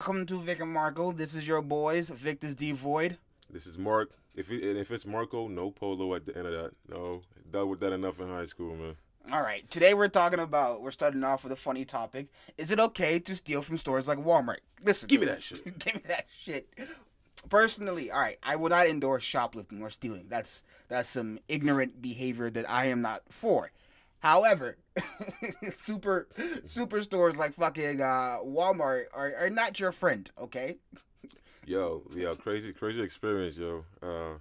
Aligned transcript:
Welcome 0.00 0.26
to 0.26 0.40
Vic 0.40 0.60
and 0.60 0.72
Marco. 0.72 1.10
This 1.10 1.34
is 1.34 1.48
your 1.48 1.60
boys, 1.60 2.08
Vic 2.08 2.38
the 2.38 2.70
Void. 2.70 3.18
This 3.50 3.66
is 3.66 3.76
Mark. 3.76 4.10
If 4.36 4.48
it, 4.48 4.62
if 4.62 4.92
it's 4.92 5.04
Marco, 5.04 5.48
no 5.48 5.72
polo 5.72 6.14
at 6.14 6.24
the 6.24 6.38
end 6.38 6.46
of 6.46 6.52
that. 6.52 6.70
No, 6.88 7.22
dealt 7.50 7.68
with 7.68 7.80
that 7.80 7.92
enough 7.92 8.20
in 8.20 8.28
high 8.28 8.44
school, 8.44 8.76
man. 8.76 8.94
All 9.32 9.42
right, 9.42 9.68
today 9.68 9.94
we're 9.94 10.06
talking 10.06 10.38
about. 10.38 10.82
We're 10.82 10.92
starting 10.92 11.24
off 11.24 11.42
with 11.42 11.52
a 11.52 11.56
funny 11.56 11.84
topic. 11.84 12.28
Is 12.56 12.70
it 12.70 12.78
okay 12.78 13.18
to 13.18 13.34
steal 13.34 13.60
from 13.60 13.76
stores 13.76 14.06
like 14.06 14.18
Walmart? 14.18 14.58
Listen, 14.84 15.08
Give 15.08 15.20
me 15.20 15.26
that 15.26 15.42
shit. 15.42 15.64
give 15.80 15.96
me 15.96 16.02
that 16.06 16.26
shit. 16.44 16.68
Personally, 17.48 18.08
all 18.12 18.20
right, 18.20 18.38
I 18.44 18.54
would 18.54 18.70
not 18.70 18.86
endorse 18.86 19.24
shoplifting 19.24 19.82
or 19.82 19.90
stealing. 19.90 20.26
That's 20.28 20.62
that's 20.86 21.08
some 21.08 21.40
ignorant 21.48 22.00
behavior 22.00 22.50
that 22.50 22.70
I 22.70 22.84
am 22.86 23.02
not 23.02 23.22
for. 23.30 23.72
However, 24.20 24.78
super 25.76 26.28
super 26.66 27.02
stores 27.02 27.36
like 27.36 27.54
fucking 27.54 28.00
uh, 28.00 28.38
Walmart 28.44 29.04
are, 29.12 29.34
are 29.38 29.50
not 29.50 29.78
your 29.78 29.92
friend. 29.92 30.30
Okay. 30.38 30.78
Yo, 31.64 32.02
yeah, 32.16 32.32
crazy, 32.32 32.72
crazy 32.72 33.02
experience, 33.02 33.56
yo. 33.56 33.84
Uh, 34.02 34.38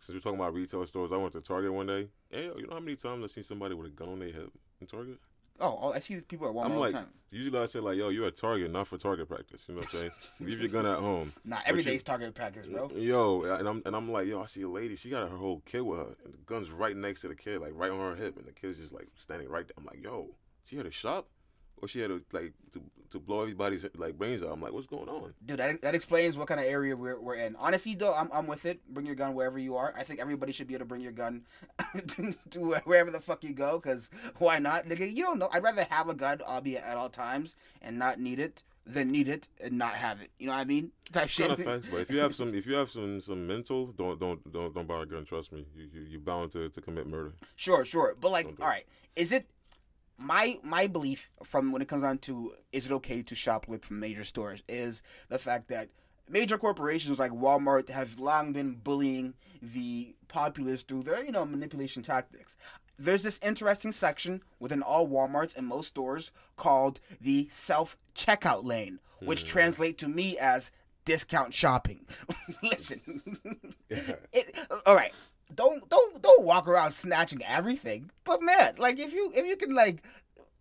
since 0.00 0.14
we're 0.14 0.20
talking 0.20 0.38
about 0.38 0.54
retail 0.54 0.86
stores, 0.86 1.10
I 1.12 1.16
went 1.16 1.32
to 1.32 1.40
Target 1.40 1.72
one 1.72 1.86
day. 1.86 2.08
Hey, 2.30 2.46
yo, 2.46 2.56
you 2.58 2.66
know 2.66 2.74
how 2.74 2.80
many 2.80 2.96
times 2.96 3.24
I've 3.24 3.30
seen 3.30 3.44
somebody 3.44 3.74
with 3.74 3.86
a 3.86 3.90
gun 3.90 4.08
on 4.08 4.18
their 4.18 4.28
hip 4.32 4.50
in 4.80 4.86
Target? 4.86 5.18
Oh, 5.62 5.78
oh, 5.80 5.92
I 5.92 6.00
see 6.00 6.14
these 6.14 6.24
people 6.24 6.48
at 6.48 6.54
Walmart 6.54 6.64
I'm 6.66 6.72
all 6.72 6.80
like, 6.80 6.92
the 6.92 6.98
time. 6.98 7.08
usually 7.30 7.58
I 7.58 7.66
say 7.66 7.78
like, 7.78 7.96
yo, 7.96 8.08
you're 8.08 8.26
at 8.26 8.36
Target, 8.36 8.70
not 8.72 8.88
for 8.88 8.98
Target 8.98 9.28
practice. 9.28 9.64
You 9.68 9.74
know 9.74 9.80
what 9.80 9.94
I'm 9.94 9.98
saying? 10.00 10.10
Leave 10.40 10.58
your 10.60 10.68
gun 10.68 10.86
at 10.86 10.98
home. 10.98 11.32
Not 11.44 11.60
But 11.64 11.68
every 11.78 11.92
you- 11.92 11.98
target 12.00 12.34
practice, 12.34 12.66
bro. 12.66 12.90
Yo, 12.96 13.42
and 13.44 13.68
I'm 13.68 13.82
and 13.86 13.94
I'm 13.94 14.10
like, 14.10 14.26
yo, 14.26 14.42
I 14.42 14.46
see 14.46 14.62
a 14.62 14.68
lady. 14.68 14.96
She 14.96 15.08
got 15.08 15.30
her 15.30 15.36
whole 15.36 15.62
kid 15.64 15.82
with 15.82 16.00
her, 16.00 16.16
and 16.24 16.34
the 16.34 16.38
gun's 16.46 16.70
right 16.70 16.96
next 16.96 17.20
to 17.22 17.28
the 17.28 17.36
kid, 17.36 17.60
like 17.60 17.72
right 17.76 17.90
on 17.92 17.98
her 18.00 18.16
hip, 18.16 18.36
and 18.36 18.44
the 18.46 18.52
kid's 18.52 18.78
just 18.78 18.92
like 18.92 19.06
standing 19.16 19.48
right 19.48 19.66
there. 19.66 19.74
I'm 19.78 19.84
like, 19.84 20.02
yo, 20.02 20.30
she 20.64 20.76
had 20.76 20.86
a 20.86 20.90
shop, 20.90 21.28
or 21.82 21.88
she 21.88 22.00
had 22.00 22.08
to 22.08 22.22
like 22.32 22.52
to 22.72 22.80
to 23.10 23.18
blow 23.18 23.42
everybody's 23.42 23.84
like 23.96 24.16
brains 24.16 24.42
out. 24.42 24.50
I'm 24.52 24.62
like, 24.62 24.72
what's 24.72 24.86
going 24.86 25.08
on? 25.08 25.34
Dude, 25.44 25.58
that, 25.58 25.82
that 25.82 25.94
explains 25.94 26.38
what 26.38 26.48
kind 26.48 26.58
of 26.58 26.66
area 26.66 26.96
we're, 26.96 27.20
we're 27.20 27.34
in. 27.34 27.54
Honestly, 27.58 27.94
though, 27.94 28.14
I'm, 28.14 28.30
I'm 28.32 28.46
with 28.46 28.64
it. 28.64 28.80
Bring 28.88 29.04
your 29.04 29.14
gun 29.14 29.34
wherever 29.34 29.58
you 29.58 29.76
are. 29.76 29.92
I 29.96 30.02
think 30.02 30.18
everybody 30.18 30.52
should 30.52 30.66
be 30.66 30.74
able 30.74 30.86
to 30.86 30.88
bring 30.88 31.02
your 31.02 31.12
gun 31.12 31.42
to 32.50 32.60
wherever 32.84 33.10
the 33.10 33.20
fuck 33.20 33.44
you 33.44 33.52
go, 33.52 33.78
because 33.78 34.08
why 34.38 34.58
not? 34.58 34.86
Nigga, 34.86 35.14
you 35.14 35.24
don't 35.24 35.38
know. 35.38 35.50
I'd 35.52 35.62
rather 35.62 35.86
have 35.90 36.08
a 36.08 36.14
gun, 36.14 36.40
albeit 36.40 36.84
at 36.84 36.96
all 36.96 37.10
times, 37.10 37.54
and 37.82 37.98
not 37.98 38.18
need 38.18 38.38
it 38.38 38.62
than 38.84 39.12
need 39.12 39.28
it 39.28 39.46
and 39.60 39.78
not 39.78 39.94
have 39.94 40.20
it. 40.20 40.30
You 40.38 40.46
know 40.46 40.54
what 40.54 40.60
I 40.60 40.64
mean? 40.64 40.92
Type 41.12 41.28
shit. 41.28 41.48
Kind 41.48 41.60
of 41.60 41.66
facts, 41.66 41.88
but 41.90 42.00
if 42.00 42.10
you 42.10 42.18
have 42.18 42.34
some, 42.34 42.54
if 42.54 42.66
you 42.66 42.74
have 42.74 42.90
some 42.90 43.20
some 43.20 43.46
mental, 43.46 43.88
don't 43.88 44.18
don't 44.18 44.52
don't 44.52 44.74
don't 44.74 44.88
buy 44.88 45.02
a 45.02 45.06
gun. 45.06 45.24
Trust 45.24 45.52
me, 45.52 45.66
you 45.76 45.88
you 45.92 46.00
you 46.02 46.18
bound 46.18 46.52
to 46.52 46.68
to 46.68 46.80
commit 46.80 47.06
murder. 47.06 47.34
Sure, 47.56 47.84
sure. 47.84 48.16
But 48.18 48.32
like, 48.32 48.46
all 48.60 48.66
right, 48.66 48.86
is 49.14 49.32
it 49.32 49.46
my 50.18 50.58
my 50.62 50.86
belief 50.86 51.30
from 51.42 51.72
when 51.72 51.82
it 51.82 51.88
comes 51.88 52.02
down 52.02 52.18
to 52.18 52.54
is 52.72 52.86
it 52.86 52.92
okay 52.92 53.22
to 53.22 53.34
shoplift 53.34 53.84
from 53.84 54.00
major 54.00 54.24
stores 54.24 54.62
is 54.68 55.02
the 55.28 55.38
fact 55.38 55.68
that 55.68 55.88
major 56.28 56.58
corporations 56.58 57.18
like 57.18 57.32
Walmart 57.32 57.88
have 57.88 58.18
long 58.18 58.52
been 58.52 58.74
bullying 58.74 59.34
the 59.60 60.14
populace 60.28 60.82
through 60.82 61.02
their 61.02 61.24
you 61.24 61.32
know 61.32 61.44
manipulation 61.44 62.02
tactics. 62.02 62.56
There's 62.98 63.22
this 63.22 63.40
interesting 63.42 63.92
section 63.92 64.42
within 64.58 64.82
all 64.82 65.08
Walmarts 65.08 65.56
and 65.56 65.66
most 65.66 65.88
stores 65.88 66.30
called 66.56 67.00
the 67.20 67.48
self 67.50 67.96
checkout 68.14 68.64
lane, 68.64 69.00
which 69.20 69.42
hmm. 69.42 69.48
translate 69.48 69.98
to 69.98 70.08
me 70.08 70.38
as 70.38 70.70
discount 71.04 71.54
shopping. 71.54 72.06
Listen, 72.62 73.22
it 74.32 74.56
all 74.86 74.94
right. 74.94 75.12
Don't 75.54 75.88
don't 75.88 76.22
don't 76.22 76.44
walk 76.44 76.68
around 76.68 76.92
snatching 76.92 77.42
everything. 77.44 78.10
But 78.24 78.42
man, 78.42 78.74
like 78.78 78.98
if 78.98 79.12
you 79.12 79.32
if 79.34 79.46
you 79.46 79.56
can 79.56 79.74
like 79.74 80.02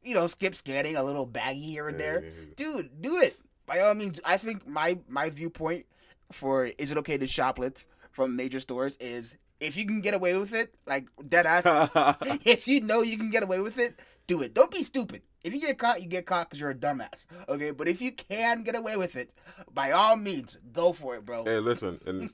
you 0.04 0.14
know 0.14 0.28
skip 0.28 0.56
scanning 0.56 0.96
a 0.96 1.04
little 1.04 1.26
baggy 1.26 1.62
here 1.62 1.88
and 1.88 2.00
there, 2.00 2.24
dude, 2.56 3.02
do 3.02 3.20
it. 3.20 3.38
By 3.66 3.80
all 3.82 3.94
means, 3.94 4.20
I 4.26 4.38
think 4.38 4.68
my 4.68 5.00
my 5.08 5.30
viewpoint 5.30 5.86
for 6.32 6.66
is 6.66 6.92
it 6.92 6.98
okay 7.00 7.18
to 7.18 7.26
shoplift 7.26 7.86
from 8.12 8.36
major 8.36 8.60
stores 8.60 8.98
is 8.98 9.36
if 9.60 9.78
you 9.78 9.86
can 9.86 10.02
get 10.02 10.14
away 10.14 10.36
with 10.36 10.54
it, 10.54 10.74
like 10.86 11.08
dead 11.28 11.46
ass. 11.46 12.18
if 12.46 12.68
you 12.68 12.82
know 12.82 13.02
you 13.02 13.18
can 13.18 13.30
get 13.30 13.44
away 13.44 13.60
with 13.60 13.78
it, 13.78 14.00
do 14.28 14.42
it. 14.42 14.54
Don't 14.54 14.72
be 14.72 14.84
stupid. 14.84 15.22
If 15.44 15.54
you 15.54 15.62
get 15.62 15.78
caught, 15.78 16.02
you 16.02 16.08
get 16.08 16.26
caught 16.26 16.50
because 16.50 16.60
you're 16.60 16.72
a 16.72 16.76
dumbass. 16.76 17.26
Okay, 17.48 17.72
but 17.72 17.88
if 17.88 18.02
you 18.02 18.12
can 18.12 18.64
get 18.64 18.76
away 18.76 18.98
with 18.98 19.16
it, 19.16 19.32
by 19.74 19.92
all 19.92 20.16
means, 20.16 20.58
go 20.72 20.94
for 20.94 21.16
it, 21.16 21.26
bro. 21.26 21.44
hey, 21.46 21.60
listen, 21.60 22.00
and 22.06 22.30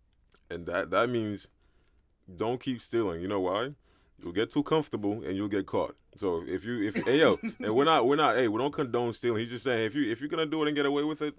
and 0.50 0.66
that 0.66 0.90
that 0.90 1.10
means 1.10 1.48
don't 2.34 2.60
keep 2.60 2.80
stealing. 2.80 3.20
You 3.20 3.28
know 3.28 3.40
why? 3.40 3.70
You'll 4.22 4.32
get 4.32 4.50
too 4.50 4.62
comfortable 4.62 5.22
and 5.22 5.36
you'll 5.36 5.48
get 5.48 5.66
caught. 5.66 5.96
So 6.16 6.42
if 6.46 6.64
you 6.64 6.88
if 6.88 6.96
hey 7.04 7.20
yo, 7.20 7.38
and 7.60 7.74
we're 7.74 7.84
not 7.84 8.06
we're 8.06 8.16
not 8.16 8.36
hey 8.36 8.48
we 8.48 8.58
don't 8.58 8.72
condone 8.72 9.12
stealing. 9.12 9.40
He's 9.40 9.50
just 9.50 9.64
saying 9.64 9.84
if 9.84 9.94
you 9.94 10.10
if 10.10 10.20
you're 10.20 10.28
gonna 10.28 10.46
do 10.46 10.62
it 10.62 10.68
and 10.68 10.76
get 10.76 10.86
away 10.86 11.04
with 11.04 11.22
it, 11.22 11.34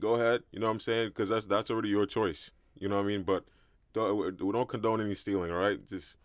go 0.00 0.14
ahead. 0.14 0.42
You 0.50 0.60
know 0.60 0.66
what 0.66 0.72
I'm 0.72 0.80
saying? 0.80 1.08
Because 1.08 1.28
that's 1.28 1.46
that's 1.46 1.70
already 1.70 1.90
your 1.90 2.06
choice. 2.06 2.50
You 2.78 2.88
know 2.88 2.96
what 2.96 3.04
I 3.04 3.08
mean? 3.08 3.22
But 3.22 3.44
don't, 3.92 4.40
we 4.42 4.52
don't 4.52 4.68
condone 4.68 5.00
any 5.00 5.14
stealing. 5.14 5.50
All 5.50 5.58
right, 5.58 5.86
just 5.88 6.18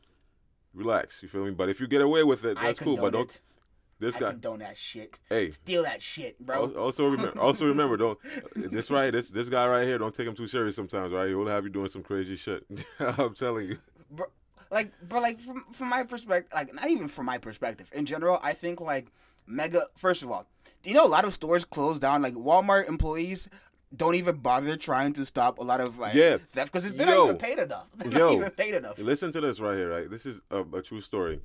relax. 0.73 1.21
You 1.23 1.29
feel 1.29 1.45
me? 1.45 1.51
But 1.51 1.69
if 1.69 1.79
you 1.79 1.87
get 1.87 2.01
away 2.01 2.23
with 2.23 2.43
it, 2.43 2.57
that's 2.61 2.79
cool. 2.79 2.97
But 2.97 3.13
don't 3.13 3.41
this 3.99 4.15
I 4.17 4.19
guy. 4.19 4.31
condone 4.31 4.59
that 4.59 4.75
shit. 4.75 5.19
Hey, 5.29 5.51
Steal 5.51 5.83
that 5.83 6.01
shit, 6.01 6.39
bro. 6.39 6.71
Also 6.73 7.05
remember, 7.05 7.39
also 7.39 7.65
remember, 7.65 7.97
don't 7.97 8.19
this 8.55 8.89
right, 8.89 9.11
this 9.11 9.29
this 9.29 9.47
guy 9.47 9.67
right 9.67 9.85
here, 9.85 9.97
don't 9.97 10.13
take 10.13 10.27
him 10.27 10.35
too 10.35 10.47
serious 10.47 10.75
sometimes, 10.75 11.13
right? 11.13 11.29
He'll 11.29 11.47
have 11.47 11.63
you 11.63 11.69
doing 11.69 11.87
some 11.87 12.03
crazy 12.03 12.35
shit. 12.35 12.65
I'm 12.99 13.33
telling 13.35 13.69
you. 13.69 13.77
Bro, 14.11 14.27
like, 14.69 14.91
but 15.07 15.21
like 15.21 15.39
from 15.39 15.65
from 15.73 15.87
my 15.89 16.03
perspective, 16.03 16.51
like 16.53 16.73
not 16.73 16.87
even 16.89 17.07
from 17.07 17.25
my 17.25 17.37
perspective 17.37 17.89
in 17.93 18.05
general, 18.05 18.39
I 18.43 18.53
think 18.53 18.79
like 18.81 19.07
mega. 19.47 19.87
First 19.95 20.21
of 20.23 20.31
all, 20.31 20.45
do 20.83 20.89
you 20.89 20.95
know 20.95 21.05
a 21.05 21.09
lot 21.09 21.25
of 21.25 21.33
stores 21.33 21.65
close 21.65 21.99
down? 21.99 22.21
Like 22.21 22.33
Walmart 22.35 22.87
employees 22.87 23.49
don't 23.95 24.15
even 24.15 24.37
bother 24.37 24.77
trying 24.77 25.11
to 25.13 25.25
stop 25.25 25.59
a 25.59 25.63
lot 25.63 25.81
of 25.81 25.97
like 25.99 26.13
Yeah. 26.13 26.37
theft 26.53 26.71
because 26.71 26.91
they're 26.93 27.07
Yo. 27.09 27.15
not 27.17 27.23
even 27.25 27.37
paid 27.37 27.59
enough. 27.59 27.87
They're 27.97 28.11
not 28.11 28.31
even 28.31 28.51
paid 28.51 28.73
enough. 28.75 28.97
Listen 28.99 29.31
to 29.33 29.41
this 29.41 29.59
right 29.59 29.75
here, 29.75 29.89
right? 29.89 30.09
This 30.09 30.25
is 30.25 30.41
a, 30.49 30.61
a 30.61 30.81
true 30.81 31.01
story. 31.01 31.41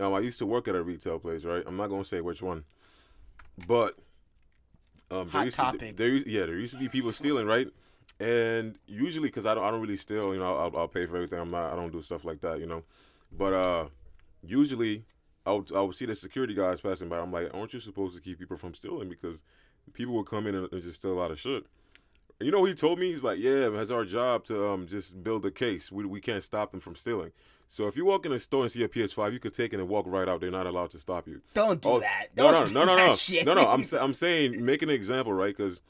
Um, 0.00 0.12
I 0.14 0.20
used 0.20 0.38
to 0.40 0.46
work 0.46 0.68
at 0.68 0.74
a 0.74 0.82
retail 0.82 1.18
place, 1.18 1.44
right? 1.44 1.62
I'm 1.66 1.76
not 1.76 1.88
gonna 1.88 2.04
say 2.04 2.20
which 2.20 2.42
one, 2.42 2.64
but 3.66 3.94
um, 5.10 5.28
Hot 5.30 5.44
used 5.46 5.56
topic. 5.56 5.96
To, 5.96 6.02
there, 6.02 6.08
yeah, 6.08 6.44
there 6.46 6.58
used 6.58 6.74
to 6.74 6.78
be 6.78 6.88
people 6.88 7.10
stealing, 7.12 7.46
right? 7.46 7.66
And 8.20 8.78
usually, 8.86 9.28
because 9.28 9.46
I 9.46 9.54
don't, 9.54 9.64
I 9.64 9.70
don't 9.70 9.80
really 9.80 9.96
steal, 9.96 10.32
you 10.34 10.40
know, 10.40 10.56
I'll, 10.56 10.76
I'll 10.76 10.88
pay 10.88 11.06
for 11.06 11.16
everything. 11.16 11.38
I'm 11.38 11.50
not, 11.50 11.72
I 11.72 11.76
don't 11.76 11.92
do 11.92 12.02
stuff 12.02 12.24
like 12.24 12.40
that, 12.40 12.58
you 12.58 12.66
know. 12.66 12.82
But 13.30 13.52
uh, 13.52 13.84
usually, 14.42 15.04
I 15.46 15.52
would, 15.52 15.70
I 15.72 15.80
would 15.80 15.94
see 15.94 16.06
the 16.06 16.16
security 16.16 16.54
guys 16.54 16.80
passing 16.80 17.08
by. 17.08 17.18
I'm 17.18 17.32
like, 17.32 17.50
aren't 17.54 17.72
you 17.74 17.80
supposed 17.80 18.16
to 18.16 18.22
keep 18.22 18.38
people 18.38 18.56
from 18.56 18.74
stealing? 18.74 19.08
Because 19.08 19.40
people 19.92 20.14
will 20.14 20.24
come 20.24 20.46
in 20.46 20.54
and, 20.54 20.72
and 20.72 20.82
just 20.82 20.96
steal 20.98 21.12
a 21.12 21.20
lot 21.20 21.30
of 21.30 21.38
shit. 21.38 21.64
And 22.40 22.46
you 22.46 22.52
know 22.52 22.64
he 22.64 22.74
told 22.74 22.98
me? 22.98 23.10
He's 23.10 23.24
like, 23.24 23.38
yeah, 23.38 23.68
it's 23.72 23.90
our 23.90 24.04
job 24.04 24.44
to 24.46 24.68
um 24.68 24.86
just 24.86 25.22
build 25.24 25.44
a 25.44 25.50
case. 25.50 25.90
We, 25.90 26.04
we 26.04 26.20
can't 26.20 26.42
stop 26.42 26.70
them 26.70 26.80
from 26.80 26.94
stealing. 26.96 27.32
So 27.66 27.86
if 27.88 27.96
you 27.96 28.04
walk 28.04 28.24
in 28.26 28.32
a 28.32 28.38
store 28.38 28.62
and 28.62 28.70
see 28.72 28.82
a 28.82 28.88
PS5, 28.88 29.32
you 29.32 29.40
could 29.40 29.52
take 29.54 29.72
it 29.74 29.80
and 29.80 29.88
walk 29.88 30.06
right 30.08 30.28
out. 30.28 30.40
They're 30.40 30.50
not 30.50 30.66
allowed 30.66 30.90
to 30.92 30.98
stop 30.98 31.26
you. 31.28 31.42
Don't 31.52 31.82
do 31.82 31.88
Oh, 31.88 32.00
that. 32.00 32.28
No, 32.36 32.50
Don't 32.50 32.72
no, 32.72 32.84
no, 32.84 32.96
no, 32.96 33.16
that 33.16 33.44
no, 33.44 33.54
no, 33.54 33.62
no. 33.62 33.68
I'm 33.68 33.84
I'm 34.00 34.14
saying 34.14 34.64
make 34.64 34.82
an 34.82 34.88
example, 34.90 35.32
right? 35.32 35.54
Because 35.54 35.82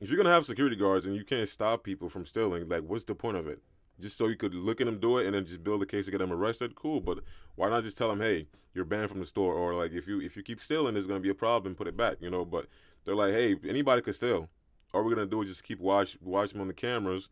if 0.00 0.08
you're 0.08 0.16
gonna 0.16 0.30
have 0.30 0.44
security 0.44 0.76
guards 0.76 1.06
and 1.06 1.16
you 1.16 1.24
can't 1.24 1.48
stop 1.48 1.82
people 1.82 2.08
from 2.08 2.26
stealing, 2.26 2.68
like, 2.68 2.82
what's 2.82 3.04
the 3.04 3.14
point 3.14 3.36
of 3.36 3.46
it? 3.46 3.60
Just 3.98 4.18
so 4.18 4.28
you 4.28 4.36
could 4.36 4.54
look 4.54 4.80
at 4.80 4.86
them 4.86 5.00
do 5.00 5.18
it 5.18 5.26
and 5.26 5.34
then 5.34 5.46
just 5.46 5.64
build 5.64 5.82
a 5.82 5.86
case 5.86 6.04
to 6.04 6.10
get 6.10 6.18
them 6.18 6.32
arrested, 6.32 6.74
cool. 6.74 7.00
But 7.00 7.20
why 7.54 7.70
not 7.70 7.82
just 7.82 7.96
tell 7.96 8.08
them, 8.08 8.20
hey, 8.20 8.46
you're 8.74 8.84
banned 8.84 9.10
from 9.10 9.20
the 9.20 9.26
store, 9.26 9.54
or 9.54 9.74
like 9.74 9.92
if 9.92 10.06
you 10.06 10.20
if 10.20 10.36
you 10.36 10.42
keep 10.42 10.60
stealing, 10.60 10.94
there's 10.94 11.06
gonna 11.06 11.20
be 11.20 11.30
a 11.30 11.34
problem. 11.34 11.74
Put 11.74 11.88
it 11.88 11.96
back, 11.96 12.18
you 12.20 12.30
know. 12.30 12.44
But 12.44 12.66
they're 13.04 13.14
like, 13.14 13.32
hey, 13.32 13.56
anybody 13.66 14.02
could 14.02 14.14
steal. 14.14 14.50
All 14.92 15.02
we're 15.02 15.14
gonna 15.14 15.26
do 15.26 15.42
is 15.42 15.48
just 15.48 15.64
keep 15.64 15.80
watch 15.80 16.18
watch 16.20 16.52
them 16.52 16.60
on 16.60 16.68
the 16.68 16.74
cameras, 16.74 17.30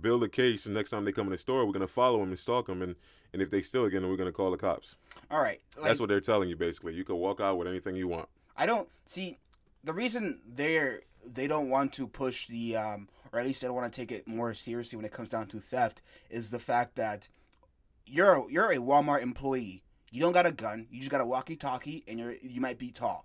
build 0.00 0.24
a 0.24 0.28
case, 0.28 0.66
and 0.66 0.74
next 0.74 0.90
time 0.90 1.04
they 1.04 1.12
come 1.12 1.26
in 1.28 1.32
the 1.32 1.38
store, 1.38 1.64
we're 1.64 1.72
gonna 1.72 1.86
follow 1.86 2.18
them 2.18 2.30
and 2.30 2.38
stalk 2.38 2.66
them, 2.66 2.82
and 2.82 2.96
and 3.32 3.40
if 3.40 3.50
they 3.50 3.62
steal 3.62 3.84
again, 3.84 4.08
we're 4.08 4.16
gonna 4.16 4.32
call 4.32 4.50
the 4.50 4.56
cops. 4.56 4.96
All 5.30 5.40
right, 5.40 5.60
like, 5.76 5.86
That's 5.86 6.00
what 6.00 6.08
they're 6.08 6.20
telling 6.20 6.48
you 6.48 6.56
basically. 6.56 6.94
You 6.94 7.04
can 7.04 7.16
walk 7.16 7.40
out 7.40 7.56
with 7.56 7.68
anything 7.68 7.94
you 7.94 8.08
want. 8.08 8.28
I 8.56 8.66
don't 8.66 8.88
see 9.06 9.38
the 9.84 9.92
reason 9.92 10.40
they're 10.44 11.02
they 11.26 11.46
don't 11.46 11.68
want 11.68 11.92
to 11.94 12.06
push 12.06 12.46
the 12.46 12.76
um 12.76 13.08
or 13.32 13.38
at 13.38 13.46
least 13.46 13.60
they 13.60 13.66
don't 13.66 13.76
want 13.76 13.92
to 13.92 14.00
take 14.00 14.10
it 14.10 14.26
more 14.26 14.54
seriously 14.54 14.96
when 14.96 15.04
it 15.04 15.12
comes 15.12 15.28
down 15.28 15.46
to 15.46 15.60
theft 15.60 16.02
is 16.30 16.50
the 16.50 16.58
fact 16.58 16.96
that 16.96 17.28
you're 18.10 18.46
you're 18.50 18.72
a 18.72 18.76
Walmart 18.76 19.22
employee. 19.22 19.82
You 20.10 20.20
don't 20.20 20.32
got 20.32 20.46
a 20.46 20.52
gun. 20.52 20.88
You 20.90 20.98
just 20.98 21.10
got 21.10 21.20
a 21.20 21.26
walkie-talkie, 21.26 22.04
and 22.08 22.18
you're 22.18 22.34
you 22.42 22.60
might 22.60 22.78
be 22.78 22.90
tall. 22.90 23.24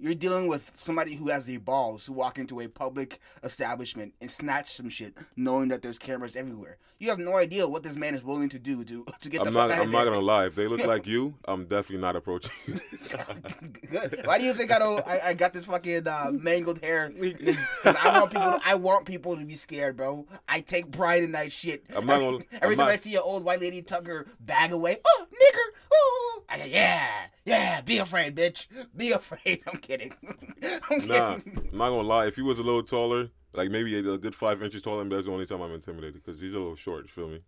You're 0.00 0.14
dealing 0.14 0.46
with 0.46 0.70
somebody 0.76 1.14
who 1.16 1.28
has 1.28 1.44
the 1.44 1.56
balls 1.56 2.04
to 2.04 2.12
walk 2.12 2.38
into 2.38 2.60
a 2.60 2.68
public 2.68 3.18
establishment 3.42 4.14
and 4.20 4.30
snatch 4.30 4.72
some 4.74 4.88
shit, 4.88 5.14
knowing 5.36 5.68
that 5.68 5.82
there's 5.82 5.98
cameras 5.98 6.36
everywhere. 6.36 6.76
You 7.00 7.08
have 7.10 7.18
no 7.18 7.36
idea 7.36 7.66
what 7.68 7.82
this 7.82 7.96
man 7.96 8.14
is 8.14 8.22
willing 8.22 8.48
to 8.50 8.58
do 8.60 8.84
to 8.84 9.04
to 9.22 9.28
get 9.28 9.42
the 9.42 9.48
I'm 9.48 9.54
fuck 9.54 9.68
not. 9.68 9.70
out 9.78 9.82
I'm 9.84 9.90
there. 9.90 10.04
not 10.04 10.10
gonna 10.10 10.24
lie. 10.24 10.46
If 10.46 10.54
they 10.54 10.68
look 10.68 10.84
like 10.86 11.06
you, 11.06 11.34
I'm 11.46 11.62
definitely 11.64 11.98
not 11.98 12.14
approaching. 12.16 12.52
you. 12.66 12.74
Good. 13.90 14.22
Why 14.24 14.38
do 14.38 14.44
you 14.44 14.54
think 14.54 14.70
I 14.70 14.78
don't? 14.78 15.06
I, 15.06 15.20
I 15.26 15.34
got 15.34 15.52
this 15.52 15.64
fucking 15.64 16.06
uh, 16.06 16.30
mangled 16.32 16.80
hair. 16.82 17.10
'Cause 17.82 17.96
I 18.00 18.18
want 18.20 18.30
people. 18.32 18.60
I 18.64 18.74
want 18.76 19.04
people 19.06 19.36
to 19.36 19.44
be 19.44 19.56
scared, 19.56 19.96
bro. 19.96 20.26
I 20.48 20.60
take 20.60 20.90
pride 20.92 21.22
in 21.22 21.32
that 21.32 21.52
shit. 21.52 21.84
I'm 21.94 22.06
not 22.06 22.16
every 22.22 22.24
gonna- 22.32 22.44
every 22.62 22.74
I'm 22.74 22.78
time 22.78 22.86
not- 22.86 22.92
I 22.92 22.96
see 22.96 23.14
an 23.16 23.22
old 23.24 23.44
white 23.44 23.60
lady 23.60 23.82
tuck 23.82 24.06
her 24.06 24.26
bag 24.40 24.72
away, 24.72 24.98
oh 25.06 25.26
nigger, 25.32 25.80
oh, 25.92 26.42
yeah, 26.66 27.08
yeah. 27.44 27.80
Be 27.82 27.98
afraid, 27.98 28.34
bitch. 28.36 28.66
Be 28.96 29.12
afraid. 29.12 29.62
I'm 29.66 29.78
kidding. 29.88 30.12
I'm 30.90 31.06
Nah, 31.08 31.34
kidding. 31.36 31.68
I'm 31.72 31.78
not 31.78 31.88
gonna 31.90 32.02
lie. 32.08 32.26
If 32.26 32.36
he 32.36 32.42
was 32.42 32.58
a 32.58 32.62
little 32.62 32.82
taller, 32.82 33.30
like 33.54 33.70
maybe 33.70 33.96
a, 33.98 34.12
a 34.12 34.18
good 34.18 34.34
five 34.34 34.62
inches 34.62 34.82
taller, 34.82 35.04
that's 35.08 35.26
the 35.26 35.32
only 35.32 35.46
time 35.46 35.60
I'm 35.62 35.72
intimidated 35.72 36.22
because 36.24 36.40
he's 36.40 36.54
a 36.54 36.58
little 36.58 36.76
short. 36.76 37.04
You 37.04 37.08
feel 37.08 37.28
me? 37.28 37.40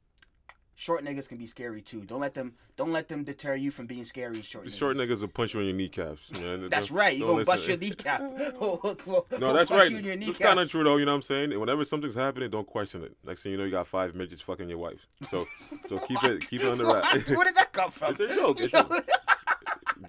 Short 0.77 1.05
niggas 1.05 1.29
can 1.29 1.37
be 1.37 1.47
scary 1.47 1.83
too. 1.83 2.05
Don't 2.07 2.21
let 2.21 2.33
them. 2.33 2.55
Don't 2.77 2.91
let 2.91 3.09
them 3.09 3.23
deter 3.23 3.55
you 3.55 3.71
from 3.71 3.85
being 3.85 4.07
scary. 4.07 4.41
Short. 4.41 4.65
The 4.65 4.71
niggas. 4.71 4.79
short 4.79 4.97
niggas 4.97 5.21
will 5.21 5.29
punch 5.29 5.53
you 5.53 5.61
on 5.61 5.67
your 5.67 5.75
kneecaps. 5.75 6.33
Man. 6.41 6.69
That's 6.71 6.87
Don't- 6.89 6.97
right. 6.97 7.15
You 7.19 7.27
gonna 7.27 7.45
bust 7.45 7.69
your 7.69 7.77
listen. 7.77 7.97
kneecap. 7.99 8.21
No, 9.39 9.53
that's 9.53 9.71
right. 9.71 9.91
You 9.91 9.99
in 10.11 10.23
It's 10.23 10.39
kind 10.39 10.59
of 10.59 10.71
true 10.71 10.83
though. 10.83 10.97
You 10.97 11.05
know 11.05 11.13
what 11.13 11.17
I'm 11.17 11.23
saying? 11.23 11.53
And 11.53 11.61
whenever 11.61 11.85
something's 11.85 12.15
happening, 12.15 12.49
don't 12.51 12.67
question 12.67 13.03
it. 13.05 13.15
Next 13.27 13.43
thing 13.43 13.53
you 13.53 13.59
know, 13.59 13.65
you 13.65 13.71
got 13.71 13.87
five 13.89 14.15
midgets 14.15 14.41
fucking 14.41 14.69
your 14.71 14.79
wife. 14.79 15.07
So, 15.31 15.45
so 15.87 15.99
keep 15.99 16.23
it, 16.25 16.49
keep 16.49 16.63
it 16.63 16.69
under 16.73 16.87
What? 16.87 17.05
wrap. 17.05 17.29
Where 17.29 17.45
did 17.45 17.57
that 17.57 17.73
come 17.73 17.91
from? 17.91 18.13
It's 18.13 18.21
a 18.21 18.29
joke. 18.35 18.61
It's 18.61 18.73
a- 18.73 18.89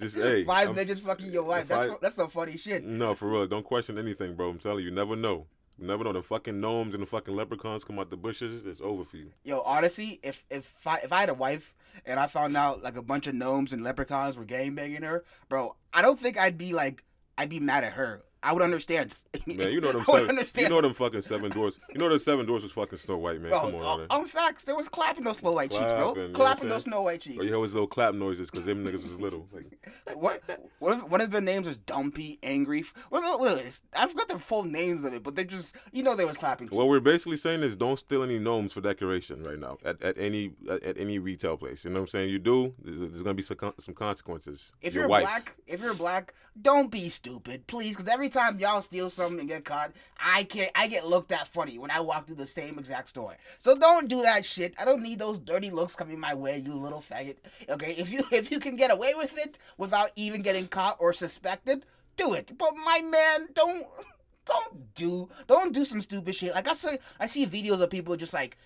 Just 0.01 0.15
hey, 0.15 0.43
5 0.45 0.77
I'm- 0.77 0.97
fucking 0.97 1.31
your 1.31 1.43
wife. 1.43 1.67
That's 1.67 1.91
I- 1.91 1.97
that's 2.01 2.15
some 2.15 2.29
funny 2.29 2.57
shit. 2.57 2.83
No, 2.83 3.13
for 3.13 3.29
real. 3.29 3.47
Don't 3.47 3.63
question 3.65 3.97
anything, 3.97 4.35
bro. 4.35 4.49
I'm 4.49 4.59
telling 4.59 4.79
you, 4.79 4.85
you 4.89 4.91
never 4.91 5.15
know. 5.15 5.47
You 5.77 5.87
never 5.87 6.03
know. 6.03 6.13
The 6.13 6.21
fucking 6.23 6.59
gnomes 6.59 6.93
and 6.93 7.01
the 7.01 7.07
fucking 7.07 7.35
leprechauns 7.35 7.83
come 7.83 7.97
out 7.99 8.09
the 8.09 8.17
bushes. 8.17 8.65
It's 8.65 8.81
over 8.81 9.03
for 9.03 9.17
you. 9.17 9.31
Yo, 9.43 9.61
honestly, 9.61 10.19
if 10.23 10.43
if 10.49 10.71
I, 10.85 10.97
if 10.99 11.11
I 11.11 11.21
had 11.21 11.29
a 11.29 11.33
wife 11.33 11.73
and 12.05 12.19
I 12.19 12.27
found 12.27 12.55
out 12.57 12.83
like 12.83 12.97
a 12.97 13.01
bunch 13.01 13.27
of 13.27 13.35
gnomes 13.35 13.73
and 13.73 13.83
leprechauns 13.83 14.37
were 14.37 14.45
gang 14.45 14.75
banging 14.75 15.03
her, 15.03 15.23
bro, 15.49 15.75
I 15.93 16.01
don't 16.01 16.19
think 16.19 16.37
I'd 16.37 16.57
be 16.57 16.73
like 16.73 17.03
I'd 17.37 17.49
be 17.49 17.59
mad 17.59 17.83
at 17.83 17.93
her. 17.93 18.23
I 18.43 18.53
would 18.53 18.63
understand. 18.63 19.13
Man, 19.47 19.71
you 19.71 19.81
know 19.81 19.91
them 19.91 20.03
seven, 20.05 20.29
understand. 20.29 20.63
you 20.63 20.69
know 20.69 20.81
them 20.81 20.93
fucking 20.93 21.21
seven 21.21 21.51
doors. 21.51 21.79
You 21.93 21.99
know 21.99 22.09
the 22.09 22.17
seven 22.19 22.45
doors 22.45 22.63
was 22.63 22.71
fucking 22.71 22.97
Snow 22.97 23.17
White, 23.17 23.39
man. 23.41 23.51
Bro, 23.51 23.59
Come 23.59 23.75
on, 23.75 23.81
on, 23.85 23.97
man. 23.99 24.07
on 24.09 24.25
facts, 24.25 24.63
there 24.63 24.75
was 24.75 24.89
clapping 24.89 25.23
those 25.23 25.37
snow 25.37 25.51
white 25.51 25.69
cheeks, 25.71 25.93
bro. 25.93 26.13
Clapping, 26.13 26.27
you 26.29 26.33
Clapping 26.33 26.69
those 26.69 26.83
snow 26.83 27.01
white 27.03 27.21
cheeks. 27.21 27.37
But 27.37 27.45
you 27.45 27.53
hear 27.53 27.61
his 27.61 27.73
little 27.73 27.87
clap 27.87 28.13
noises 28.15 28.49
because 28.49 28.65
them 28.65 28.83
niggas 28.85 29.03
was 29.03 29.19
little. 29.19 29.47
Like, 29.51 29.65
What? 30.15 30.41
What 30.79 30.97
if 30.97 31.03
one 31.07 31.21
of 31.21 31.31
the 31.31 31.41
names 31.41 31.67
was 31.67 31.77
Dumpy, 31.77 32.39
Angry? 32.41 32.83
What, 33.09 33.21
what, 33.23 33.39
what 33.39 33.81
I 33.95 34.07
forgot 34.07 34.29
the 34.29 34.39
full 34.39 34.63
names 34.63 35.03
of 35.03 35.13
it, 35.13 35.21
but 35.23 35.35
they 35.35 35.43
just 35.43 35.75
you 35.91 36.01
know 36.03 36.15
they 36.15 36.25
was 36.25 36.37
clapping. 36.37 36.67
what 36.69 36.87
we're 36.87 36.99
basically 36.99 37.37
saying 37.37 37.61
is 37.61 37.75
don't 37.75 37.99
steal 37.99 38.23
any 38.23 38.39
gnomes 38.39 38.73
for 38.73 38.81
decoration 38.81 39.43
right 39.43 39.59
now 39.59 39.77
at, 39.85 40.01
at 40.01 40.17
any 40.17 40.53
at, 40.69 40.83
at 40.83 40.97
any 40.97 41.19
retail 41.19 41.57
place. 41.57 41.83
You 41.83 41.91
know 41.91 41.99
what 41.99 42.05
I'm 42.05 42.07
saying? 42.09 42.29
You 42.29 42.39
do, 42.39 42.73
there's, 42.83 42.99
there's 42.99 43.23
gonna 43.23 43.35
be 43.35 43.43
some 43.43 43.57
some 43.79 43.93
consequences. 43.93 44.71
If 44.81 44.93
Your 44.95 45.03
you're 45.03 45.09
wife. 45.09 45.23
black, 45.23 45.55
if 45.67 45.81
you're 45.81 45.93
black, 45.93 46.33
don't 46.59 46.89
be 46.89 47.09
stupid, 47.09 47.67
please. 47.67 47.95
Because 47.95 48.11
every 48.11 48.29
time 48.31 48.59
y'all 48.59 48.81
steal 48.81 49.09
something 49.09 49.39
and 49.39 49.47
get 49.47 49.65
caught, 49.65 49.91
I 50.19 50.43
can't. 50.43 50.71
I 50.75 50.87
get 50.87 51.07
looked 51.07 51.31
at 51.31 51.47
funny 51.47 51.77
when 51.77 51.91
I 51.91 51.99
walk 51.99 52.25
through 52.25 52.35
the 52.35 52.45
same 52.45 52.79
exact 52.79 53.09
store. 53.09 53.37
So 53.63 53.75
don't 53.75 54.07
do 54.07 54.21
that 54.23 54.45
shit. 54.45 54.73
I 54.79 54.85
don't 54.85 55.03
need 55.03 55.19
those 55.19 55.39
dirty 55.39 55.69
looks 55.69 55.95
coming 55.95 56.19
my 56.19 56.33
way, 56.33 56.57
you 56.57 56.73
little 56.73 57.03
faggot. 57.07 57.37
Okay, 57.69 57.93
if 57.93 58.11
you 58.11 58.23
if 58.31 58.51
you 58.51 58.59
can 58.59 58.75
get 58.75 58.91
away 58.91 59.13
with 59.15 59.37
it 59.37 59.57
without 59.77 60.11
even 60.15 60.41
getting 60.41 60.67
caught 60.67 60.97
or 60.99 61.13
suspected, 61.13 61.85
do 62.17 62.33
it. 62.33 62.57
But 62.57 62.73
my 62.85 63.01
man, 63.01 63.47
don't 63.53 63.87
don't 64.45 64.95
do 64.95 65.29
don't 65.47 65.73
do 65.73 65.85
some 65.85 66.01
stupid 66.01 66.35
shit. 66.35 66.53
Like 66.53 66.67
I 66.67 66.73
see 66.73 66.97
I 67.19 67.27
see 67.27 67.45
videos 67.45 67.81
of 67.81 67.89
people 67.89 68.15
just 68.15 68.33
like 68.33 68.57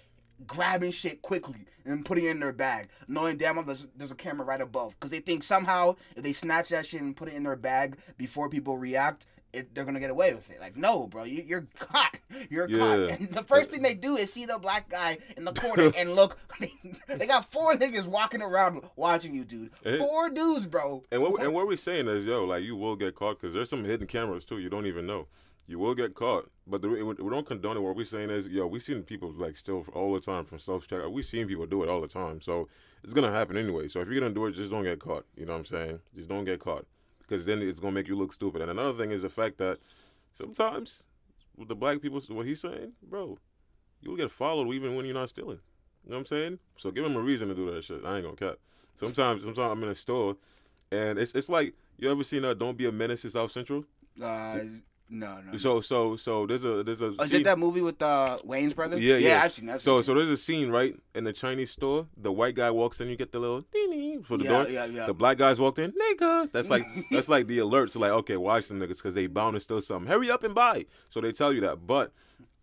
grabbing 0.47 0.91
shit 0.91 1.21
quickly 1.21 1.65
and 1.85 2.05
putting 2.05 2.25
it 2.25 2.31
in 2.31 2.39
their 2.39 2.51
bag, 2.51 2.89
knowing 3.07 3.37
damn 3.37 3.55
well 3.55 3.65
there's, 3.65 3.87
there's 3.95 4.11
a 4.11 4.15
camera 4.15 4.45
right 4.45 4.61
above. 4.61 4.95
Because 4.99 5.11
they 5.11 5.19
think 5.19 5.43
somehow 5.43 5.95
if 6.15 6.23
they 6.23 6.33
snatch 6.33 6.69
that 6.69 6.85
shit 6.85 7.01
and 7.01 7.15
put 7.15 7.27
it 7.27 7.35
in 7.35 7.43
their 7.43 7.55
bag 7.55 7.97
before 8.17 8.49
people 8.49 8.77
react, 8.77 9.25
it, 9.55 9.73
they're 9.73 9.85
gonna 9.85 9.99
get 9.99 10.09
away 10.09 10.33
with 10.33 10.49
it. 10.49 10.59
Like, 10.59 10.75
no, 10.75 11.07
bro, 11.07 11.23
you, 11.23 11.43
you're 11.45 11.67
caught. 11.79 12.17
You're 12.49 12.69
Yeah. 12.69 12.77
caught. 12.79 12.99
And 12.99 13.29
the 13.29 13.43
first 13.43 13.71
thing 13.71 13.81
they 13.81 13.95
do 13.95 14.17
is 14.17 14.31
see 14.31 14.45
the 14.45 14.59
black 14.59 14.89
guy 14.89 15.17
in 15.37 15.45
the 15.45 15.53
corner 15.63 15.91
and 15.95 16.13
look. 16.13 16.37
they 17.07 17.25
got 17.27 17.51
four 17.51 17.73
niggas 17.73 18.07
walking 18.07 18.41
around 18.41 18.81
watching 18.95 19.33
you, 19.33 19.45
dude. 19.45 19.71
Four 19.97 20.29
dudes, 20.29 20.67
bro. 20.67 21.03
And 21.11 21.21
what 21.21 21.41
and 21.41 21.53
what 21.53 21.67
we're 21.67 21.75
saying 21.77 22.07
is, 22.07 22.25
yo, 22.25 22.43
like 22.43 22.63
you 22.63 22.75
will 22.75 22.95
get 22.95 23.15
caught 23.15 23.39
because 23.39 23.53
there's 23.53 23.69
some 23.69 23.83
hidden 23.83 24.07
cameras 24.07 24.45
too. 24.45 24.59
You 24.59 24.69
don't 24.69 24.85
even 24.85 25.05
know. 25.05 25.27
You 25.67 25.79
will 25.79 25.95
get 25.95 26.13
caught, 26.13 26.51
but 26.67 26.83
the, 26.83 26.89
we, 26.89 27.29
don't 27.31 27.47
condone 27.47 27.75
it. 27.75 27.79
What 27.79 27.95
we're 27.95 28.05
saying 28.05 28.29
is, 28.29 28.47
yo, 28.47 28.67
we 28.67 28.79
seen 28.79 29.01
people 29.01 29.31
like 29.31 29.57
steal 29.57 29.83
all 29.93 30.13
the 30.13 30.19
time 30.19 30.45
from 30.45 30.59
self 30.59 30.87
checkout. 30.87 31.11
We 31.11 31.23
seen 31.23 31.47
people 31.47 31.65
do 31.65 31.81
it 31.81 31.89
all 31.89 32.01
the 32.01 32.07
time, 32.07 32.39
so 32.39 32.67
it's 33.03 33.13
gonna 33.13 33.31
happen 33.31 33.57
anyway. 33.57 33.87
So 33.87 33.99
if 34.01 34.07
you're 34.07 34.19
gonna 34.19 34.33
do 34.33 34.45
it, 34.45 34.51
just 34.51 34.69
don't 34.69 34.83
get 34.83 34.99
caught. 34.99 35.25
You 35.35 35.47
know 35.47 35.53
what 35.53 35.59
I'm 35.59 35.65
saying? 35.65 35.99
Just 36.15 36.29
don't 36.29 36.45
get 36.45 36.59
caught 36.59 36.85
because 37.27 37.45
then 37.45 37.61
it's 37.61 37.79
gonna 37.79 37.93
make 37.93 38.07
you 38.07 38.15
look 38.15 38.33
stupid. 38.33 38.61
And 38.61 38.71
another 38.71 38.97
thing 38.97 39.11
is 39.11 39.21
the 39.21 39.29
fact 39.29 39.57
that 39.57 39.77
sometimes 40.33 41.03
with 41.57 41.67
the 41.67 41.75
black 41.75 42.01
people, 42.01 42.21
what 42.29 42.45
he's 42.45 42.61
saying, 42.61 42.93
bro, 43.01 43.37
you'll 44.01 44.17
get 44.17 44.31
followed 44.31 44.71
even 44.73 44.95
when 44.95 45.05
you're 45.05 45.13
not 45.13 45.29
stealing. 45.29 45.59
You 46.03 46.11
know 46.11 46.17
what 46.17 46.19
I'm 46.21 46.25
saying? 46.27 46.59
So 46.77 46.91
give 46.91 47.05
him 47.05 47.15
a 47.15 47.21
reason 47.21 47.47
to 47.47 47.55
do 47.55 47.71
that 47.73 47.83
shit. 47.83 48.01
I 48.05 48.17
ain't 48.17 48.25
gonna 48.25 48.35
cap. 48.35 48.59
Sometimes, 48.95 49.43
sometimes 49.43 49.71
I'm 49.71 49.83
in 49.83 49.89
a 49.89 49.95
store, 49.95 50.37
and 50.91 51.17
it's 51.17 51.33
it's 51.33 51.49
like 51.49 51.73
you 51.97 52.09
ever 52.09 52.23
seen 52.23 52.45
uh, 52.45 52.53
"Don't 52.53 52.77
Be 52.77 52.85
a 52.85 52.91
Menace" 52.91 53.23
to 53.23 53.29
South 53.29 53.51
Central? 53.51 53.85
Uh, 54.21 54.59
no, 55.09 55.39
no. 55.41 55.57
So 55.57 55.81
so 55.81 56.15
so 56.15 56.45
there's 56.47 56.63
a 56.63 56.83
there's 56.83 57.01
a 57.01 57.13
Oh, 57.19 57.23
is 57.23 57.33
it 57.33 57.43
that 57.43 57.59
movie 57.59 57.81
with 57.81 58.01
uh, 58.01 58.39
Wayans 58.45 58.75
brother? 58.75 58.97
Yeah, 58.99 59.17
yeah. 59.17 59.43
I've 59.43 59.53
seen 59.53 59.67
that. 59.67 59.81
so 59.81 60.01
so 60.01 60.13
there's 60.13 60.29
a 60.29 60.37
scene 60.37 60.69
right 60.69 60.95
in 61.13 61.23
the 61.25 61.33
Chinese 61.33 61.71
store. 61.71 62.07
The 62.17 62.31
white 62.31 62.55
guy 62.55 62.71
walks 62.71 62.99
in, 62.99 63.09
you 63.09 63.15
get 63.15 63.31
the 63.31 63.39
little 63.39 63.61
ding 63.61 63.91
ding 63.91 64.23
for 64.23 64.37
the 64.37 64.45
yeah, 64.45 64.49
door. 64.49 64.69
yeah, 64.69 64.85
yeah. 64.85 65.05
The 65.05 65.13
black 65.13 65.37
guys 65.37 65.59
walked 65.59 65.79
in, 65.79 65.91
nigga. 65.91 66.51
That's 66.51 66.69
like 66.69 66.83
that's 67.11 67.29
like 67.29 67.47
the 67.47 67.59
alert 67.59 67.91
to 67.91 67.99
like, 67.99 68.11
okay, 68.11 68.37
watch 68.37 68.67
them 68.67 68.79
niggas 68.79 68.97
because 68.97 69.13
they 69.13 69.27
bound 69.27 69.53
to 69.53 69.59
steal 69.59 69.81
something. 69.81 70.07
Hurry 70.07 70.31
up 70.31 70.43
and 70.43 70.55
buy. 70.55 70.85
So 71.09 71.21
they 71.21 71.31
tell 71.31 71.53
you 71.53 71.61
that. 71.61 71.85
But 71.85 72.11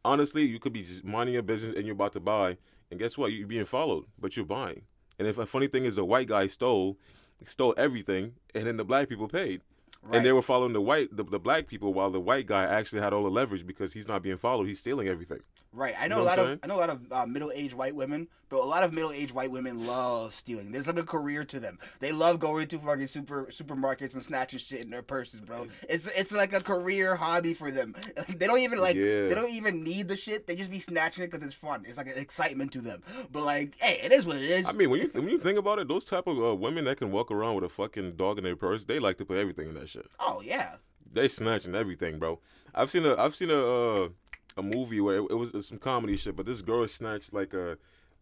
honestly, 0.05 0.45
you 0.45 0.59
could 0.59 0.73
be 0.73 0.83
just 0.83 1.05
minding 1.05 1.35
your 1.35 1.43
business 1.43 1.75
and 1.77 1.87
you're 1.87 1.95
about 1.95 2.13
to 2.15 2.21
buy, 2.21 2.57
and 2.91 2.99
guess 2.99 3.17
what? 3.17 3.33
You're 3.33 3.47
being 3.47 3.65
followed, 3.65 4.07
but 4.19 4.37
you're 4.37 4.47
buying. 4.47 4.83
And 5.19 5.29
if 5.29 5.39
a 5.39 5.47
funny 5.47 5.69
thing 5.69 5.85
is, 5.85 5.95
the 5.95 6.05
white 6.05 6.27
guy 6.27 6.49
stole 6.49 6.99
stole 7.47 7.75
everything, 7.77 8.35
and 8.55 8.67
then 8.67 8.77
the 8.77 8.85
black 8.85 9.09
people 9.09 9.29
paid. 9.29 9.63
And 10.11 10.27
they 10.27 10.33
were 10.33 10.43
following 10.43 10.73
the 10.73 10.81
white, 10.81 11.17
the, 11.17 11.23
the 11.23 11.39
black 11.39 11.69
people, 11.69 11.95
while 11.95 12.11
the 12.11 12.21
white 12.21 12.47
guy 12.47 12.65
actually 12.65 13.01
had 13.01 13.13
all 13.13 13.23
the 13.23 13.31
leverage 13.31 13.67
because 13.67 13.93
he's 13.93 14.09
not 14.09 14.23
being 14.23 14.37
followed. 14.37 14.67
He's 14.67 14.81
stealing 14.81 15.07
everything. 15.07 15.39
Right. 15.73 15.95
I 15.99 16.09
know, 16.09 16.17
know 16.17 16.23
a 16.23 16.25
lot 16.25 16.39
of? 16.39 16.59
I 16.63 16.67
know 16.67 16.77
a 16.77 16.81
lot 16.81 16.91
of 16.91 17.13
uh, 17.13 17.27
middle-aged 17.27 17.75
white 17.75 17.95
women, 17.95 18.29
but 18.53 18.61
a 18.63 18.67
lot 18.67 18.85
of 18.85 18.93
middle-aged 18.93 19.33
white 19.33 19.51
women 19.51 19.87
love 19.87 20.35
stealing. 20.35 20.71
There's 20.73 20.87
like 20.87 20.99
a 20.99 21.03
career 21.05 21.43
to 21.45 21.59
them. 21.59 21.79
They 22.01 22.13
love 22.13 22.39
going 22.39 22.69
to 22.69 22.79
fucking 22.79 23.07
super 23.07 23.47
supermarkets 23.47 24.13
and 24.13 24.23
snatching 24.23 24.59
shit 24.59 24.85
in 24.85 24.91
their 24.91 25.01
purses, 25.03 25.41
bro. 25.41 25.69
It's 25.89 26.07
it's 26.09 26.33
like 26.33 26.53
a 26.53 26.61
career 26.61 27.17
hobby 27.17 27.55
for 27.55 27.71
them. 27.71 27.97
Like, 28.15 28.27
they 28.39 28.47
don't 28.47 28.59
even 28.59 28.79
like 28.79 28.95
Yeah. 28.95 29.29
they 29.29 29.35
don't 29.35 29.51
even 29.51 29.83
need 29.83 30.09
the 30.09 30.17
shit. 30.17 30.47
They 30.47 30.55
just 30.55 30.71
be 30.71 30.81
snatching 30.81 31.25
it 31.25 31.31
because 31.31 31.45
it's 31.47 31.55
fun. 31.55 31.85
It's 31.89 31.97
like 31.97 32.09
an 32.09 32.19
excitement 32.19 32.73
to 32.73 32.83
them. 32.83 33.03
But 33.33 33.45
like, 33.45 33.73
hey, 33.79 34.01
it 34.03 34.13
is 34.13 34.27
what 34.27 34.37
it 34.37 34.45
is. 34.45 34.67
I 34.67 34.73
mean, 34.73 34.91
when 34.91 35.01
you 35.01 35.09
when 35.15 35.29
you 35.31 35.39
think 35.39 35.59
about 35.59 35.79
it, 35.79 35.89
those 35.89 36.05
type 36.05 36.27
of 36.27 36.39
uh, 36.39 36.55
women 36.55 36.85
that 36.85 36.99
can 36.99 37.11
walk 37.11 37.31
around 37.31 37.55
with 37.55 37.65
a 37.65 37.71
fucking 37.71 38.17
dog 38.17 38.37
in 38.37 38.45
their 38.45 38.55
purse, 38.57 38.85
they 38.85 38.99
like 38.99 39.17
to 39.17 39.25
put 39.25 39.39
everything 39.39 39.71
in 39.71 39.75
that 39.77 39.89
shit. 39.89 40.07
oh 40.21 40.43
yeah. 40.43 40.75
They 41.11 41.29
snatching 41.29 41.75
everything, 41.75 42.19
bro. 42.19 42.39
I've 42.75 42.91
seen 42.91 43.07
a 43.07 43.17
I've 43.17 43.35
seen 43.35 43.51
a 43.51 43.61
uh, 44.05 44.09
a 44.59 44.63
movie 44.63 45.01
where 45.01 45.17
it, 45.17 45.31
it 45.31 45.35
was 45.35 45.67
some 45.67 45.79
comedy 45.79 46.17
shit, 46.17 46.37
but 46.37 46.45
this 46.47 46.61
girl 46.61 46.87
snatched 46.87 47.33
like 47.33 47.55
a, 47.55 47.79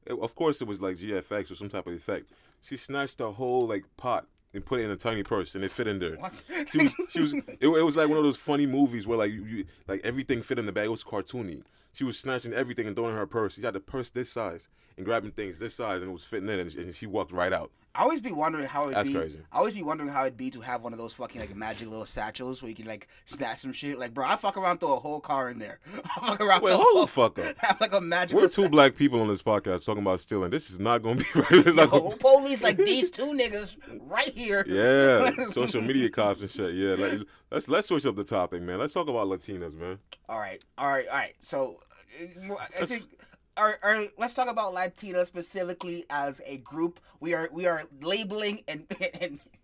it- 0.07 0.19
of 0.19 0.35
course 0.35 0.61
it 0.61 0.69
was 0.69 0.81
like 0.81 0.97
GFX 0.97 1.51
or 1.51 1.55
some 1.55 1.69
type 1.69 1.87
of 1.87 1.95
effect. 1.95 2.31
She 2.63 2.77
snatched 2.77 3.21
a 3.21 3.31
whole 3.31 3.67
like 3.67 3.85
pot 3.97 4.27
and 4.53 4.65
put 4.65 4.81
it 4.81 4.85
in 4.85 4.91
a 4.91 4.97
tiny 4.97 5.23
purse 5.23 5.55
and 5.55 5.65
it 5.65 5.71
fit 5.71 5.87
in 5.87 5.99
there. 5.99 6.17
What? 6.17 6.33
She 6.71 6.79
was 6.85 6.95
she 7.11 7.21
was 7.21 7.33
it, 7.61 7.63
it 7.63 7.69
was 7.85 7.97
like 7.97 8.09
one 8.09 8.19
of 8.19 8.25
those 8.25 8.37
funny 8.37 8.67
movies 8.67 9.07
where 9.07 9.19
like 9.19 9.33
you, 9.33 9.45
you 9.45 9.65
like 9.89 10.01
everything 10.05 10.43
fit 10.43 10.59
in 10.59 10.67
the 10.67 10.73
bag. 10.73 10.87
It 10.87 10.91
was 10.91 11.05
cartoony. 11.05 11.63
She 11.93 12.05
was 12.05 12.19
snatching 12.19 12.53
everything 12.53 12.87
and 12.87 12.95
throwing 12.95 13.13
in 13.13 13.17
her 13.19 13.27
purse. 13.27 13.55
She 13.55 13.63
had 13.63 13.75
the 13.75 13.81
purse 13.81 14.11
this 14.11 14.31
size 14.31 14.69
and 14.97 15.05
grabbing 15.05 15.33
things 15.33 15.59
this 15.59 15.75
size 15.75 16.01
and 16.03 16.11
it 16.11 16.13
was 16.13 16.25
fitting 16.25 16.49
in 16.49 16.61
and, 16.61 16.75
and 16.77 16.95
she 16.95 17.07
walked 17.07 17.33
right 17.33 17.53
out. 17.53 17.71
I 17.93 18.03
always 18.03 18.21
be 18.21 18.31
wondering 18.31 18.67
how 18.67 18.83
it'd 18.85 18.95
That's 18.95 19.09
be. 19.09 19.15
crazy. 19.17 19.41
I 19.53 19.59
always 19.59 19.75
be 19.75 19.83
wondering 19.83 20.11
how 20.11 20.23
it'd 20.23 20.37
be 20.37 20.49
to 20.53 20.61
have 20.61 20.83
one 20.83 20.93
of 20.93 20.99
those 21.01 21.13
fucking 21.15 21.41
like 21.41 21.57
magic 21.57 21.89
little 21.89 22.07
satchels 22.07 22.63
where 22.63 22.69
you 22.69 22.77
can 22.77 22.87
like 22.87 23.09
snatch 23.25 23.59
some 23.59 23.73
shit. 23.73 23.99
Like, 23.99 24.15
bro, 24.15 24.27
I 24.29 24.37
fuck 24.37 24.57
around 24.57 24.79
throw 24.79 24.93
a 24.93 24.97
whole 25.01 25.19
car 25.19 25.51
in 25.51 25.59
there. 25.59 25.81
I 26.17 26.29
fuck 26.29 26.41
around 26.41 26.63
Wait, 26.63 26.71
throw 26.71 26.81
a 26.81 26.83
hold 26.85 26.93
whole- 26.95 27.01
the 27.03 27.07
fuck 27.09 27.39
up. 27.41 27.57
Have 27.59 27.81
like 27.81 27.93
a 27.93 28.01
magic. 28.01 28.37
We're 28.37 28.43
two 28.43 28.49
satchel. 28.63 28.69
black 28.71 28.95
people 28.95 29.21
on 29.21 29.27
this 29.27 29.43
podcast 29.43 29.85
talking 29.85 30.03
about 30.03 30.21
stealing. 30.21 30.51
This 30.51 30.71
is 30.71 30.79
not 30.79 31.03
gonna 31.03 31.17
be 31.17 31.25
right. 31.35 31.51
Yo, 31.67 31.87
gonna- 31.89 32.17
police 32.17 32.63
like 32.63 32.77
these 32.77 33.11
two 33.11 33.27
niggas 33.27 33.77
right 34.03 34.29
here. 34.29 34.65
Yeah, 34.69 35.47
social 35.49 35.83
media 35.83 36.11
cops 36.11 36.43
and 36.43 36.51
shit. 36.51 36.75
Yeah, 36.75 36.95
like, 36.95 37.21
let's 37.51 37.69
let's 37.69 37.89
switch 37.89 38.07
up 38.07 38.15
the 38.15 38.23
topic, 38.25 38.63
man. 38.63 38.79
Let's 38.79 38.93
talk 38.95 39.09
about 39.09 39.27
Latinas, 39.27 39.75
man. 39.75 39.99
All 40.29 40.39
right, 40.39 40.65
all 40.79 40.89
right, 40.89 41.09
all 41.09 41.17
right. 41.17 41.35
So, 41.41 41.81
uh, 42.21 42.55
I 42.81 42.87
think. 42.87 43.03
All 43.03 43.09
right, 43.67 43.77
all 43.83 43.91
right, 43.93 44.11
let's 44.19 44.35
talk 44.35 44.49
about 44.49 44.75
Latinos 44.75 45.27
specifically 45.27 46.05
as 46.11 46.41
a 46.47 46.59
group. 46.59 47.01
We 47.21 47.35
are 47.35 47.49
we 47.53 47.67
are 47.67 47.85
labeling 48.01 48.63
and 48.69 48.87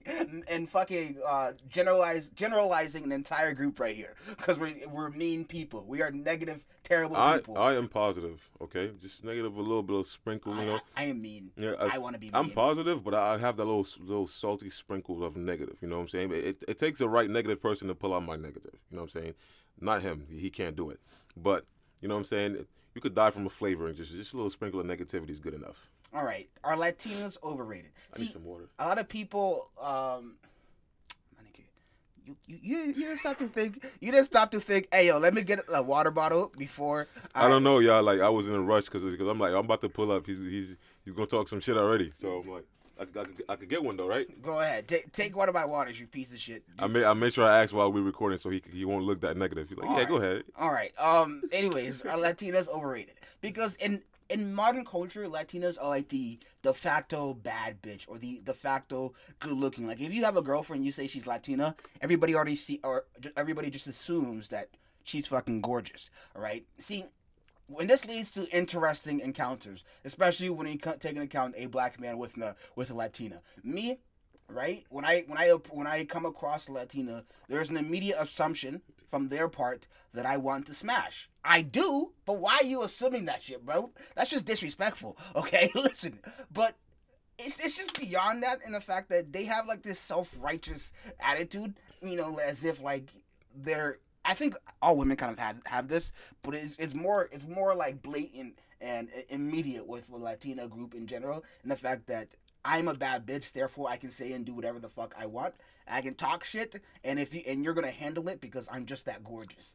and 0.07 0.45
and 0.49 0.69
fucking 0.69 1.19
uh, 1.27 1.53
generalize 1.69 2.31
generalizing 2.31 3.05
an 3.05 3.13
entire 3.13 3.53
group 3.53 3.81
right 3.81 3.97
here 3.97 4.15
because 4.29 4.59
we're 4.59 4.75
we're 4.89 5.11
mean 5.11 5.45
people. 5.45 5.85
We 5.87 6.03
are 6.03 6.11
negative, 6.11 6.65
terrible 6.85 7.17
I 7.17 7.37
people. 7.37 7.59
I 7.59 7.75
am 7.75 7.89
positive. 7.89 8.49
Okay, 8.61 8.91
just 9.01 9.25
negative, 9.25 9.57
a 9.57 9.61
little 9.61 9.83
bit 9.83 9.97
of 9.97 10.07
sprinkle, 10.07 10.57
you 10.57 10.67
know. 10.67 10.81
I, 10.97 11.03
I 11.03 11.05
am 11.05 11.23
mean. 11.23 11.51
Yeah, 11.57 11.75
I 11.79 11.99
want 11.99 12.15
to 12.15 12.21
be. 12.21 12.27
Mean. 12.27 12.35
I'm 12.35 12.51
positive, 12.51 13.03
but 13.05 13.15
I 13.15 13.39
have 13.39 13.57
that 13.57 13.65
little 13.65 13.87
little 14.01 14.27
salty 14.27 14.71
sprinkle 14.71 15.25
of 15.25 15.37
negative. 15.37 15.77
You 15.81 15.89
know 15.89 15.97
what 15.97 16.03
I'm 16.03 16.09
saying? 16.09 16.33
It, 16.33 16.65
it 16.67 16.79
takes 16.79 17.01
a 17.01 17.09
right 17.09 17.31
negative 17.31 17.61
person 17.61 17.89
to 17.89 17.95
pull 17.95 18.15
out 18.15 18.25
my 18.25 18.37
negative. 18.37 18.75
You 18.91 18.97
know 18.97 19.03
what 19.03 19.15
I'm 19.15 19.23
saying? 19.23 19.35
Not 19.81 20.03
him. 20.03 20.27
He 20.31 20.51
can't 20.51 20.77
do 20.77 20.91
it. 20.91 21.01
But 21.37 21.67
you 22.01 22.09
know 22.09 22.15
what 22.15 22.21
I'm 22.21 22.25
saying? 22.25 22.67
You 22.97 23.03
could 23.03 23.15
die 23.15 23.31
from 23.31 23.45
a 23.45 23.51
flavor 23.51 23.87
and 23.87 23.95
just 23.95 24.11
just 24.11 24.33
a 24.33 24.37
little 24.37 24.51
sprinkle 24.51 24.81
of 24.81 24.87
negativity 24.87 25.29
is 25.29 25.39
good 25.39 25.53
enough. 25.53 25.77
All 26.15 26.25
right, 26.25 26.49
are 26.65 26.77
Latinos 26.77 27.37
overrated? 27.45 27.91
I 28.17 28.21
need 28.21 28.31
some 28.33 28.45
water. 28.45 28.71
a 28.79 28.87
lot 28.87 28.99
of 28.99 29.07
people 29.07 29.69
um 29.81 30.37
you 32.25 32.35
you 32.47 32.59
you, 32.63 32.79
you 32.87 32.93
didn't 32.95 33.19
stop 33.19 33.39
to 33.39 33.47
think 33.47 33.85
you 34.01 34.11
didn't 34.11 34.27
stop 34.27 34.51
to 34.51 34.61
think 34.61 34.89
hey 34.91 35.09
yo 35.09 35.19
let 35.19 35.35
me 35.35 35.43
get 35.43 35.61
a 35.69 35.83
water 35.83 36.11
bottle 36.11 36.51
before 36.57 37.07
I 37.35 37.49
don't 37.49 37.63
know, 37.63 37.79
y'all. 37.81 38.03
Like 38.03 38.21
I 38.21 38.31
was 38.31 38.49
in 38.49 38.55
a 38.55 38.61
rush 38.61 38.87
because 38.87 39.05
I'm 39.05 39.39
like 39.39 39.53
I'm 39.53 39.67
about 39.67 39.83
to 39.83 39.91
pull 39.91 40.11
up. 40.11 40.27
He's 40.27 40.39
he's 40.39 40.77
he's 41.05 41.13
gonna 41.15 41.27
talk 41.27 41.49
some 41.49 41.61
shit 41.61 41.77
already. 41.77 42.13
So 42.17 42.41
I'm 42.41 42.51
like 42.51 42.65
I, 42.99 43.03
I, 43.03 43.07
could, 43.25 43.43
I 43.49 43.57
could 43.57 43.69
get 43.69 43.83
one 43.85 43.97
though, 43.97 44.07
right? 44.07 44.27
go 44.43 44.61
ahead 44.61 44.89
take 44.89 45.13
take 45.13 45.37
one 45.37 45.49
of 45.49 45.55
my 45.55 45.65
waters 45.65 45.99
you 46.01 46.07
piece 46.07 46.33
of 46.33 46.39
shit 46.39 46.63
I 46.79 46.87
made 46.87 47.05
I 47.05 47.13
made 47.13 47.33
sure 47.33 47.45
I 47.47 47.63
asked 47.63 47.73
while 47.73 47.91
we 47.93 48.01
are 48.01 48.05
recording 48.05 48.39
so 48.39 48.51
he 48.51 48.63
he 48.73 48.85
won't 48.85 49.05
look 49.05 49.21
that 49.21 49.37
negative. 49.37 49.69
He's 49.69 49.79
like, 49.79 49.89
yeah, 49.91 49.97
All 49.97 50.07
go 50.07 50.17
ahead. 50.17 50.45
all 50.59 50.71
right 50.73 50.93
um 50.99 51.43
anyways 51.53 52.03
are 52.03 52.17
latinos 52.19 52.69
overrated 52.69 53.15
because 53.41 53.75
in 53.77 54.03
in 54.29 54.53
modern 54.53 54.85
culture 54.85 55.29
Latinas 55.29 55.79
are 55.81 55.89
like 55.89 56.09
the 56.09 56.39
de 56.63 56.73
facto 56.75 57.33
bad 57.35 57.81
bitch 57.81 58.07
or 58.09 58.19
the 58.19 58.41
de 58.43 58.53
facto 58.53 59.15
good 59.39 59.53
looking 59.53 59.87
like 59.87 60.01
if 60.01 60.13
you 60.13 60.25
have 60.25 60.37
a 60.37 60.43
girlfriend 60.43 60.85
you 60.85 60.91
say 60.91 61.07
she's 61.07 61.27
latina 61.29 61.77
everybody 62.01 62.35
already 62.35 62.57
see 62.57 62.81
or 62.83 63.05
everybody 63.37 63.71
just 63.71 63.87
assumes 63.87 64.49
that 64.49 64.69
she's 65.05 65.29
fucking 65.29 65.61
gorgeous 65.61 66.11
all 66.35 66.43
right 66.43 66.65
see 66.79 67.05
when 67.69 67.87
this 67.87 68.05
leads 68.05 68.31
to 68.33 68.49
interesting 68.49 69.21
encounters, 69.21 69.85
especially 70.05 70.51
when 70.51 70.67
you 70.67 70.79
take 70.79 71.05
into 71.05 71.23
account 71.23 71.55
a 71.57 71.67
black 71.67 72.01
man 72.01 72.19
with 72.19 72.37
a 72.39 72.57
with 72.75 72.91
a 72.91 72.95
Latina. 72.95 73.41
Me, 73.63 73.99
right? 74.49 74.85
When 74.91 75.05
I 75.05 75.23
when 75.27 75.39
I 75.39 75.51
when 75.71 75.87
I 75.87 76.05
come 76.05 76.27
across 76.27 76.69
a 76.69 76.73
Latina, 76.73 77.25
there's 77.49 77.71
an 77.71 77.77
immediate 77.77 78.21
assumption 78.21 78.83
from 79.09 79.29
their 79.29 79.49
part 79.49 79.87
that 80.15 80.27
I 80.27 80.37
want 80.37 80.67
to 80.67 80.75
smash. 80.75 81.29
I 81.45 81.63
do, 81.63 82.13
but 82.25 82.41
why 82.41 82.57
are 82.57 82.65
you 82.65 82.83
assuming 82.83 83.27
that 83.27 83.43
shit, 83.43 83.65
bro? 83.65 83.91
That's 84.15 84.31
just 84.31 84.45
disrespectful. 84.45 85.17
Okay, 85.37 85.71
listen, 85.75 86.19
but 86.53 86.77
it's, 87.39 87.61
it's 87.61 87.77
just 87.77 87.99
beyond 87.99 88.43
that 88.43 88.61
in 88.65 88.73
the 88.73 88.81
fact 88.81 89.11
that 89.11 89.33
they 89.33 89.45
have 89.45 89.67
like 89.67 89.83
this 89.83 90.01
self-righteous 90.01 90.93
attitude 91.21 91.75
you 92.03 92.17
know 92.17 92.39
as 92.39 92.65
if 92.65 92.83
like 92.83 93.11
they're 93.55 93.99
i 94.27 94.35
think 94.35 94.55
all 94.83 94.97
women 94.97 95.17
kind 95.17 95.33
of 95.33 95.39
had 95.39 95.61
have 95.67 95.89
this 95.89 96.13
but 96.43 96.55
it's, 96.55 96.77
it's 96.77 96.95
more 96.95 97.29
it's 97.33 97.47
more 97.47 97.75
like 97.75 98.03
blatant 98.03 98.59
and 98.81 99.09
immediate 99.31 99.87
with 99.87 100.09
the 100.09 100.17
latina 100.17 100.67
group 100.69 100.95
in 100.95 101.07
general 101.07 101.45
and 101.63 101.71
the 101.73 101.77
fact 101.77 102.07
that 102.07 102.29
i'm 102.65 102.89
a 102.89 102.95
bad 102.95 103.25
bitch 103.27 103.53
therefore 103.53 103.89
i 103.89 103.97
can 103.97 104.11
say 104.11 104.33
and 104.33 104.45
do 104.45 104.53
whatever 104.53 104.79
the 104.79 104.89
fuck 104.89 105.15
i 105.19 105.25
want 105.27 105.55
i 105.89 106.01
can 106.01 106.15
talk 106.15 106.45
shit 106.45 106.83
and 107.05 107.19
if 107.19 107.33
you 107.33 107.43
and 107.47 107.65
you're 107.65 107.75
gonna 107.75 107.91
handle 107.91 108.29
it 108.29 108.41
because 108.41 108.69
i'm 108.71 108.85
just 108.87 109.05
that 109.07 109.23
gorgeous 109.25 109.75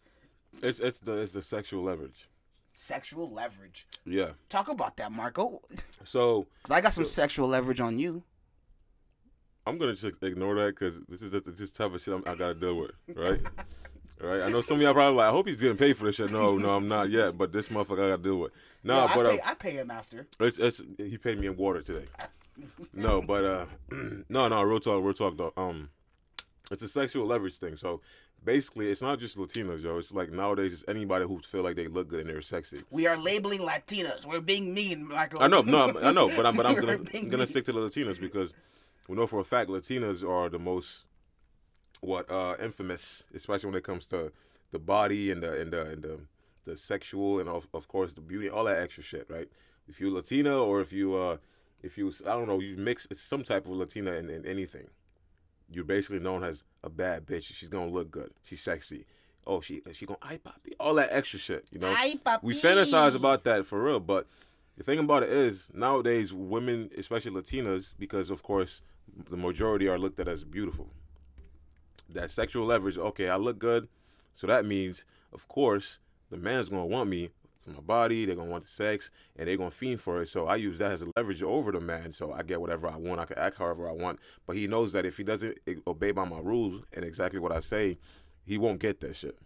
It's 0.62 0.80
it's 0.80 1.00
the 1.00 1.14
it's 1.18 1.34
the 1.34 1.42
sexual 1.42 1.84
leverage. 1.84 2.28
sexual 2.74 3.32
leverage 3.32 3.88
Yeah. 4.06 4.32
talk 4.50 4.68
about 4.68 4.98
that 4.98 5.12
marco 5.12 5.62
So 6.04 6.48
because 6.62 6.72
i 6.72 6.82
got 6.82 6.94
some 6.94 7.06
sexual 7.06 7.48
leverage 7.48 7.80
on 7.80 7.98
you 7.98 8.24
I'm 9.66 9.78
gonna 9.78 9.94
just 9.94 10.24
ignore 10.24 10.56
that 10.56 10.70
because 10.76 11.00
this 11.08 11.22
is 11.22 11.32
the, 11.32 11.40
this 11.42 11.72
type 11.72 11.94
of 11.94 12.02
shit 12.02 12.16
I'm, 12.16 12.24
I 12.26 12.34
gotta 12.36 12.56
deal 12.56 12.76
with, 12.76 12.92
right? 13.16 13.40
right. 14.30 14.42
I 14.42 14.50
know 14.50 14.62
some 14.62 14.76
of 14.78 14.82
y'all 14.82 14.94
probably 14.94 15.18
like, 15.18 15.28
I 15.28 15.32
hope 15.32 15.48
he's 15.48 15.60
getting 15.60 15.78
paid 15.78 15.98
for 15.98 16.06
this 16.06 16.16
shit. 16.16 16.32
No, 16.32 16.58
no, 16.58 16.76
I'm 16.76 16.88
not 16.88 17.10
yet. 17.10 17.38
But 17.38 17.52
this 17.52 17.68
motherfucker 17.70 18.06
I 18.06 18.10
gotta 18.12 18.22
deal 18.22 18.38
with. 18.38 18.52
No, 18.84 19.06
Yeah, 19.06 19.16
but 19.16 19.26
I, 19.26 19.30
uh, 19.30 19.32
pay, 19.34 19.42
I 19.46 19.54
pay 19.56 19.72
him 19.72 19.92
after 19.92 20.28
it's 20.40 20.58
it's 20.60 20.82
he 20.98 21.18
paid 21.18 21.40
me 21.40 21.48
in 21.48 21.56
water 21.58 21.82
today. 21.82 22.06
No, 22.94 23.22
but 23.22 23.46
uh, 23.46 23.66
no, 24.30 24.48
no, 24.48 24.62
real 24.62 24.80
talk, 24.80 25.04
real 25.04 25.14
talk 25.14 25.38
though. 25.38 25.54
Um, 25.58 25.90
it's 26.70 26.82
a 26.84 26.88
sexual 26.88 27.26
leverage 27.26 27.56
thing. 27.58 27.76
So 27.78 28.02
basically, 28.44 28.92
it's 28.92 29.02
not 29.02 29.20
just 29.20 29.38
Latinos, 29.38 29.82
yo. 29.82 29.98
It's 29.98 30.12
like 30.14 30.32
nowadays, 30.32 30.74
it's 30.74 30.86
anybody 30.88 31.26
who 31.26 31.40
feel 31.40 31.64
like 31.64 31.76
they 31.76 31.88
look 31.88 32.10
good 32.10 32.22
and 32.22 32.30
they're 32.30 32.42
sexy. 32.42 32.84
We 32.92 33.08
are 33.08 33.18
labeling 33.18 33.62
Latinas. 33.62 34.26
We're 34.26 34.42
being 34.42 34.74
mean, 34.76 35.08
Michael. 35.08 35.42
I 35.42 35.48
know, 35.48 35.62
no, 35.62 35.86
I'm- 35.86 35.98
I 36.04 36.12
know, 36.12 36.28
but 36.28 36.46
I'm 36.46 36.56
but 36.56 36.66
I'm 36.66 36.76
gonna, 36.80 36.98
gonna 36.98 37.38
mean. 37.38 37.48
stick 37.48 37.66
to 37.66 37.72
the 37.72 37.80
Latinos 37.80 38.20
because 38.20 38.54
we 39.08 39.16
know 39.16 39.26
for 39.28 39.40
a 39.40 39.46
fact 39.46 39.70
Latinas 39.70 40.28
are 40.28 40.50
the 40.50 40.60
most 40.60 41.06
what 42.02 42.30
uh 42.30 42.56
infamous, 42.62 43.26
especially 43.34 43.70
when 43.70 43.78
it 43.78 43.84
comes 43.84 44.08
to 44.08 44.32
the 44.72 44.80
body 44.80 45.32
and 45.32 45.42
the 45.44 45.60
and 45.62 45.72
the 45.72 45.82
and 45.86 46.04
the, 46.04 46.20
the 46.66 46.78
sexual 46.78 47.40
and 47.40 47.48
of, 47.48 47.68
of 47.74 47.88
course 47.88 48.14
the 48.14 48.22
beauty, 48.22 48.50
all 48.50 48.66
that 48.66 48.78
extra 48.80 49.04
shit, 49.04 49.28
right? 49.30 49.48
If 49.88 50.00
you 50.00 50.12
Latina 50.12 50.58
or 50.58 50.82
if 50.82 50.92
you 50.92 51.16
uh 51.16 51.38
if 51.82 51.98
you 51.98 52.12
I 52.26 52.32
don't 52.32 52.48
know, 52.48 52.60
you 52.60 52.76
mix 52.78 53.08
it's 53.10 53.22
some 53.22 53.44
type 53.44 53.66
of 53.66 53.74
Latina 53.74 54.14
in, 54.14 54.30
in 54.30 54.46
anything. 54.46 54.88
You're 55.70 55.86
basically 55.86 56.20
known 56.20 56.44
as 56.44 56.64
a 56.84 56.90
bad 56.90 57.26
bitch. 57.26 57.44
She's 57.44 57.70
gonna 57.70 57.92
look 57.92 58.12
good. 58.12 58.32
She's 58.44 58.62
sexy. 58.62 59.06
Oh, 59.46 59.62
she 59.62 59.82
she 59.94 60.06
gonna 60.06 60.20
eye 60.22 60.38
poppy. 60.38 60.74
All 60.80 60.96
that 60.96 61.10
extra 61.12 61.40
shit, 61.40 61.66
you 61.72 61.80
know. 61.80 61.94
Ay, 61.96 62.20
we 62.42 62.60
fantasize 62.60 63.16
about 63.16 63.44
that 63.46 63.66
for 63.66 63.84
real, 63.84 64.00
but 64.00 64.28
the 64.78 64.84
thing 64.84 65.00
about 65.00 65.24
it 65.24 65.30
is 65.30 65.70
nowadays 65.74 66.34
women, 66.34 66.90
especially 66.98 67.32
Latinas, 67.32 67.94
because 67.98 68.30
of 68.30 68.44
course 68.44 68.82
the 69.30 69.38
majority 69.38 69.88
are 69.88 69.98
looked 70.00 70.20
at 70.20 70.28
as 70.28 70.44
beautiful. 70.44 70.90
That 72.14 72.30
sexual 72.30 72.66
leverage, 72.66 72.98
okay, 72.98 73.30
I 73.30 73.38
look 73.38 73.60
good, 73.60 73.88
so 74.34 74.48
that 74.48 74.66
means, 74.66 75.06
of 75.34 75.48
course, 75.48 76.00
the 76.30 76.38
man's 76.38 76.70
gonna 76.70 76.86
want 76.86 77.10
me 77.10 77.30
for 77.62 77.72
my 77.72 77.80
body. 77.82 78.26
They're 78.26 78.36
gonna 78.36 78.50
want 78.50 78.64
the 78.64 78.70
sex, 78.70 79.12
and 79.36 79.48
they're 79.48 79.58
gonna 79.58 79.72
fiend 79.72 80.02
for 80.02 80.22
it. 80.22 80.28
So 80.28 80.48
I 80.48 80.56
use 80.56 80.80
that 80.80 80.92
as 80.92 81.02
a 81.02 81.08
leverage 81.16 81.44
over 81.44 81.72
the 81.72 81.80
man, 81.80 82.12
so 82.12 82.32
I 82.34 82.44
get 82.44 82.60
whatever 82.60 82.88
I 82.88 82.98
want. 82.98 83.20
I 83.20 83.26
can 83.26 83.38
act 83.38 83.58
however 83.58 83.90
I 83.90 83.94
want, 83.94 84.20
but 84.46 84.56
he 84.56 84.68
knows 84.68 84.92
that 84.94 85.06
if 85.06 85.18
he 85.18 85.24
doesn't 85.24 85.58
eh, 85.68 85.76
obey 85.88 86.12
by 86.12 86.26
my 86.26 86.40
rules 86.40 86.84
and 86.94 87.06
exactly 87.06 87.40
what 87.40 87.52
I 87.52 87.60
say, 87.60 87.98
he 88.46 88.58
won't 88.58 88.80
get 88.80 89.00
that 89.02 89.16
shit. 89.16 89.38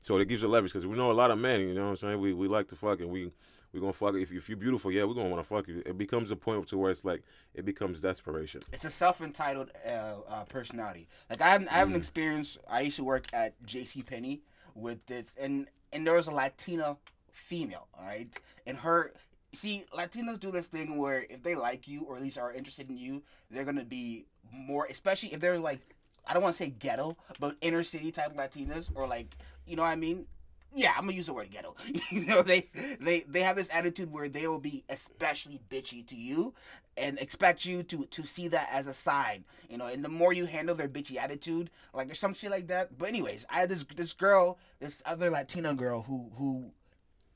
So 0.00 0.18
it 0.18 0.28
gives 0.28 0.42
you 0.42 0.48
leverage 0.48 0.72
because 0.72 0.86
we 0.86 0.96
know 0.96 1.10
a 1.10 1.12
lot 1.12 1.30
of 1.30 1.38
men. 1.38 1.60
You 1.60 1.74
know 1.74 1.84
what 1.84 1.90
I'm 1.90 1.96
saying? 1.96 2.20
We 2.20 2.32
we 2.32 2.48
like 2.48 2.68
to 2.68 2.76
fuck 2.76 3.00
and 3.00 3.10
we 3.10 3.32
we 3.72 3.80
gonna 3.80 3.92
fuck. 3.92 4.14
If 4.14 4.32
if 4.32 4.48
you're 4.48 4.56
beautiful, 4.58 4.90
yeah, 4.90 5.04
we're 5.04 5.14
gonna 5.14 5.28
want 5.28 5.42
to 5.42 5.48
fuck 5.48 5.68
you. 5.68 5.82
It 5.84 5.98
becomes 5.98 6.30
a 6.30 6.36
point 6.36 6.66
to 6.68 6.78
where 6.78 6.90
it's 6.90 7.04
like 7.04 7.22
it 7.54 7.64
becomes 7.64 8.00
desperation. 8.00 8.62
It's 8.72 8.84
a 8.84 8.90
self-entitled 8.90 9.70
uh, 9.86 9.90
uh, 10.28 10.44
personality. 10.44 11.08
Like 11.28 11.40
I 11.42 11.48
haven't, 11.50 11.68
I 11.68 11.72
Mm. 11.72 11.78
have 11.78 11.88
an 11.90 11.96
experience. 11.96 12.58
I 12.68 12.80
used 12.82 12.96
to 12.96 13.04
work 13.04 13.24
at 13.32 13.54
J.C. 13.64 14.02
Penney 14.02 14.40
with 14.74 15.04
this, 15.06 15.34
and 15.38 15.68
and 15.92 16.06
there 16.06 16.14
was 16.14 16.26
a 16.28 16.32
Latina 16.32 16.96
female. 17.30 17.88
All 17.98 18.06
right, 18.06 18.28
and 18.66 18.78
her. 18.78 19.12
See, 19.54 19.84
Latinos 19.96 20.38
do 20.38 20.50
this 20.50 20.66
thing 20.68 20.98
where 20.98 21.24
if 21.30 21.42
they 21.42 21.54
like 21.54 21.88
you 21.88 22.02
or 22.02 22.16
at 22.16 22.22
least 22.22 22.36
are 22.36 22.52
interested 22.52 22.90
in 22.90 22.98
you, 22.98 23.22
they're 23.50 23.64
gonna 23.64 23.82
be 23.82 24.26
more, 24.52 24.86
especially 24.90 25.32
if 25.32 25.40
they're 25.40 25.58
like, 25.58 25.80
I 26.26 26.34
don't 26.34 26.42
want 26.42 26.54
to 26.54 26.62
say 26.62 26.68
ghetto, 26.68 27.16
but 27.40 27.56
inner 27.62 27.82
city 27.82 28.12
type 28.12 28.36
Latinas 28.36 28.90
or 28.94 29.06
like, 29.08 29.34
you 29.66 29.74
know 29.74 29.80
what 29.82 29.88
I 29.88 29.96
mean? 29.96 30.26
Yeah, 30.74 30.92
I'm 30.96 31.04
gonna 31.04 31.12
use 31.12 31.26
the 31.26 31.34
word 31.34 31.50
ghetto. 31.50 31.74
you 32.10 32.26
know, 32.26 32.42
they 32.42 32.68
they 33.00 33.20
they 33.20 33.42
have 33.42 33.56
this 33.56 33.70
attitude 33.72 34.12
where 34.12 34.28
they 34.28 34.46
will 34.46 34.58
be 34.58 34.84
especially 34.88 35.60
bitchy 35.70 36.06
to 36.06 36.14
you 36.14 36.54
and 36.96 37.18
expect 37.18 37.64
you 37.64 37.82
to 37.84 38.04
to 38.06 38.24
see 38.24 38.48
that 38.48 38.68
as 38.70 38.86
a 38.86 38.94
sign. 38.94 39.44
You 39.68 39.78
know, 39.78 39.86
and 39.86 40.04
the 40.04 40.08
more 40.08 40.32
you 40.32 40.46
handle 40.46 40.74
their 40.74 40.88
bitchy 40.88 41.16
attitude, 41.16 41.70
like 41.94 42.08
there's 42.08 42.18
some 42.18 42.34
shit 42.34 42.50
like 42.50 42.68
that. 42.68 42.98
But 42.98 43.08
anyways, 43.08 43.46
I 43.50 43.60
had 43.60 43.70
this 43.70 43.84
this 43.96 44.12
girl, 44.12 44.58
this 44.80 45.02
other 45.06 45.30
Latina 45.30 45.74
girl 45.74 46.02
who 46.02 46.30
who 46.36 46.70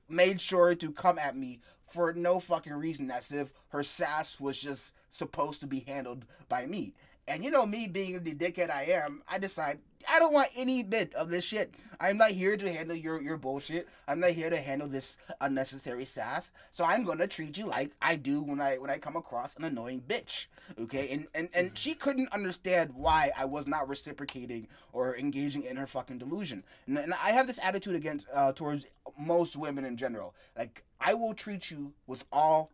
made 0.09 0.41
sure 0.41 0.75
to 0.75 0.93
come 0.93 1.19
at 1.19 1.37
me 1.37 1.61
for 1.89 2.13
no 2.13 2.41
fucking 2.41 2.73
reason 2.73 3.11
as 3.11 3.33
if 3.33 3.53
her 3.69 3.83
sass 3.83 4.41
was 4.41 4.59
just 4.59 4.93
supposed 5.11 5.61
to 5.61 5.67
be 5.67 5.81
handled 5.81 6.25
by 6.49 6.67
me. 6.67 6.95
And 7.29 7.45
you 7.45 7.51
know 7.51 7.67
me 7.67 7.87
being 7.87 8.23
the 8.23 8.35
dickhead 8.35 8.71
I 8.71 8.85
am, 8.85 9.23
I 9.29 9.39
decide 9.39 9.79
I 10.09 10.19
don't 10.19 10.33
want 10.33 10.51
any 10.57 10.83
bit 10.83 11.15
of 11.15 11.31
this 11.31 11.45
shit. 11.45 11.75
I'm 12.01 12.17
not 12.17 12.33
here 12.33 12.57
to 12.57 12.73
handle 12.73 12.97
your, 12.97 13.23
your 13.23 13.37
bullshit. 13.37 13.89
I'm 14.09 14.21
not 14.21 14.31
here 14.31 14.51
to 14.51 14.57
handle 14.57 14.89
this 14.89 15.17
unnecessary 15.41 16.05
sass. 16.05 16.51
So 16.73 16.85
I'm 16.85 17.05
gonna 17.05 17.27
treat 17.27 17.57
you 17.57 17.67
like 17.67 17.93
I 18.01 18.17
do 18.17 18.43
when 18.43 18.61
I 18.61 18.79
when 18.79 18.91
I 18.91 18.99
come 18.99 19.17
across 19.17 19.57
an 19.57 19.65
annoying 19.65 20.03
bitch. 20.07 20.47
Okay? 20.81 21.09
And 21.11 21.27
and, 21.35 21.49
and 21.55 21.79
she 21.79 21.95
couldn't 21.95 22.33
understand 22.33 22.93
why 22.95 23.31
I 23.37 23.45
was 23.45 23.67
not 23.67 23.89
reciprocating 23.89 24.69
or 24.93 25.17
engaging 25.17 25.63
in 25.63 25.77
her 25.77 25.87
fucking 25.87 26.19
delusion. 26.19 26.65
And, 26.87 26.99
and 26.99 27.15
I 27.15 27.33
have 27.33 27.47
this 27.47 27.61
attitude 27.63 27.95
against 27.95 28.27
uh, 28.33 28.53
towards 28.53 28.87
most 29.19 29.57
women 29.57 29.85
in 29.85 29.97
general. 29.97 30.35
Like 30.57 30.85
I 31.01 31.15
will 31.15 31.35
treat 31.35 31.71
you 31.71 31.93
with 32.07 32.25
all 32.33 32.71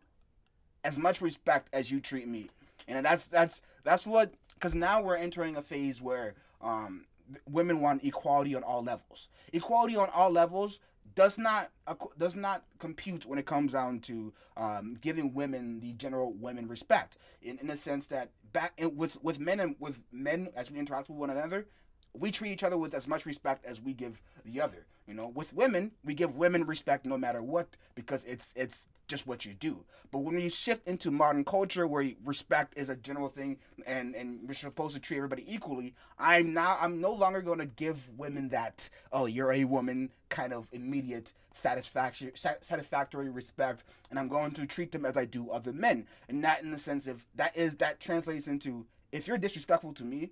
as 0.83 0.97
much 0.97 1.21
respect 1.21 1.69
as 1.73 1.91
you 1.91 1.99
treat 1.99 2.27
me. 2.27 2.49
And 2.89 3.05
that's 3.05 3.27
that's 3.27 3.61
that's 3.83 4.05
what 4.05 4.33
because 4.55 4.75
now 4.75 5.01
we're 5.01 5.15
entering 5.15 5.55
a 5.55 5.61
phase 5.61 6.01
where 6.01 6.33
um, 6.61 7.05
women 7.49 7.81
want 7.81 8.03
equality 8.03 8.55
on 8.55 8.63
all 8.63 8.83
levels. 8.83 9.29
Equality 9.53 9.95
on 9.95 10.09
all 10.09 10.31
levels 10.31 10.79
does 11.15 11.37
not 11.37 11.71
does 12.17 12.35
not 12.35 12.63
compute 12.79 13.25
when 13.25 13.39
it 13.39 13.45
comes 13.45 13.73
down 13.73 13.99
to 13.99 14.33
um, 14.57 14.97
giving 15.01 15.33
women 15.33 15.79
the 15.79 15.93
general 15.93 16.33
women 16.33 16.67
respect. 16.67 17.17
In, 17.41 17.57
in 17.59 17.67
the 17.67 17.77
sense 17.77 18.07
that 18.07 18.31
back 18.51 18.73
with 18.79 19.21
with 19.23 19.39
men 19.39 19.59
and 19.59 19.75
with 19.79 20.01
men 20.11 20.49
as 20.55 20.71
we 20.71 20.79
interact 20.79 21.09
with 21.09 21.17
one 21.17 21.29
another, 21.29 21.67
we 22.13 22.31
treat 22.31 22.51
each 22.51 22.63
other 22.63 22.77
with 22.77 22.93
as 22.93 23.07
much 23.07 23.25
respect 23.25 23.65
as 23.65 23.81
we 23.81 23.93
give 23.93 24.21
the 24.45 24.61
other. 24.61 24.85
You 25.07 25.13
know, 25.13 25.27
with 25.27 25.53
women, 25.53 25.91
we 26.03 26.13
give 26.13 26.37
women 26.37 26.65
respect 26.65 27.05
no 27.05 27.17
matter 27.17 27.41
what 27.41 27.69
because 27.95 28.23
it's 28.25 28.53
it's 28.55 28.87
just 29.09 29.27
what 29.27 29.45
you 29.45 29.53
do. 29.53 29.83
But 30.11 30.19
when 30.19 30.39
you 30.39 30.49
shift 30.49 30.87
into 30.87 31.11
modern 31.11 31.43
culture 31.43 31.85
where 31.85 32.09
respect 32.23 32.77
is 32.77 32.89
a 32.89 32.95
general 32.95 33.27
thing 33.27 33.57
and 33.85 34.15
and 34.15 34.43
you're 34.45 34.53
supposed 34.53 34.95
to 34.95 35.01
treat 35.01 35.17
everybody 35.17 35.43
equally, 35.47 35.95
I'm 36.17 36.53
now 36.53 36.77
I'm 36.79 37.01
no 37.01 37.11
longer 37.11 37.41
going 37.41 37.59
to 37.59 37.65
give 37.65 38.09
women 38.17 38.49
that 38.49 38.89
oh 39.11 39.25
you're 39.25 39.51
a 39.51 39.65
woman 39.65 40.11
kind 40.29 40.53
of 40.53 40.67
immediate 40.71 41.33
satisfaction 41.53 42.31
satisfactory 42.35 43.29
respect 43.29 43.83
and 44.09 44.17
I'm 44.17 44.29
going 44.29 44.51
to 44.51 44.65
treat 44.65 44.91
them 44.91 45.05
as 45.05 45.17
I 45.17 45.25
do 45.25 45.49
other 45.49 45.73
men. 45.73 46.07
And 46.29 46.43
that 46.43 46.63
in 46.63 46.71
the 46.71 46.77
sense 46.77 47.07
of 47.07 47.25
that 47.35 47.57
is 47.57 47.75
that 47.75 47.99
translates 47.99 48.47
into 48.47 48.85
if 49.11 49.27
you're 49.27 49.37
disrespectful 49.37 49.93
to 49.93 50.03
me, 50.03 50.31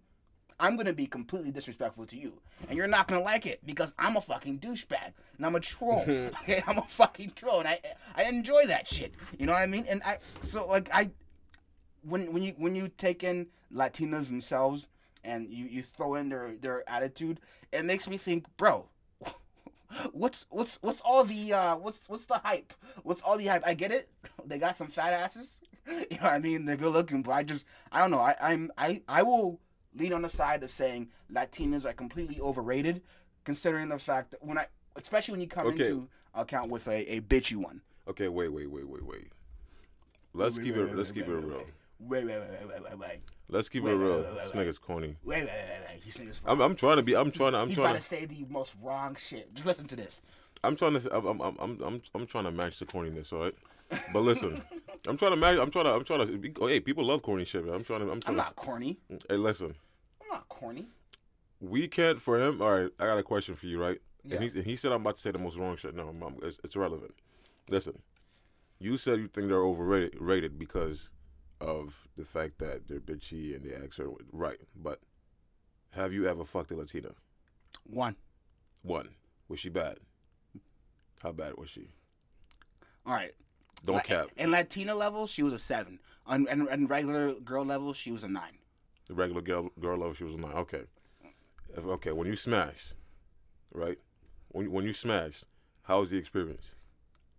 I'm 0.59 0.75
gonna 0.75 0.93
be 0.93 1.05
completely 1.05 1.51
disrespectful 1.51 2.05
to 2.07 2.17
you, 2.17 2.33
and 2.67 2.77
you're 2.77 2.87
not 2.87 3.07
gonna 3.07 3.23
like 3.23 3.45
it 3.45 3.61
because 3.65 3.93
I'm 3.97 4.17
a 4.17 4.21
fucking 4.21 4.59
douchebag 4.59 5.13
and 5.37 5.45
I'm 5.45 5.55
a 5.55 5.59
troll. 5.59 6.01
okay, 6.07 6.63
I'm 6.67 6.77
a 6.77 6.83
fucking 6.83 7.33
troll, 7.35 7.59
and 7.59 7.67
I 7.67 7.79
I 8.15 8.23
enjoy 8.23 8.65
that 8.67 8.87
shit. 8.87 9.13
You 9.37 9.45
know 9.45 9.53
what 9.53 9.61
I 9.61 9.67
mean? 9.67 9.85
And 9.87 10.01
I 10.03 10.17
so 10.43 10.67
like 10.67 10.89
I 10.91 11.11
when 12.01 12.33
when 12.33 12.43
you 12.43 12.53
when 12.57 12.75
you 12.75 12.89
take 12.89 13.23
in 13.23 13.47
Latinas 13.73 14.27
themselves 14.27 14.87
and 15.23 15.49
you 15.49 15.65
you 15.65 15.83
throw 15.83 16.15
in 16.15 16.29
their 16.29 16.55
their 16.59 16.89
attitude, 16.89 17.39
it 17.71 17.85
makes 17.85 18.07
me 18.07 18.17
think, 18.17 18.45
bro. 18.57 18.85
What's 20.11 20.45
what's 20.49 20.79
what's 20.81 20.99
all 20.99 21.23
the 21.23 21.53
uh 21.53 21.77
what's 21.77 22.09
what's 22.09 22.25
the 22.25 22.39
hype? 22.39 22.73
What's 23.03 23.21
all 23.21 23.37
the 23.37 23.47
hype? 23.47 23.63
I 23.65 23.73
get 23.73 23.91
it. 23.91 24.09
They 24.45 24.57
got 24.57 24.75
some 24.75 24.87
fat 24.87 25.13
asses. 25.13 25.61
You 25.87 26.17
know 26.17 26.23
what 26.23 26.33
I 26.33 26.39
mean? 26.39 26.65
They're 26.65 26.75
good 26.75 26.91
looking, 26.91 27.21
but 27.21 27.31
I 27.31 27.43
just 27.43 27.65
I 27.93 27.99
don't 27.99 28.11
know. 28.11 28.19
I 28.19 28.35
I'm 28.41 28.69
I 28.77 29.01
I 29.07 29.23
will 29.23 29.61
lean 29.97 30.13
on 30.13 30.21
the 30.21 30.29
side 30.29 30.63
of 30.63 30.71
saying 30.71 31.09
Latinas 31.31 31.85
are 31.85 31.93
completely 31.93 32.39
overrated, 32.39 33.01
considering 33.43 33.89
the 33.89 33.99
fact 33.99 34.31
that 34.31 34.43
when 34.43 34.57
I, 34.57 34.67
especially 34.95 35.33
when 35.33 35.41
you 35.41 35.47
come 35.47 35.67
okay. 35.67 35.85
into 35.85 36.07
account 36.33 36.69
with 36.69 36.87
a, 36.87 37.15
a 37.15 37.21
bitchy 37.21 37.55
one. 37.55 37.81
Okay, 38.07 38.27
wait, 38.27 38.49
wait, 38.49 38.71
wait, 38.71 38.87
wait, 38.87 39.05
wait. 39.05 39.27
Let's 40.33 40.57
wait, 40.57 40.65
keep 40.65 40.75
wait, 40.75 40.81
it. 40.81 40.87
Wait, 40.87 40.95
let's 40.95 41.11
keep 41.11 41.27
it 41.27 41.31
real. 41.31 41.63
Wait, 41.99 42.25
wait, 42.25 42.27
wait, 42.27 42.49
wait, 42.67 42.83
wait, 42.83 42.99
wait. 42.99 43.19
Let's 43.49 43.69
keep 43.69 43.85
it 43.85 43.93
real. 43.93 44.23
This 44.35 44.51
nigga's 44.51 44.77
corny. 44.77 45.15
Wait, 45.23 45.45
wait, 45.45 45.47
wait, 45.47 45.47
wait. 45.47 46.05
This 46.05 46.17
nigga's. 46.17 46.41
I'm, 46.45 46.61
I'm 46.61 46.75
trying 46.75 46.97
to 46.97 47.03
be. 47.03 47.15
I'm 47.15 47.31
trying 47.31 47.53
to. 47.53 47.59
I'm 47.59 47.67
He's 47.69 47.77
trying 47.77 47.91
about 47.91 48.01
to 48.01 48.07
say 48.07 48.25
the 48.25 48.45
most 48.49 48.75
wrong 48.81 49.15
shit. 49.15 49.53
Just 49.53 49.65
listen 49.65 49.87
to 49.87 49.95
this. 49.95 50.21
I'm 50.63 50.75
trying 50.75 50.99
to. 50.99 51.15
I'm. 51.15 51.41
I'm. 51.41 51.57
I'm. 51.59 51.81
I'm, 51.81 52.01
I'm 52.13 52.27
trying 52.27 52.43
to 52.43 52.51
match 52.51 52.79
the 52.79 52.85
corniness. 52.85 53.33
All 53.33 53.45
right. 53.45 53.55
But 54.13 54.19
listen, 54.19 54.61
I'm 55.07 55.17
trying 55.17 55.31
to 55.31 55.37
match. 55.37 55.57
I'm 55.57 55.71
trying 55.71 55.85
to. 55.85 55.91
I'm 55.93 56.03
trying 56.03 56.27
to. 56.27 56.53
Oh, 56.61 56.67
hey, 56.67 56.79
people 56.81 57.05
love 57.05 57.23
corny 57.23 57.45
shit. 57.45 57.65
Man. 57.65 57.73
I'm 57.73 57.83
trying 57.83 58.01
to. 58.01 58.11
I'm, 58.11 58.19
trying 58.19 58.37
I'm 58.37 58.45
not 58.45 58.55
corny. 58.55 58.99
Hey, 59.29 59.37
listen. 59.37 59.75
I'm 60.29 60.37
not 60.37 60.49
corny. 60.49 60.87
We 61.59 61.87
can't 61.87 62.21
for 62.21 62.39
him. 62.39 62.61
All 62.61 62.71
right, 62.71 62.91
I 62.99 63.05
got 63.05 63.17
a 63.17 63.23
question 63.23 63.55
for 63.55 63.65
you, 63.65 63.81
right? 63.81 63.99
Yeah. 64.23 64.35
And, 64.35 64.43
he, 64.43 64.57
and 64.59 64.67
he 64.67 64.75
said 64.75 64.91
I'm 64.91 65.01
about 65.01 65.15
to 65.15 65.21
say 65.21 65.31
the 65.31 65.39
most 65.39 65.57
wrong 65.57 65.77
shit. 65.77 65.95
No, 65.95 66.07
I'm, 66.09 66.35
it's, 66.43 66.59
it's 66.63 66.75
irrelevant. 66.75 67.13
Listen, 67.69 68.01
you 68.79 68.97
said 68.97 69.19
you 69.19 69.27
think 69.27 69.47
they're 69.47 69.63
overrated 69.63 70.15
rated 70.19 70.59
because 70.59 71.09
of 71.59 72.07
the 72.17 72.25
fact 72.25 72.59
that 72.59 72.87
they're 72.87 72.99
bitchy 72.99 73.55
and 73.55 73.65
they 73.65 73.73
act 73.73 73.95
certain 73.95 74.15
right. 74.31 74.59
But 74.75 74.99
have 75.91 76.13
you 76.13 76.27
ever 76.27 76.45
fucked 76.45 76.71
a 76.71 76.75
Latina? 76.75 77.09
One. 77.85 78.15
One. 78.83 79.09
Was 79.47 79.59
she 79.59 79.69
bad? 79.69 79.97
How 81.23 81.31
bad 81.31 81.57
was 81.57 81.69
she? 81.69 81.89
All 83.05 83.13
right. 83.13 83.33
Don't 83.85 83.95
La- 83.95 84.01
cap. 84.01 84.27
In 84.37 84.51
Latina 84.51 84.93
level, 84.93 85.27
she 85.27 85.43
was 85.43 85.53
a 85.53 85.59
seven. 85.59 85.99
On 86.25 86.47
and, 86.47 86.67
and 86.67 86.89
regular 86.89 87.33
girl 87.33 87.65
level, 87.65 87.93
she 87.93 88.11
was 88.11 88.23
a 88.23 88.27
nine. 88.27 88.59
The 89.07 89.13
regular 89.13 89.41
girl 89.41 89.69
girl 89.79 89.97
level, 89.97 90.13
she 90.13 90.25
was 90.25 90.35
nine. 90.35 90.51
Okay. 90.51 90.83
If, 91.75 91.85
okay. 91.85 92.11
When 92.11 92.27
you 92.27 92.35
smash, 92.35 92.93
right? 93.73 93.97
When 94.49 94.71
when 94.71 94.85
you 94.85 94.93
smash, 94.93 95.43
how 95.83 96.01
was 96.01 96.09
the 96.09 96.17
experience? 96.17 96.75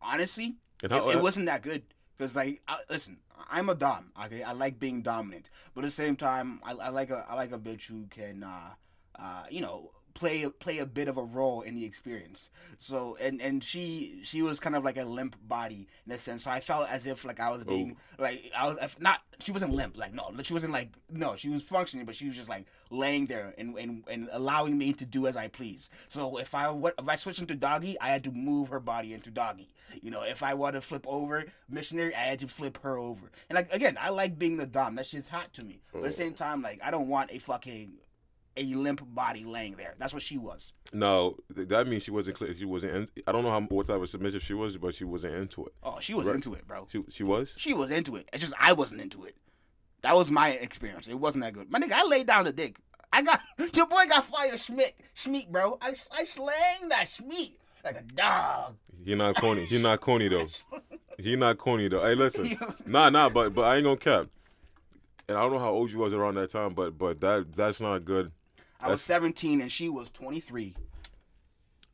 Honestly, 0.00 0.56
how, 0.88 1.10
it, 1.10 1.16
it 1.16 1.22
wasn't 1.22 1.46
that 1.46 1.62
good. 1.62 1.82
Cause 2.18 2.34
like, 2.34 2.62
I, 2.66 2.78
listen, 2.90 3.18
I'm 3.50 3.68
a 3.68 3.74
dom. 3.74 4.12
Okay, 4.24 4.42
I 4.42 4.52
like 4.52 4.78
being 4.80 5.02
dominant, 5.02 5.50
but 5.74 5.84
at 5.84 5.88
the 5.88 5.94
same 5.94 6.16
time, 6.16 6.60
I, 6.64 6.72
I 6.72 6.88
like 6.88 7.10
a 7.10 7.26
I 7.28 7.34
like 7.34 7.52
a 7.52 7.58
bitch 7.58 7.86
who 7.86 8.06
can, 8.08 8.42
uh, 8.42 8.70
uh, 9.18 9.44
you 9.50 9.60
know, 9.60 9.92
play 10.18 10.44
play 10.48 10.78
a 10.78 10.86
bit 10.86 11.06
of 11.06 11.16
a 11.16 11.22
role 11.22 11.62
in 11.62 11.76
the 11.76 11.84
experience. 11.84 12.50
So 12.78 13.16
and 13.20 13.40
and 13.40 13.62
she 13.62 14.20
she 14.24 14.42
was 14.42 14.58
kind 14.58 14.74
of 14.74 14.84
like 14.84 14.96
a 14.96 15.04
limp 15.04 15.36
body 15.46 15.86
in 16.04 16.12
a 16.12 16.18
sense. 16.18 16.44
So 16.44 16.50
I 16.50 16.60
felt 16.60 16.90
as 16.90 17.06
if 17.06 17.24
like 17.24 17.38
I 17.38 17.50
was 17.50 17.62
being 17.62 17.96
oh. 18.18 18.22
like 18.24 18.50
I 18.56 18.66
was 18.66 18.78
not 18.98 19.20
she 19.38 19.52
wasn't 19.52 19.72
limp 19.72 19.96
like 19.96 20.12
no 20.12 20.30
she 20.42 20.52
wasn't 20.52 20.72
like 20.72 20.90
no 21.08 21.36
she 21.36 21.48
was 21.48 21.62
functioning 21.62 22.04
but 22.04 22.16
she 22.16 22.26
was 22.26 22.36
just 22.36 22.48
like 22.48 22.66
laying 22.90 23.26
there 23.26 23.54
and 23.56 23.78
and, 23.78 24.02
and 24.08 24.28
allowing 24.32 24.76
me 24.76 24.92
to 24.94 25.06
do 25.06 25.28
as 25.28 25.36
I 25.36 25.46
please. 25.46 25.88
So 26.08 26.38
if 26.38 26.52
I 26.52 26.68
what 26.70 26.94
if 26.98 27.08
I 27.08 27.14
switched 27.14 27.40
into 27.40 27.54
doggy, 27.54 27.98
I 28.00 28.08
had 28.08 28.24
to 28.24 28.32
move 28.32 28.70
her 28.70 28.80
body 28.80 29.14
into 29.14 29.30
doggy. 29.30 29.68
You 30.02 30.10
know, 30.10 30.22
if 30.22 30.42
I 30.42 30.54
want 30.54 30.74
to 30.74 30.80
flip 30.80 31.06
over 31.06 31.44
missionary, 31.70 32.14
I 32.14 32.24
had 32.24 32.40
to 32.40 32.48
flip 32.48 32.78
her 32.82 32.98
over. 32.98 33.30
And 33.48 33.56
like 33.56 33.72
again, 33.72 33.96
I 34.00 34.10
like 34.10 34.36
being 34.36 34.56
the 34.56 34.66
dom. 34.66 34.96
That 34.96 35.06
shit's 35.06 35.28
hot 35.28 35.52
to 35.54 35.64
me. 35.64 35.80
But 35.92 36.00
at 36.00 36.04
the 36.06 36.12
same 36.12 36.34
time, 36.34 36.60
like 36.60 36.80
I 36.82 36.90
don't 36.90 37.08
want 37.08 37.30
a 37.32 37.38
fucking 37.38 37.92
a 38.56 38.64
limp 38.74 39.02
body 39.14 39.44
laying 39.44 39.76
there. 39.76 39.94
That's 39.98 40.12
what 40.12 40.22
she 40.22 40.38
was. 40.38 40.72
No, 40.92 41.36
that 41.50 41.86
means 41.86 42.02
she 42.02 42.10
wasn't 42.10 42.36
clear. 42.36 42.54
She 42.54 42.64
wasn't. 42.64 42.94
In, 42.94 43.08
I 43.26 43.32
don't 43.32 43.44
know 43.44 43.50
how 43.50 43.60
what 43.60 43.86
type 43.86 44.00
of 44.00 44.08
submissive 44.08 44.42
she 44.42 44.54
was, 44.54 44.76
but 44.76 44.94
she 44.94 45.04
wasn't 45.04 45.34
into 45.34 45.64
it. 45.66 45.74
Oh, 45.82 45.98
she 46.00 46.14
was 46.14 46.26
right. 46.26 46.36
into 46.36 46.54
it, 46.54 46.66
bro. 46.66 46.88
She 46.90 47.04
she 47.10 47.22
was. 47.22 47.52
She 47.56 47.74
was 47.74 47.90
into 47.90 48.16
it. 48.16 48.28
It's 48.32 48.42
just 48.42 48.54
I 48.58 48.72
wasn't 48.72 49.00
into 49.00 49.24
it. 49.24 49.36
That 50.02 50.14
was 50.14 50.30
my 50.30 50.50
experience. 50.50 51.08
It 51.08 51.18
wasn't 51.18 51.44
that 51.44 51.52
good. 51.52 51.70
My 51.70 51.78
nigga, 51.78 51.92
I 51.92 52.04
laid 52.04 52.26
down 52.26 52.44
the 52.44 52.52
dick. 52.52 52.78
I 53.12 53.22
got 53.22 53.40
your 53.74 53.86
boy 53.86 54.06
got 54.06 54.24
fire 54.24 54.54
schmick, 54.54 54.94
schmeek, 55.14 55.48
bro. 55.48 55.78
I 55.80 55.94
I 56.12 56.24
slang 56.24 56.88
that 56.88 57.08
schmeek 57.08 57.52
like 57.84 57.96
a 57.96 58.02
dog. 58.14 58.76
He 59.04 59.14
not 59.14 59.36
corny. 59.36 59.64
He 59.64 59.80
not 59.80 60.00
corny 60.00 60.28
though. 60.28 60.48
he 61.18 61.36
not 61.36 61.58
corny 61.58 61.88
though. 61.88 62.04
Hey, 62.04 62.14
listen, 62.14 62.56
nah, 62.86 63.10
nah, 63.10 63.28
but 63.28 63.54
but 63.54 63.62
I 63.62 63.76
ain't 63.76 63.84
gonna 63.84 63.96
cap. 63.96 64.26
And 65.28 65.36
I 65.36 65.42
don't 65.42 65.52
know 65.52 65.58
how 65.58 65.70
old 65.70 65.90
you 65.90 65.98
was 65.98 66.12
around 66.12 66.36
that 66.36 66.50
time, 66.50 66.74
but 66.74 66.96
but 66.98 67.20
that 67.20 67.54
that's 67.54 67.80
not 67.80 68.04
good 68.04 68.32
I 68.80 68.88
was 68.88 69.02
17 69.02 69.60
and 69.60 69.70
she 69.72 69.88
was 69.88 70.10
23. 70.10 70.74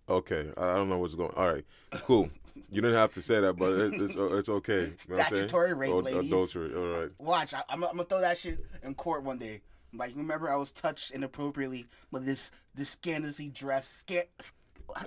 Okay, 0.09 0.51
I 0.57 0.75
don't 0.75 0.89
know 0.91 0.99
what's 0.99 1.15
going. 1.15 1.33
All 1.35 1.53
right, 1.53 1.65
cool. 1.93 2.29
You 2.71 2.83
didn't 2.83 2.97
have 2.97 3.13
to 3.13 3.23
say 3.23 3.41
that, 3.41 3.55
but 3.55 3.71
it, 3.73 3.95
it's 3.95 4.17
uh, 4.17 4.35
it's 4.37 4.49
okay. 4.49 4.81
You 4.81 4.87
know 5.09 5.17
Statutory 5.17 5.73
rape, 5.73 5.95
ladies. 5.95 6.31
Adultery. 6.31 6.75
All 6.75 7.01
right. 7.01 7.11
Watch, 7.19 7.55
I, 7.55 7.63
am 7.71 7.81
gonna 7.81 8.05
throw 8.05 8.21
that 8.21 8.37
shit 8.39 8.59
in 8.83 8.95
court 8.95 9.23
one 9.23 9.39
day. 9.39 9.63
Like, 9.95 10.15
remember, 10.15 10.51
I 10.51 10.57
was 10.57 10.73
touched 10.73 11.13
inappropriately 11.13 11.87
with 12.11 12.27
this 12.27 12.51
this 12.75 12.91
scandalously 12.91 13.49
dressed. 13.49 14.01
Scan- 14.01 14.25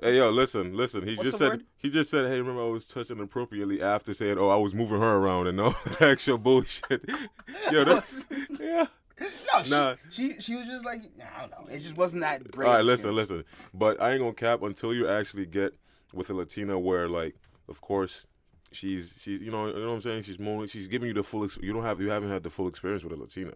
Hey 0.02 0.18
yo, 0.18 0.32
listen, 0.32 0.76
listen. 0.76 1.08
He 1.08 1.16
What's 1.16 1.30
just 1.30 1.38
said 1.38 1.50
word? 1.50 1.64
he 1.78 1.90
just 1.90 2.10
said, 2.10 2.26
"Hey, 2.26 2.40
remember 2.40 2.64
I 2.64 2.70
was 2.70 2.86
touched 2.86 3.12
inappropriately 3.12 3.82
after 3.82 4.14
saying, 4.14 4.38
oh, 4.38 4.50
I 4.50 4.56
was 4.56 4.74
moving 4.74 5.00
her 5.00 5.16
around 5.18 5.48
and 5.48 5.56
no 5.56 5.76
actual 6.02 6.38
bullshit." 6.40 7.08
yo, 7.72 7.84
that's 7.86 8.26
yeah. 8.60 8.88
No, 9.20 9.64
she, 9.64 9.70
nah. 9.70 9.96
she 10.10 10.40
she 10.40 10.56
was 10.56 10.68
just 10.68 10.86
like 10.86 11.02
I 11.38 11.42
don't 11.42 11.52
know. 11.52 11.74
It 11.74 11.80
just 11.80 11.98
wasn't 11.98 12.22
that 12.22 12.50
great. 12.52 12.68
All 12.68 12.74
right, 12.74 12.86
listen, 12.86 13.16
listen. 13.16 13.44
But 13.74 14.02
I 14.02 14.12
ain't 14.12 14.22
gonna 14.22 14.34
cap 14.34 14.62
until 14.62 14.94
you 14.94 15.08
actually 15.08 15.46
get 15.46 15.74
with 16.14 16.30
a 16.30 16.34
Latina 16.34 16.78
where 16.80 17.08
like, 17.08 17.36
of 17.68 17.82
course, 17.82 18.26
she's 18.72 19.16
she's 19.20 19.42
you 19.42 19.52
know 19.52 19.68
you 19.68 19.74
know 19.74 19.90
what 19.90 19.96
I'm 19.96 20.02
saying. 20.02 20.24
She's 20.24 20.40
more 20.40 20.68
she's 20.68 20.88
giving 20.88 21.08
you 21.08 21.14
the 21.14 21.24
full. 21.24 21.48
You 21.62 21.74
don't 21.74 21.84
have 21.84 22.00
you 22.00 22.10
haven't 22.10 22.30
had 22.30 22.44
the 22.44 22.50
full 22.50 22.68
experience 22.68 23.04
with 23.04 23.14
a 23.14 23.18
Latina. 23.18 23.54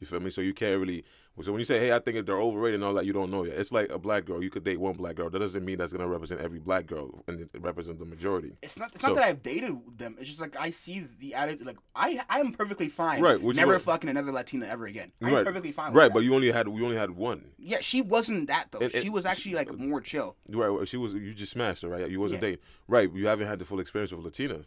You 0.00 0.06
feel 0.06 0.20
me? 0.20 0.30
So 0.30 0.40
you 0.40 0.54
can't 0.54 0.80
really. 0.80 1.04
So 1.42 1.52
when 1.52 1.58
you 1.58 1.64
say, 1.64 1.78
"Hey, 1.78 1.92
I 1.92 1.98
think 2.00 2.26
they're 2.26 2.40
overrated," 2.40 2.76
and 2.80 2.84
all 2.84 2.94
that, 2.94 3.06
you 3.06 3.12
don't 3.12 3.30
know 3.30 3.44
yet. 3.44 3.56
It's 3.56 3.72
like 3.72 3.88
a 3.90 3.98
black 3.98 4.26
girl. 4.26 4.42
You 4.42 4.50
could 4.50 4.62
date 4.62 4.78
one 4.78 4.94
black 4.94 5.16
girl. 5.16 5.30
That 5.30 5.38
doesn't 5.38 5.64
mean 5.64 5.78
that's 5.78 5.92
gonna 5.92 6.06
represent 6.06 6.40
every 6.40 6.58
black 6.58 6.86
girl 6.86 7.22
and 7.26 7.48
represent 7.58 7.98
the 7.98 8.04
majority. 8.04 8.52
It's 8.62 8.78
not. 8.78 8.90
It's 8.92 9.00
so, 9.00 9.08
not 9.08 9.16
that 9.16 9.24
I've 9.24 9.42
dated 9.42 9.78
them. 9.96 10.16
It's 10.18 10.28
just 10.28 10.40
like 10.40 10.54
I 10.60 10.70
see 10.70 11.06
the 11.18 11.34
attitude. 11.34 11.66
Like 11.66 11.78
I, 11.94 12.20
I 12.28 12.40
am 12.40 12.52
perfectly 12.52 12.88
fine. 12.88 13.22
Right. 13.22 13.42
Never 13.42 13.78
fucking 13.78 14.10
another 14.10 14.32
Latina 14.32 14.66
ever 14.66 14.86
again. 14.86 15.12
I'm 15.22 15.32
right. 15.32 15.46
perfectly 15.46 15.72
fine. 15.72 15.94
right. 15.94 16.08
That. 16.08 16.14
But 16.14 16.24
you 16.24 16.34
only 16.34 16.50
had 16.50 16.66
you 16.66 16.84
only 16.84 16.96
had 16.96 17.12
one. 17.12 17.52
Yeah, 17.58 17.78
she 17.80 18.02
wasn't 18.02 18.48
that 18.48 18.66
though. 18.70 18.88
she 18.88 19.08
was 19.08 19.24
actually 19.24 19.54
like 19.54 19.72
more 19.72 20.00
chill. 20.00 20.36
Right. 20.48 20.86
She 20.86 20.98
was. 20.98 21.14
You 21.14 21.32
just 21.32 21.52
smashed 21.52 21.82
her. 21.82 21.88
Right. 21.88 22.10
You 22.10 22.20
wasn't 22.20 22.42
yeah. 22.42 22.48
dating. 22.50 22.64
Right. 22.86 23.10
You 23.12 23.28
haven't 23.28 23.46
had 23.46 23.58
the 23.58 23.64
full 23.64 23.80
experience 23.80 24.12
with 24.12 24.24
Latina. 24.24 24.66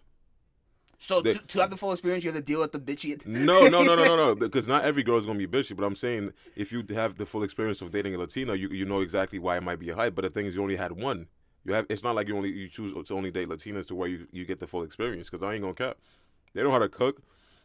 So 1.03 1.21
to, 1.21 1.33
to, 1.33 1.59
have 1.59 1.69
the 1.69 1.75
full 1.75 1.91
experience, 1.91 2.23
you 2.23 2.31
have 2.31 2.39
to 2.39 2.45
deal 2.45 2.61
with 2.61 2.71
the 2.71 2.79
bitchy. 2.79 3.27
no, 3.27 3.67
no, 3.67 3.81
no, 3.81 3.93
no, 3.93 4.05
no, 4.05 4.15
no. 4.15 4.35
Because 4.39 4.69
not 4.69 4.85
every 4.85 5.03
girl 5.03 5.17
is 5.17 5.25
gonna 5.25 5.37
be 5.37 5.47
bitchy. 5.47 5.75
But 5.75 5.83
I'm 5.83 5.97
saying 5.97 6.31
if 6.55 6.71
you 6.71 6.81
have 6.91 7.17
the 7.17 7.25
full 7.25 7.43
experience 7.43 7.81
of 7.81 7.91
dating 7.91 8.15
a 8.15 8.17
Latina, 8.17 8.55
you 8.55 8.69
you 8.69 8.85
know 8.85 9.01
exactly 9.01 9.37
why 9.37 9.57
it 9.57 9.63
might 9.63 9.79
be 9.79 9.89
a 9.89 9.95
hype. 9.95 10.15
But 10.15 10.21
the 10.21 10.29
thing 10.29 10.45
is, 10.45 10.55
you 10.55 10.61
only 10.61 10.77
had 10.77 10.93
one. 10.93 11.27
You 11.65 11.73
have. 11.73 11.87
It's 11.89 12.03
not 12.03 12.15
like 12.15 12.29
you 12.29 12.37
only 12.37 12.51
you 12.51 12.69
choose 12.69 12.93
to 12.93 13.13
only 13.13 13.31
date 13.31 13.49
Latinas 13.49 13.85
to 13.87 13.95
where 13.95 14.07
you, 14.07 14.27
you 14.31 14.45
get 14.45 14.61
the 14.61 14.67
full 14.67 14.81
experience. 14.81 15.29
Because 15.29 15.43
I 15.43 15.53
ain't 15.53 15.63
gonna 15.63 15.73
cap. 15.73 15.97
They 16.53 16.63
know 16.63 16.71
how 16.71 16.79
to 16.79 16.87
cook. 16.87 17.21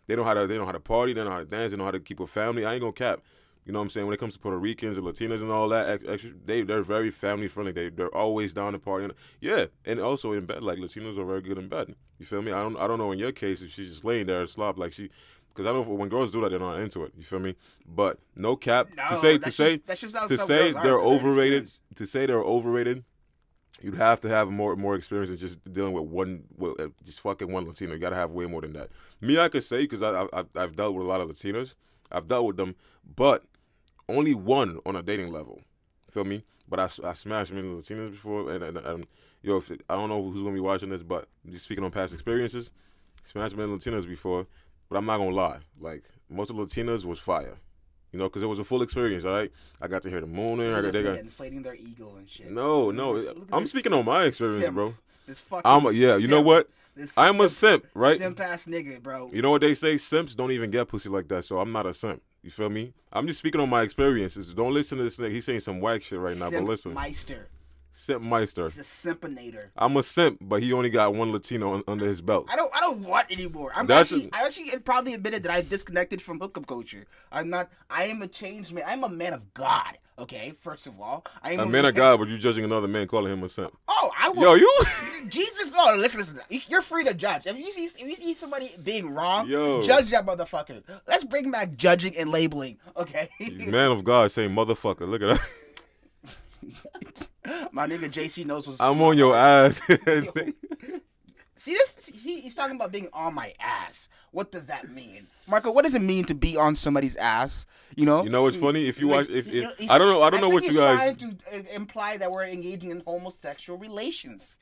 They 0.09 0.17
know 0.17 0.25
how 0.25 0.35
to 0.35 0.49
they 0.49 0.59
know 0.59 0.67
how 0.67 0.73
to 0.73 0.81
party. 0.81 1.13
They 1.13 1.23
know 1.23 1.31
how 1.31 1.39
to 1.39 1.45
dance. 1.45 1.71
They 1.71 1.79
know 1.79 1.85
how 1.85 1.93
to 1.93 2.01
keep 2.01 2.19
a 2.19 2.27
family. 2.27 2.65
I 2.65 2.73
ain't 2.73 2.81
gonna 2.81 2.93
cap. 2.93 3.21
You 3.69 3.73
know 3.73 3.81
what 3.81 3.85
I'm 3.85 3.91
saying? 3.91 4.07
When 4.07 4.15
it 4.15 4.19
comes 4.19 4.33
to 4.33 4.41
Puerto 4.41 4.59
Ricans 4.59 4.97
and 4.97 5.07
Latinas 5.07 5.43
and 5.43 5.51
all 5.51 5.69
that, 5.69 6.01
they 6.47 6.63
they're 6.63 6.83
very 6.83 7.11
family 7.11 7.49
friendly. 7.49 7.71
They 7.71 7.91
they're 7.91 8.09
always 8.17 8.55
down 8.55 8.73
to 8.73 8.79
party. 8.79 9.13
Yeah, 9.41 9.67
and 9.85 10.01
also 10.01 10.33
in 10.33 10.47
bed, 10.47 10.63
like 10.63 10.79
Latinos 10.79 11.19
are 11.19 11.27
very 11.27 11.43
good 11.43 11.59
in 11.59 11.69
bed. 11.69 11.95
You 12.19 12.25
feel 12.25 12.41
me? 12.41 12.51
I 12.51 12.63
don't 12.63 12.79
I 12.79 12.87
don't 12.87 12.97
know 12.97 13.13
in 13.13 13.19
your 13.19 13.31
case 13.31 13.61
if 13.61 13.71
she's 13.71 13.91
just 13.91 14.05
laying 14.07 14.27
there 14.27 14.41
and 14.41 14.49
slop 14.49 14.79
like 14.79 14.95
she. 14.95 15.11
Because 15.51 15.67
I 15.67 15.73
don't 15.73 15.87
know 15.87 15.95
when 15.95 16.09
girls 16.09 16.33
do 16.33 16.41
that, 16.41 16.49
they're 16.51 16.59
not 16.59 16.81
into 16.81 17.05
it. 17.05 17.13
You 17.15 17.25
feel 17.25 17.41
me? 17.41 17.57
But 17.87 18.19
no 18.35 18.57
cap 18.57 18.89
no, 18.97 19.07
to 19.09 19.17
say 19.17 19.37
to 19.37 19.51
say 19.51 19.83
just, 19.87 20.17
to 20.29 20.39
say 20.39 20.73
they're 20.73 21.01
overrated. 21.01 21.71
To 21.97 22.07
say 22.07 22.25
they're 22.25 22.43
overrated 22.43 23.05
You'd 23.81 23.95
have 23.95 24.21
to 24.23 24.29
have 24.29 24.51
more 24.51 24.75
more 24.75 24.97
experience 24.97 25.29
than 25.29 25.39
just 25.39 25.73
dealing 25.73 25.93
with 25.93 26.05
one, 26.05 26.45
well, 26.57 26.75
uh, 26.81 26.89
just 27.05 27.21
fucking 27.21 27.53
one 27.53 27.65
Latino. 27.65 27.93
You 27.93 27.99
gotta 27.99 28.17
have 28.17 28.33
way 28.33 28.47
more 28.47 28.61
than 28.61 28.73
that. 28.73 28.89
Me, 29.21 29.39
I 29.39 29.49
could 29.49 29.63
say 29.63 29.83
because 29.83 30.03
I, 30.03 30.27
I 30.33 30.45
I've 30.57 30.75
dealt 30.75 30.95
with 30.95 31.07
a 31.07 31.09
lot 31.09 31.21
of 31.21 31.29
Latinos. 31.29 31.75
I've 32.11 32.27
dealt 32.27 32.47
with 32.47 32.57
them, 32.57 32.75
but 33.15 33.45
only 34.09 34.35
one 34.35 34.81
on 34.87 34.97
a 34.97 35.03
dating 35.03 35.33
level. 35.33 35.61
Feel 36.11 36.25
me? 36.25 36.45
But 36.69 36.81
I, 36.81 36.89
I 37.05 37.15
smashed 37.15 37.53
many 37.53 37.69
Latinas 37.69 38.11
before, 38.11 38.53
and, 38.53 38.63
and, 38.63 38.77
and 38.79 39.07
yo, 39.43 39.57
if 39.57 39.71
I 39.71 39.95
don't 39.95 40.09
know 40.09 40.23
who's 40.23 40.43
gonna 40.43 40.55
be 40.55 40.61
watching 40.61 40.91
this, 40.91 41.03
but 41.03 41.29
just 41.49 41.65
speaking 41.65 41.85
on 41.85 41.91
past 41.91 42.13
experiences, 42.13 42.71
smashed 43.25 43.57
many 43.57 43.71
Latinas 43.71 44.07
before. 44.07 44.47
But 44.89 44.97
I'm 44.97 45.07
not 45.07 45.19
gonna 45.19 45.35
lie, 45.35 45.59
like 45.81 46.05
most 46.31 46.51
of 46.51 46.57
the 46.57 46.63
Latinas 46.63 47.05
was 47.05 47.19
fire. 47.19 47.57
You 48.13 48.19
know, 48.19 48.25
because 48.25 48.43
it 48.43 48.47
was 48.47 48.59
a 48.59 48.65
full 48.65 48.81
experience, 48.81 49.27
all 49.27 49.33
right? 49.33 49.53
I 49.83 49.87
got 49.87 50.01
to 50.03 50.09
hear 50.11 50.23
the 50.23 50.27
mooning. 50.27 50.73
I 50.73 50.81
got, 50.81 50.93
they 50.95 51.03
got 51.03 51.19
inflating 51.19 51.63
their 51.63 51.75
ego 51.75 52.15
and 52.17 52.27
shit. 52.27 52.51
no, 52.51 52.91
no. 52.91 53.21
This- 53.21 53.35
I'm 53.53 53.67
speaking 53.67 53.93
on 53.93 54.07
my 54.07 54.25
experience, 54.25 54.65
simp. 54.65 54.75
bro. 54.75 54.95
This 55.27 55.39
fucking 55.41 55.63
I'm 55.71 55.85
a, 55.85 55.93
yeah. 55.93 56.17
You 56.17 56.27
know 56.27 56.41
what? 56.41 56.71
This 56.97 57.13
I'm 57.19 57.39
a 57.43 57.49
simp, 57.51 57.87
right? 57.95 58.19
Simp 58.19 58.41
ass 58.41 58.65
nigga, 58.65 59.03
bro. 59.03 59.31
You 59.31 59.43
know 59.43 59.51
what 59.51 59.61
they 59.61 59.75
say? 59.75 59.99
Simps 59.99 60.35
don't 60.35 60.53
even 60.53 60.71
get 60.71 60.89
pussy 60.89 61.11
like 61.11 61.29
that. 61.29 61.45
So 61.45 61.61
I'm 61.61 61.71
not 61.71 61.87
a 61.87 61.93
simp. 61.93 62.23
You 62.49 62.53
feel 62.53 62.71
me? 62.71 62.95
I'm 63.13 63.27
just 63.27 63.41
speaking 63.41 63.61
on 63.61 63.69
my 63.69 63.83
experiences. 63.83 64.55
Don't 64.55 64.73
listen 64.73 64.97
to 64.97 65.05
this 65.05 65.19
nigga. 65.19 65.33
He's 65.33 65.45
saying 65.45 65.61
some 65.61 65.81
whack 65.81 66.01
shit 66.01 66.19
right 66.19 66.35
now. 66.35 66.49
simp 66.49 66.65
but 66.65 66.71
listen, 66.71 66.95
Meister. 66.95 67.51
Simp 67.99 68.23
meister. 68.23 68.65
He's 68.65 68.79
a 68.79 68.83
simpinator. 68.83 69.71
I'm 69.77 69.97
a 69.97 70.03
simp, 70.03 70.39
but 70.41 70.63
he 70.63 70.73
only 70.73 70.91
got 70.91 71.15
one 71.15 71.33
Latino 71.33 71.75
un- 71.75 71.85
under 71.89 72.07
his 72.07 72.21
belt. 72.21 72.47
I 72.51 72.57
don't. 72.57 72.75
I 72.75 72.81
don't 72.81 73.01
want 73.01 73.31
anymore. 73.31 73.73
I'm 73.75 73.87
That's 73.87 74.13
actually. 74.13 74.31
a- 74.33 74.37
I 74.37 74.47
actually 74.47 74.79
probably 74.79 75.15
admitted 75.15 75.43
that 75.43 75.53
I 75.53 75.63
disconnected 75.63 76.23
from 76.23 76.41
hookup 76.41 76.67
culture. 76.67 77.07
I'm 77.33 77.51
not. 77.51 77.71
I 77.91 78.05
am 78.05 78.23
a 78.23 78.29
changed 78.29 78.73
man. 78.73 78.85
I'm 78.87 79.05
a 79.05 79.09
man 79.09 79.33
of 79.33 79.53
God. 79.53 79.99
Okay. 80.19 80.53
First 80.61 80.87
of 80.87 81.01
all, 81.01 81.25
I 81.43 81.53
am 81.53 81.61
A 81.61 81.67
man 81.67 81.85
of 81.85 81.95
God, 81.95 82.19
but 82.19 82.29
you 82.29 82.39
judging 82.39 82.65
another 82.65 82.89
man 82.89 83.07
calling 83.07 83.33
him 83.33 83.43
a 83.43 83.49
simp. 83.49 83.77
Oh, 83.87 84.11
I 84.19 84.31
will. 84.31 84.43
Yo, 84.43 84.55
you. 84.55 84.83
Jesus, 85.29 85.73
oh, 85.77 85.95
listen, 85.97 86.21
listen. 86.21 86.41
You're 86.69 86.83
free 86.83 87.05
to 87.05 87.15
judge. 87.15 87.47
If 87.47 87.57
you 87.57 87.71
see, 87.73 87.85
if 87.85 88.01
you 88.01 88.17
see 88.17 88.35
somebody 88.35 88.73
being 88.83 89.11
wrong, 89.11 89.49
Yo. 89.49 89.83
judge 89.83 90.11
that 90.11 90.27
motherfucker. 90.27 90.83
Let's 91.07 91.25
bring 91.25 91.51
back 91.51 91.77
judging 91.77 92.17
and 92.17 92.31
labeling, 92.31 92.79
okay? 92.97 93.29
man 93.39 93.91
of 93.93 94.03
God 94.05 94.31
saying 94.33 94.51
motherfucker. 94.51 95.09
Look 95.09 95.23
at 95.23 95.37
that. 95.37 95.41
My 97.73 97.87
nigga 97.87 98.11
JC 98.11 98.45
knows 98.47 98.67
what's. 98.67 98.81
I'm 98.81 99.01
on 99.03 99.17
your 99.19 99.37
ass. 99.37 99.81
See 101.57 101.73
this? 101.73 101.91
See, 102.15 102.41
he's 102.41 102.55
talking 102.55 102.77
about 102.77 102.93
being 102.93 103.09
on 103.13 103.35
my 103.35 103.53
ass. 103.59 104.09
What 104.31 104.53
does 104.53 104.67
that 104.67 104.91
mean, 104.93 105.27
Marco? 105.49 105.73
What 105.73 105.83
does 105.83 105.95
it 105.95 106.03
mean 106.03 106.25
to 106.27 106.35
be 106.35 106.57
on 106.57 106.75
somebody's 106.77 107.17
ass? 107.17 107.67
You 107.97 108.07
know. 108.07 108.23
You 108.23 108.31
know 108.31 108.43
what's 108.43 108.55
funny? 108.57 108.87
If 108.87 109.01
you 109.01 109.09
watch, 109.09 109.29
if, 109.29 109.47
he- 109.47 109.61
if 109.65 109.91
I 109.91 109.99
don't 109.99 110.09
know, 110.09 110.23
I 110.23 110.31
don't 110.31 110.41
know 110.41 110.51
think 110.51 110.63
what 110.63 110.73
you 110.73 110.79
guys. 110.79 111.01
he's 111.01 111.17
trying 111.19 111.37
to 111.63 111.71
uh, 111.71 111.75
imply 111.75 112.17
that 112.19 112.31
we're 112.31 112.45
engaging 112.45 112.91
in 112.91 113.01
homosexual 113.05 113.79
relations. 113.79 114.55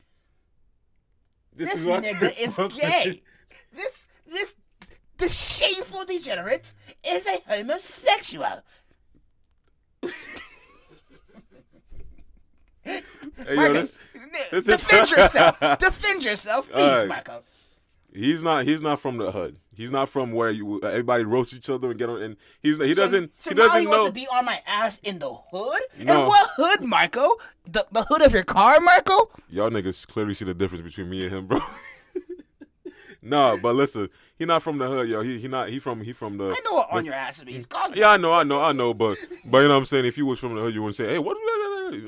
This, 1.55 1.85
what- 1.85 2.03
nigga 2.03 2.33
is 2.39 2.55
gay. 2.79 3.21
This 3.73 4.07
this 4.25 4.55
this 5.17 5.57
shameful 5.57 6.05
degenerate 6.05 6.73
is 7.03 7.27
a 7.27 7.41
homosexual. 7.47 8.61
Hey, 13.45 13.55
yo, 13.55 13.73
this, 13.73 13.99
this 14.51 14.65
defend 14.65 15.03
is- 15.03 15.11
yourself. 15.11 15.59
defend 15.79 16.23
yourself, 16.23 16.69
please, 16.69 16.81
Alright. 16.81 17.07
Marco. 17.07 17.43
he's 18.13 18.43
not. 18.43 18.65
He's 18.65 18.81
not 18.81 18.99
from 18.99 19.17
the 19.17 19.31
hood. 19.31 19.57
He's 19.73 19.91
not 19.91 20.09
from 20.09 20.31
where 20.31 20.49
you 20.49 20.81
everybody 20.81 21.23
roast 21.23 21.53
each 21.53 21.69
other 21.69 21.89
and 21.91 21.99
get 21.99 22.09
on. 22.09 22.19
And 22.21 22.37
he's 22.63 22.77
he 22.77 22.89
So- 22.95 23.01
doesn't. 23.01 23.31
So, 23.37 23.49
he 23.51 23.55
now 23.55 23.63
doesn't 23.67 23.79
he 23.81 23.85
know. 23.85 23.91
wants 23.91 24.07
to 24.07 24.11
be 24.13 24.27
on 24.27 24.43
my 24.45 24.59
ass 24.65 24.97
in 25.03 25.19
the 25.19 25.31
hood. 25.31 25.81
No. 25.99 26.19
And 26.19 26.27
what 26.27 26.49
hood, 26.55 26.83
Marco? 26.85 27.35
The 27.65 27.85
the 27.91 28.03
hood 28.03 28.21
of 28.23 28.33
your 28.33 28.43
car, 28.43 28.79
Marco? 28.79 29.29
Y'all 29.49 29.69
niggas 29.69 30.07
clearly 30.07 30.33
see 30.33 30.45
the 30.45 30.53
difference 30.55 30.83
between 30.83 31.09
me 31.09 31.25
and 31.25 31.35
him, 31.35 31.45
bro. 31.47 31.59
nah, 33.21 33.55
but 33.57 33.75
listen, 33.75 34.09
he 34.37 34.45
not 34.45 34.63
from 34.63 34.77
the 34.79 34.87
hood, 34.87 35.09
yo. 35.09 35.21
He 35.21 35.39
he 35.39 35.47
not. 35.47 35.69
He 35.69 35.79
from 35.79 36.01
he 36.01 36.11
from 36.13 36.37
the. 36.37 36.45
I 36.45 36.55
know 36.65 36.77
what 36.77 36.91
on 36.91 37.05
your 37.05 37.13
ass 37.13 37.43
means. 37.45 37.67
Yeah, 37.93 38.09
I 38.11 38.17
know, 38.17 38.33
I 38.33 38.43
know, 38.43 38.61
I 38.63 38.71
know, 38.71 38.93
but 38.95 39.17
but 39.45 39.59
you 39.59 39.67
know 39.67 39.73
what 39.75 39.79
I'm 39.79 39.85
saying. 39.85 40.05
If 40.05 40.17
you 40.17 40.25
was 40.25 40.39
from 40.39 40.55
the 40.55 40.61
hood, 40.61 40.73
you 40.73 40.81
wouldn't 40.81 40.95
say, 40.95 41.07
"Hey, 41.07 41.19
what?" 41.19 41.37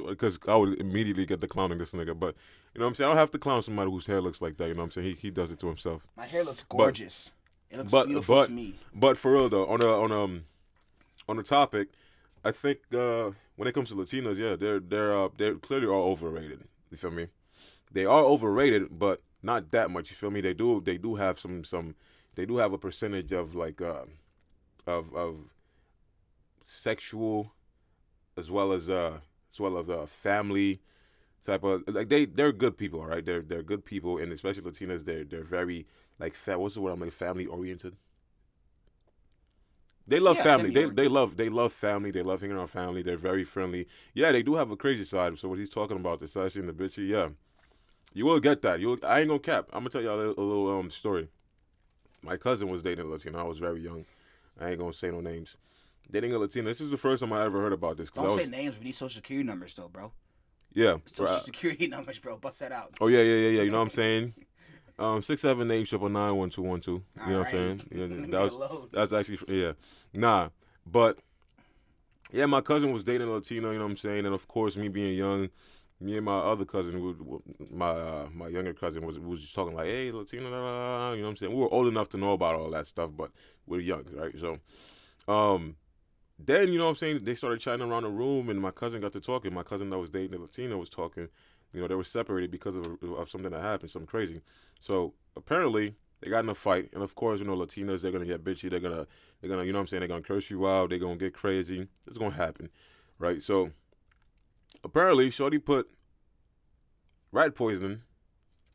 Because 0.08 0.40
I 0.48 0.56
would 0.56 0.80
immediately 0.80 1.26
get 1.26 1.42
the 1.42 1.48
clowning 1.48 1.78
this 1.78 1.94
nigga. 1.94 2.18
But 2.18 2.36
you 2.74 2.80
know 2.80 2.86
what 2.86 2.90
I'm 2.90 2.96
saying. 2.96 3.08
I 3.08 3.12
don't 3.12 3.18
have 3.20 3.32
to 3.32 3.40
clown 3.40 3.62
somebody 3.62 3.90
whose 3.92 4.06
hair 4.08 4.22
looks 4.22 4.42
like 4.42 4.58
that. 4.58 4.68
You 4.68 4.74
know 4.74 4.80
what 4.82 4.86
I'm 4.86 4.92
saying. 4.92 5.08
He 5.08 5.14
he 5.14 5.30
does 5.32 5.52
it 5.52 5.60
to 5.60 5.68
himself. 5.68 6.06
My 6.16 6.26
hair 6.26 6.44
looks 6.44 6.64
gorgeous. 6.68 7.32
it 7.70 7.78
looks 7.78 7.92
but 7.92 8.06
beautiful 8.08 8.36
but 8.36 8.46
to 8.46 8.52
me. 8.52 8.76
but 8.94 9.18
for 9.18 9.34
real 9.34 9.50
though, 9.50 9.68
on 9.68 9.82
a 9.82 9.88
on 9.88 10.12
um 10.12 10.46
on 11.28 11.38
the 11.38 11.44
topic, 11.44 11.90
I 12.44 12.52
think 12.52 12.80
uh 12.94 13.32
when 13.56 13.68
it 13.68 13.74
comes 13.74 13.90
to 13.90 13.96
Latinos, 13.96 14.38
yeah, 14.38 14.56
they're 14.56 14.80
they're 14.80 15.18
uh, 15.18 15.30
they're 15.38 15.56
clearly 15.56 15.88
all 15.88 16.12
overrated. 16.12 16.64
You 16.92 16.98
feel 16.98 17.12
me? 17.12 17.28
They 17.92 18.06
are 18.06 18.24
overrated, 18.24 19.00
but 19.00 19.22
not 19.42 19.72
that 19.72 19.90
much. 19.90 20.10
You 20.10 20.16
feel 20.16 20.32
me? 20.32 20.42
They 20.42 20.54
do 20.54 20.82
they 20.82 20.98
do 20.98 21.16
have 21.16 21.40
some 21.40 21.64
some 21.64 21.96
they 22.36 22.46
do 22.46 22.58
have 22.58 22.74
a 22.74 22.78
percentage 22.78 23.32
of 23.32 23.56
like 23.56 23.82
uh 23.82 24.06
of 24.88 25.14
of 25.16 25.36
sexual 26.66 27.52
as 28.38 28.50
well 28.50 28.72
as 28.72 28.90
uh 28.90 29.20
as 29.52 29.60
well 29.60 29.78
as 29.78 29.90
uh 29.90 30.06
family 30.08 30.82
type 31.46 31.64
of 31.64 31.84
like 31.88 32.10
they 32.10 32.26
they're 32.26 32.52
good 32.54 32.78
people, 32.78 33.02
all 33.02 33.08
right? 33.08 33.26
They're 33.26 33.42
they're 33.42 33.64
good 33.64 33.86
people 33.86 34.18
and 34.20 34.32
especially 34.34 34.64
Latinas, 34.64 35.06
they're 35.06 35.24
they're 35.26 35.44
very 35.44 35.88
like 36.20 36.36
fa- 36.36 36.60
what's 36.60 36.76
the 36.76 36.82
word 36.82 36.92
I'm 36.94 37.02
like 37.02 37.14
family 37.14 37.46
oriented. 37.48 37.96
They 40.08 40.20
love 40.20 40.38
Yeah, 40.38 40.40
family. 40.40 40.72
They 40.72 40.86
they 40.86 41.08
love 41.08 41.38
they 41.38 41.50
love 41.50 41.72
family. 41.72 42.12
They 42.12 42.24
love 42.24 42.42
hanging 42.42 42.56
around 42.58 42.68
family. 42.70 43.04
They're 43.04 43.18
very 43.18 43.44
friendly. 43.44 43.88
Yeah, 44.14 44.32
they 44.32 44.42
do 44.42 44.56
have 44.56 44.72
a 44.72 44.76
crazy 44.76 45.04
side. 45.04 45.38
So 45.38 45.50
what 45.50 45.60
he's 45.60 45.70
talking 45.70 45.98
about, 45.98 46.20
the 46.20 46.28
sassy 46.28 46.60
and 46.60 46.68
the 46.70 46.74
bitchy, 46.74 47.08
yeah, 47.08 47.30
you 48.14 48.26
will 48.26 48.40
get 48.40 48.62
that. 48.64 48.80
You, 48.80 49.00
I 49.04 49.22
ain't 49.22 49.30
gonna 49.30 49.40
cap. 49.40 49.68
I'm 49.74 49.82
gonna 49.82 49.92
tell 49.92 50.02
y'all 50.04 50.16
a, 50.18 50.28
little- 50.30 50.44
a 50.44 50.48
little 50.48 50.80
um 50.80 50.92
story. 50.92 51.30
My 52.24 52.38
cousin 52.38 52.70
was 52.70 52.84
dating 52.84 53.06
a 53.08 53.10
Latina. 53.10 53.40
I 53.40 53.44
was 53.48 53.60
very 53.60 53.82
young. 53.82 54.06
I 54.60 54.72
ain't 54.72 54.80
gonna 54.80 54.94
say 54.94 55.12
no 55.12 55.22
names. 55.22 55.58
Dating 56.12 56.34
a 56.34 56.40
Latina. 56.40 56.70
This 56.70 56.82
is 56.82 56.90
the 56.90 56.98
first 56.98 57.22
time 57.22 57.34
I 57.34 57.46
ever 57.46 57.62
heard 57.62 57.74
about 57.74 57.98
this. 57.98 58.10
Don't 58.10 58.26
was, 58.26 58.42
say 58.42 58.50
names. 58.50 58.76
We 58.78 58.86
need 58.86 58.96
social 58.96 59.10
security 59.10 59.48
numbers, 59.48 59.74
though, 59.76 59.88
bro. 59.88 60.12
Yeah. 60.74 60.98
Social 61.06 61.26
right. 61.26 61.44
security 61.44 61.88
numbers, 61.96 62.20
bro. 62.20 62.38
Bust 62.38 62.60
that 62.60 62.72
out. 62.72 62.96
Oh 63.00 63.08
yeah, 63.08 63.22
yeah, 63.22 63.36
yeah, 63.36 63.50
yeah. 63.50 63.62
You 63.64 63.72
know 63.72 63.80
what 63.80 63.86
I'm 63.86 63.90
saying? 63.92 64.34
Um, 64.98 65.24
six 65.24 65.42
seven 65.42 65.72
eight 65.72 65.88
triple 65.88 66.10
nine 66.10 66.36
one 66.36 66.50
two 66.50 66.62
one 66.62 66.82
two. 66.82 67.04
You 67.26 67.32
know 67.32 67.40
what 67.40 67.48
I'm 67.48 67.52
saying? 67.52 67.82
Yeah, 67.92 68.08
that 68.32 68.42
was 68.42 68.90
that's 68.92 69.14
actually 69.14 69.40
yeah. 69.48 69.72
Nah, 70.14 70.50
but 70.86 71.20
yeah, 72.32 72.46
my 72.46 72.62
cousin 72.62 72.92
was 72.92 73.04
dating 73.04 73.28
a 73.28 73.32
Latino. 73.32 73.72
You 73.72 73.78
know 73.78 73.86
what 73.86 73.92
I'm 73.92 73.98
saying? 73.98 74.26
And 74.26 74.36
of 74.36 74.48
course, 74.48 74.76
me 74.76 74.90
being 74.90 75.18
young, 75.18 75.50
me 76.02 76.18
and 76.18 76.26
my 76.26 76.38
other 76.38 76.66
cousin, 76.66 77.16
my 77.72 77.90
uh, 77.90 78.28
my 78.34 78.48
younger 78.50 78.74
cousin, 78.74 79.06
was 79.06 79.18
was 79.18 79.42
just 79.42 79.56
talking 79.56 79.76
like, 79.76 79.88
"Hey, 79.88 80.12
Latino," 80.12 80.50
da, 80.50 80.58
da, 80.58 81.12
you 81.14 81.22
know 81.22 81.28
what 81.28 81.30
I'm 81.30 81.38
saying? 81.38 81.54
We 81.54 81.60
were 81.60 81.74
old 81.74 81.88
enough 81.88 82.10
to 82.10 82.18
know 82.18 82.34
about 82.34 82.56
all 82.56 82.70
that 82.72 82.86
stuff, 82.86 83.12
but 83.16 83.32
we're 83.68 83.80
young, 83.80 84.04
right? 84.14 84.36
So, 84.38 84.60
um, 85.32 85.76
then 86.40 86.70
you 86.70 86.78
know 86.78 86.86
what 86.86 86.92
I'm 86.92 86.96
saying? 86.96 87.20
They 87.24 87.34
started 87.36 87.60
chatting 87.60 87.86
around 87.86 88.04
the 88.04 88.10
room, 88.10 88.50
and 88.50 88.60
my 88.62 88.72
cousin 88.72 89.02
got 89.02 89.12
to 89.14 89.20
talking. 89.20 89.54
My 89.54 89.64
cousin 89.64 89.90
that 89.90 89.98
was 89.98 90.10
dating 90.10 90.32
the 90.32 90.40
Latina 90.40 90.78
was 90.78 90.90
talking. 90.90 91.28
You 91.74 91.82
know, 91.82 91.88
they 91.88 91.96
were 91.96 92.04
separated 92.04 92.50
because 92.50 92.76
of 92.76 92.86
of 93.04 93.30
something 93.30 93.52
that 93.52 93.62
happened, 93.62 93.92
something 93.92 94.08
crazy. 94.08 94.42
So 94.80 95.14
apparently 95.36 95.96
they 96.22 96.30
got 96.30 96.44
in 96.44 96.50
a 96.50 96.56
fight, 96.56 96.90
and 96.94 97.04
of 97.04 97.16
course, 97.16 97.40
you 97.40 97.46
know, 97.46 97.56
Latinas 97.56 98.02
they're 98.02 98.12
gonna 98.12 98.26
get 98.26 98.44
bitchy. 98.44 98.70
They're 98.70 98.80
gonna 98.80 99.06
they're 99.42 99.50
gonna 99.50 99.66
you 99.66 99.74
know 99.74 99.80
what 99.80 99.84
I'm 99.84 99.88
saying? 99.88 100.02
They're 100.02 100.08
gonna 100.08 100.22
curse 100.22 100.50
you 100.50 100.68
out. 100.68 100.90
They're 100.90 101.00
gonna 101.00 101.18
get 101.18 101.34
crazy. 101.34 101.88
It's 102.08 102.18
gonna 102.18 102.36
happen, 102.36 102.70
right? 103.18 103.44
So 103.44 103.72
apparently, 104.84 105.30
Shorty 105.30 105.60
put 105.60 105.90
rat 107.32 107.54
poison 107.54 108.04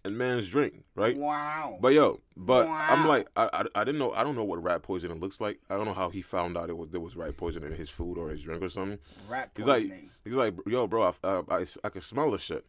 in 0.05 0.17
man's 0.19 0.49
drink, 0.49 0.85
right? 0.95 1.17
Wow. 1.17 1.79
But 1.81 1.95
yo, 1.95 2.21
but 2.37 2.69
I'm 2.69 3.07
like, 3.09 3.27
I, 3.37 3.49
I, 3.53 3.64
I 3.81 3.85
didn't 3.85 3.99
know, 3.99 4.12
I 4.12 4.23
don't 4.23 4.37
know 4.37 4.45
what 4.45 4.62
rat 4.62 4.83
poisoning 4.83 5.19
looks 5.19 5.40
like. 5.40 5.61
I 5.71 5.77
don't 5.77 5.87
know 5.87 5.95
how 5.95 6.11
he 6.11 6.21
found 6.21 6.57
out 6.57 6.69
it 6.69 6.77
was 6.77 6.90
there 6.90 7.01
was 7.01 7.17
rat 7.17 7.37
poison 7.37 7.64
in 7.64 7.73
his 7.73 7.88
food 7.88 8.19
or 8.19 8.29
his 8.29 8.43
drink 8.43 8.62
or 8.62 8.69
something. 8.69 8.99
Rat 9.29 9.51
He's 9.57 9.67
like, 9.67 9.85
poisoning. 9.85 10.11
he's 10.25 10.35
like, 10.35 10.55
yo, 10.67 10.87
bro, 10.87 11.05
I, 11.23 11.27
uh, 11.27 11.43
I, 11.49 11.64
I 11.83 11.88
can 11.88 12.03
smell 12.03 12.31
the 12.31 12.38
shit, 12.38 12.64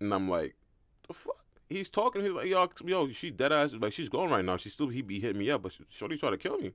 and 0.00 0.14
I'm 0.14 0.28
like, 0.28 0.54
the 1.06 1.14
fuck. 1.14 1.36
He's 1.68 1.88
talking. 1.88 2.22
He's 2.22 2.32
like, 2.32 2.46
yo, 2.48 2.68
yo, 2.84 3.08
she 3.12 3.30
dead 3.30 3.52
ass. 3.52 3.72
Like 3.74 3.92
she's 3.92 4.08
gone 4.08 4.30
right 4.30 4.44
now. 4.44 4.56
She 4.56 4.70
still 4.70 4.88
he 4.88 5.02
be 5.02 5.20
hitting 5.20 5.38
me 5.38 5.50
up, 5.50 5.62
but 5.62 5.76
Shorty 5.88 6.16
tried 6.16 6.30
to 6.30 6.36
kill 6.38 6.58
me, 6.58 6.72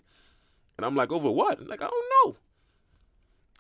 and 0.78 0.86
I'm 0.86 0.95
like, 0.95 1.12
over 1.12 1.30
what? 1.30 1.67
Like 1.67 1.82
I 1.82 1.88
don't 1.89 2.06
know. 2.25 2.38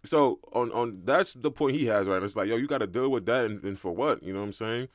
So 0.05 0.39
on 0.53 0.71
on 0.71 1.01
that's 1.03 1.33
the 1.33 1.51
point 1.51 1.75
he 1.75 1.87
has 1.87 2.07
right. 2.07 2.21
It's 2.23 2.35
like, 2.35 2.47
yo, 2.47 2.55
you 2.55 2.67
got 2.67 2.77
to 2.77 2.87
deal 2.87 3.09
with 3.09 3.25
that, 3.25 3.45
and, 3.45 3.63
and 3.63 3.79
for 3.79 3.91
what? 3.91 4.23
You 4.23 4.33
know 4.33 4.39
what 4.39 4.45
I'm 4.45 4.53
saying? 4.53 4.87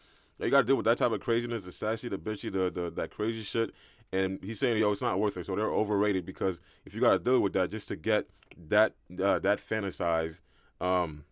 You 0.44 0.50
got 0.50 0.62
to 0.62 0.66
deal 0.66 0.76
with 0.76 0.86
that 0.86 0.98
type 0.98 1.12
of 1.12 1.20
craziness, 1.20 1.64
the 1.64 1.72
sassy, 1.72 2.08
the 2.08 2.18
bitchy, 2.18 2.52
the, 2.52 2.70
the 2.70 2.90
that 2.90 3.10
crazy 3.10 3.42
shit. 3.42 3.72
And 4.12 4.42
he's 4.42 4.58
saying, 4.58 4.78
yo, 4.78 4.90
it's 4.90 5.02
not 5.02 5.20
worth 5.20 5.36
it. 5.36 5.46
So 5.46 5.54
they're 5.54 5.70
overrated 5.70 6.26
because 6.26 6.60
if 6.84 6.94
you 6.94 7.00
got 7.00 7.12
to 7.12 7.18
deal 7.18 7.40
with 7.40 7.52
that 7.52 7.70
just 7.70 7.88
to 7.88 7.96
get 7.96 8.26
that 8.68 8.94
uh, 9.22 9.38
that 9.38 9.58
fantasize, 9.60 10.40
um, 10.80 11.24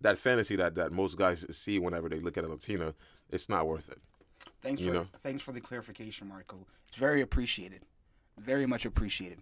that 0.00 0.18
fantasy 0.18 0.56
that 0.56 0.74
that 0.74 0.92
most 0.92 1.16
guys 1.16 1.46
see 1.50 1.78
whenever 1.78 2.08
they 2.08 2.20
look 2.20 2.36
at 2.36 2.44
a 2.44 2.48
Latina, 2.48 2.94
it's 3.30 3.48
not 3.48 3.66
worth 3.66 3.88
it. 3.88 3.98
Thanks 4.60 4.80
you 4.80 4.88
for 4.88 4.94
know. 4.94 5.06
thanks 5.22 5.42
for 5.42 5.52
the 5.52 5.60
clarification, 5.60 6.28
Marco. 6.28 6.66
It's 6.88 6.96
very 6.96 7.22
appreciated. 7.22 7.82
Very 8.38 8.66
much 8.66 8.84
appreciated. 8.84 9.40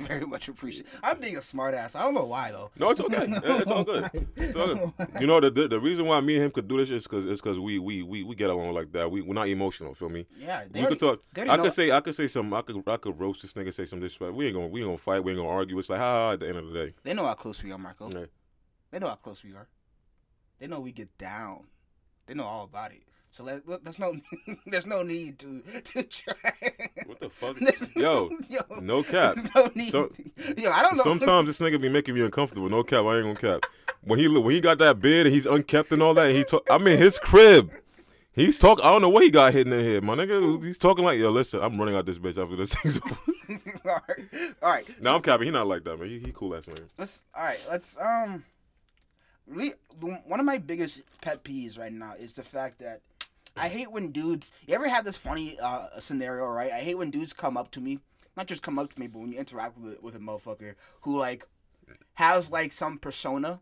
Very 0.08 0.26
much 0.26 0.48
appreciate. 0.48 0.86
I'm 1.02 1.18
being 1.20 1.36
a 1.36 1.42
smart 1.42 1.74
ass. 1.74 1.94
I 1.94 2.02
don't 2.02 2.14
know 2.14 2.24
why 2.26 2.50
though. 2.50 2.70
No, 2.78 2.90
it's 2.90 3.00
okay. 3.00 3.26
it's 3.28 3.70
all 3.70 3.84
good. 3.84 4.08
It's 4.36 4.56
all 4.56 4.74
good. 4.74 4.92
You 5.20 5.26
know 5.26 5.40
the, 5.40 5.50
the 5.50 5.68
the 5.68 5.80
reason 5.80 6.06
why 6.06 6.20
me 6.20 6.36
and 6.36 6.44
him 6.46 6.50
could 6.50 6.68
do 6.68 6.78
this 6.78 6.90
is 6.90 7.04
because 7.04 7.26
it's 7.26 7.40
because 7.40 7.58
we 7.58 7.78
we 7.78 8.02
we 8.02 8.22
we 8.24 8.34
get 8.34 8.50
along 8.50 8.72
like 8.74 8.92
that. 8.92 9.10
We 9.10 9.20
we're 9.20 9.34
not 9.34 9.48
emotional. 9.48 9.94
Feel 9.94 10.08
me? 10.08 10.26
Yeah, 10.38 10.64
You 10.74 10.86
could 10.86 10.98
talk. 10.98 11.22
I 11.36 11.56
could 11.56 11.72
say 11.72 11.90
I 11.90 12.00
could 12.00 12.14
say 12.14 12.26
some. 12.28 12.52
I 12.54 12.62
could 12.62 12.82
I 12.86 12.96
could 12.96 13.18
roast 13.18 13.42
this 13.42 13.52
nigga. 13.52 13.72
Say 13.72 13.84
some 13.84 14.00
disrespect. 14.00 14.34
We 14.34 14.46
ain't 14.46 14.54
gonna 14.54 14.68
we 14.68 14.80
ain't 14.80 14.88
gonna 14.88 14.98
fight. 14.98 15.22
We 15.22 15.32
ain't 15.32 15.38
gonna 15.38 15.48
argue. 15.50 15.78
It's 15.78 15.90
like 15.90 16.00
ha 16.00 16.26
ha. 16.26 16.32
At 16.32 16.40
the 16.40 16.48
end 16.48 16.58
of 16.58 16.66
the 16.66 16.72
day, 16.72 16.92
They 17.02 17.14
know 17.14 17.26
how 17.26 17.34
close 17.34 17.62
we 17.62 17.72
are, 17.72 17.78
Marco. 17.78 18.10
Yeah. 18.10 18.26
They 18.90 18.98
know 18.98 19.08
how 19.08 19.16
close 19.16 19.44
we 19.44 19.52
are. 19.54 19.68
They 20.58 20.66
know 20.66 20.80
we 20.80 20.92
get 20.92 21.16
down. 21.18 21.64
They 22.26 22.34
know 22.34 22.44
all 22.44 22.64
about 22.64 22.92
it. 22.92 23.02
So 23.32 23.44
let, 23.44 23.66
look, 23.68 23.84
there's 23.84 23.98
no 23.98 24.16
there's 24.66 24.86
no 24.86 25.02
need 25.02 25.38
to 25.38 25.62
to 25.84 26.02
try. 26.02 26.34
What 27.06 27.20
the 27.20 27.30
fuck? 27.30 27.56
Yo, 27.96 28.28
yo, 28.48 28.60
no 28.80 29.02
cap. 29.02 29.36
no 29.54 29.70
need. 29.74 29.90
So- 29.92 30.10
yo, 30.56 30.70
I 30.70 30.82
don't 30.82 30.96
know. 30.96 31.04
Sometimes 31.04 31.46
this 31.46 31.60
nigga 31.60 31.80
be 31.80 31.88
making 31.88 32.14
me 32.14 32.22
uncomfortable. 32.22 32.68
No 32.68 32.82
cap, 32.82 33.04
I 33.04 33.18
ain't 33.18 33.40
gonna 33.40 33.60
cap. 33.60 33.70
When 34.02 34.18
he 34.18 34.26
when 34.28 34.52
he 34.54 34.60
got 34.60 34.78
that 34.78 35.00
beard 35.00 35.26
and 35.26 35.34
he's 35.34 35.46
unkept 35.46 35.92
and 35.92 36.02
all 36.02 36.14
that, 36.14 36.26
and 36.28 36.36
he 36.36 36.44
talk, 36.44 36.66
I'm 36.70 36.86
in 36.86 36.98
his 36.98 37.18
crib. 37.18 37.70
He's 38.32 38.58
talk. 38.58 38.80
I 38.82 38.90
don't 38.92 39.02
know 39.02 39.08
what 39.08 39.22
he 39.22 39.30
got 39.30 39.52
hidden 39.52 39.72
in 39.72 39.84
here, 39.84 40.00
my 40.00 40.14
nigga. 40.14 40.64
He's 40.64 40.78
talking 40.78 41.04
like, 41.04 41.18
yo, 41.18 41.30
listen, 41.30 41.60
I'm 41.60 41.78
running 41.78 41.96
out 41.96 42.06
this 42.06 42.18
bitch 42.18 42.42
after 42.42 42.56
this 42.56 42.74
thing's 42.76 42.96
over. 42.98 43.16
all 43.84 44.02
right, 44.08 44.54
all 44.62 44.70
right. 44.70 45.02
now 45.02 45.16
I'm 45.16 45.22
capping. 45.22 45.46
He 45.46 45.50
not 45.50 45.66
like 45.66 45.84
that, 45.84 45.98
man. 45.98 46.08
He, 46.08 46.18
he 46.20 46.32
cool 46.32 46.54
ass 46.56 46.66
nigga. 46.66 46.84
Let's 46.98 47.24
all 47.34 47.44
right. 47.44 47.60
Let's 47.68 47.96
um. 48.00 48.44
Really, 49.46 49.74
one 49.98 50.38
of 50.38 50.46
my 50.46 50.58
biggest 50.58 51.00
pet 51.20 51.42
peeves 51.42 51.76
right 51.76 51.92
now 51.92 52.14
is 52.18 52.32
the 52.34 52.44
fact 52.44 52.78
that 52.78 53.00
I 53.56 53.68
hate 53.68 53.90
when 53.90 54.12
dudes. 54.12 54.52
You 54.66 54.74
ever 54.74 54.88
have 54.88 55.04
this 55.04 55.16
funny 55.16 55.58
uh, 55.60 55.98
scenario, 55.98 56.46
right? 56.46 56.72
I 56.72 56.80
hate 56.80 56.96
when 56.96 57.10
dudes 57.10 57.32
come 57.32 57.56
up 57.56 57.70
to 57.72 57.80
me, 57.80 57.98
not 58.36 58.46
just 58.46 58.62
come 58.62 58.78
up 58.78 58.92
to 58.92 59.00
me, 59.00 59.06
but 59.06 59.18
when 59.20 59.32
you 59.32 59.38
interact 59.38 59.78
with 59.78 60.02
with 60.02 60.16
a 60.16 60.20
motherfucker 60.20 60.74
who 61.02 61.18
like 61.18 61.46
has 62.14 62.50
like 62.50 62.72
some 62.72 62.98
persona 62.98 63.60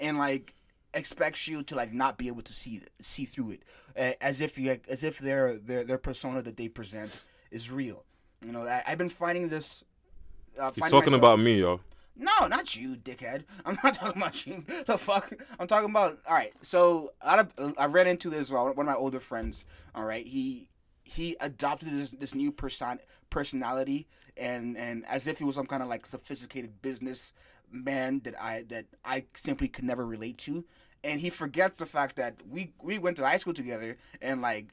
and 0.00 0.18
like 0.18 0.54
expects 0.94 1.46
you 1.46 1.62
to 1.64 1.74
like 1.74 1.92
not 1.92 2.16
be 2.16 2.28
able 2.28 2.42
to 2.42 2.52
see 2.52 2.82
see 3.00 3.24
through 3.24 3.52
it, 3.52 3.62
uh, 3.98 4.12
as 4.20 4.40
if 4.40 4.58
you 4.58 4.78
as 4.88 5.04
if 5.04 5.18
their 5.18 5.56
their 5.56 5.84
their 5.84 5.98
persona 5.98 6.42
that 6.42 6.56
they 6.56 6.68
present 6.68 7.10
is 7.50 7.70
real. 7.70 8.04
You 8.44 8.52
know, 8.52 8.66
I, 8.66 8.82
I've 8.86 8.98
been 8.98 9.08
finding 9.10 9.48
this. 9.48 9.84
Uh, 10.58 10.70
He's 10.74 10.84
talking 10.84 11.12
myself- 11.12 11.14
about 11.18 11.38
me, 11.40 11.60
yo. 11.60 11.80
No, 12.16 12.46
not 12.46 12.74
you, 12.74 12.96
dickhead. 12.96 13.44
I'm 13.64 13.78
not 13.82 13.94
talking 13.94 14.20
about 14.20 14.46
you. 14.46 14.64
The 14.86 14.98
fuck? 14.98 15.32
I'm 15.58 15.66
talking 15.66 15.90
about. 15.90 16.18
All 16.26 16.34
right. 16.34 16.52
So 16.62 17.12
out 17.22 17.38
of 17.38 17.74
I 17.78 17.86
ran 17.86 18.06
into 18.06 18.30
this 18.30 18.50
uh, 18.50 18.54
one 18.54 18.78
of 18.78 18.86
my 18.86 18.94
older 18.94 19.20
friends. 19.20 19.64
All 19.94 20.04
right. 20.04 20.26
He 20.26 20.68
he 21.04 21.36
adopted 21.40 21.90
this 21.90 22.10
this 22.10 22.34
new 22.34 22.50
person 22.50 22.98
personality 23.30 24.06
and 24.36 24.76
and 24.76 25.04
as 25.06 25.26
if 25.26 25.38
he 25.38 25.44
was 25.44 25.54
some 25.54 25.66
kind 25.66 25.82
of 25.82 25.88
like 25.88 26.06
sophisticated 26.06 26.82
business 26.82 27.32
man 27.70 28.20
that 28.24 28.40
I 28.40 28.64
that 28.68 28.86
I 29.04 29.24
simply 29.34 29.68
could 29.68 29.84
never 29.84 30.06
relate 30.06 30.38
to. 30.38 30.64
And 31.04 31.20
he 31.20 31.30
forgets 31.30 31.78
the 31.78 31.86
fact 31.86 32.16
that 32.16 32.36
we 32.48 32.72
we 32.82 32.98
went 32.98 33.16
to 33.18 33.24
high 33.24 33.38
school 33.38 33.54
together 33.54 33.96
and 34.20 34.40
like. 34.40 34.68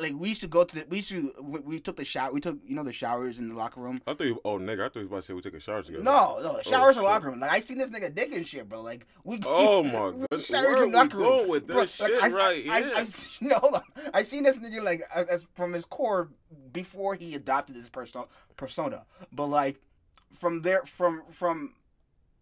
Like 0.00 0.14
we 0.16 0.28
used 0.28 0.40
to 0.42 0.46
go 0.48 0.64
to 0.64 0.74
the, 0.74 0.86
we 0.88 0.96
used 0.98 1.10
to 1.10 1.32
we, 1.40 1.60
we 1.60 1.80
took 1.80 1.96
the 1.96 2.04
shower 2.04 2.32
we 2.32 2.40
took 2.40 2.58
you 2.66 2.74
know 2.74 2.84
the 2.84 2.92
showers 2.92 3.38
in 3.38 3.48
the 3.48 3.54
locker 3.54 3.80
room 3.80 4.00
I 4.06 4.14
thought 4.14 4.24
you. 4.26 4.40
Oh, 4.44 4.58
nigga, 4.58 4.80
I 4.80 4.84
thought 4.84 4.96
you 4.96 5.00
was 5.02 5.08
about 5.08 5.16
to 5.16 5.22
say 5.22 5.34
we 5.34 5.40
took 5.40 5.54
a 5.54 5.60
shower 5.60 5.82
together. 5.82 6.02
no, 6.04 6.38
no, 6.42 6.56
the 6.58 6.62
showers 6.64 6.96
Oh, 6.96 7.00
in 7.00 7.04
the 7.04 7.08
oh, 7.10 7.12
locker 7.12 7.30
room. 7.30 7.40
Like 7.40 7.50
I 7.52 7.60
seen 7.60 7.78
this 7.78 7.90
nigga 7.90 8.14
dick 8.14 8.32
and 8.32 8.46
shit, 8.46 8.68
bro. 8.68 8.80
Like 8.82 9.06
we. 9.24 9.40
Oh, 9.44 9.82
my 9.82 10.10
goodness. 10.30 10.46
showers 10.46 10.80
in 10.80 10.90
the 10.92 10.96
locker 10.96 11.18
room. 11.18 11.48
with 11.48 11.66
Bro, 11.66 11.82
this 11.82 12.00
like, 12.00 12.10
shit 12.10 12.22
I, 12.22 12.28
right 12.28 12.70
I, 12.70 12.80
here? 12.82 12.92
I, 12.96 13.00
I, 13.00 13.06
no, 13.40 13.54
hold 13.56 13.74
on. 13.74 13.82
I 14.14 14.22
seen 14.22 14.42
this 14.44 14.58
nigga 14.58 14.82
like 14.82 15.02
as, 15.14 15.26
as 15.26 15.46
from 15.54 15.72
his 15.72 15.84
core 15.84 16.28
before 16.72 17.14
he 17.14 17.34
adopted 17.34 17.76
this 17.76 17.88
persona. 17.88 18.26
Persona, 18.56 19.04
but 19.32 19.46
like 19.46 19.80
from 20.32 20.62
there, 20.62 20.84
from 20.84 21.22
from 21.30 21.74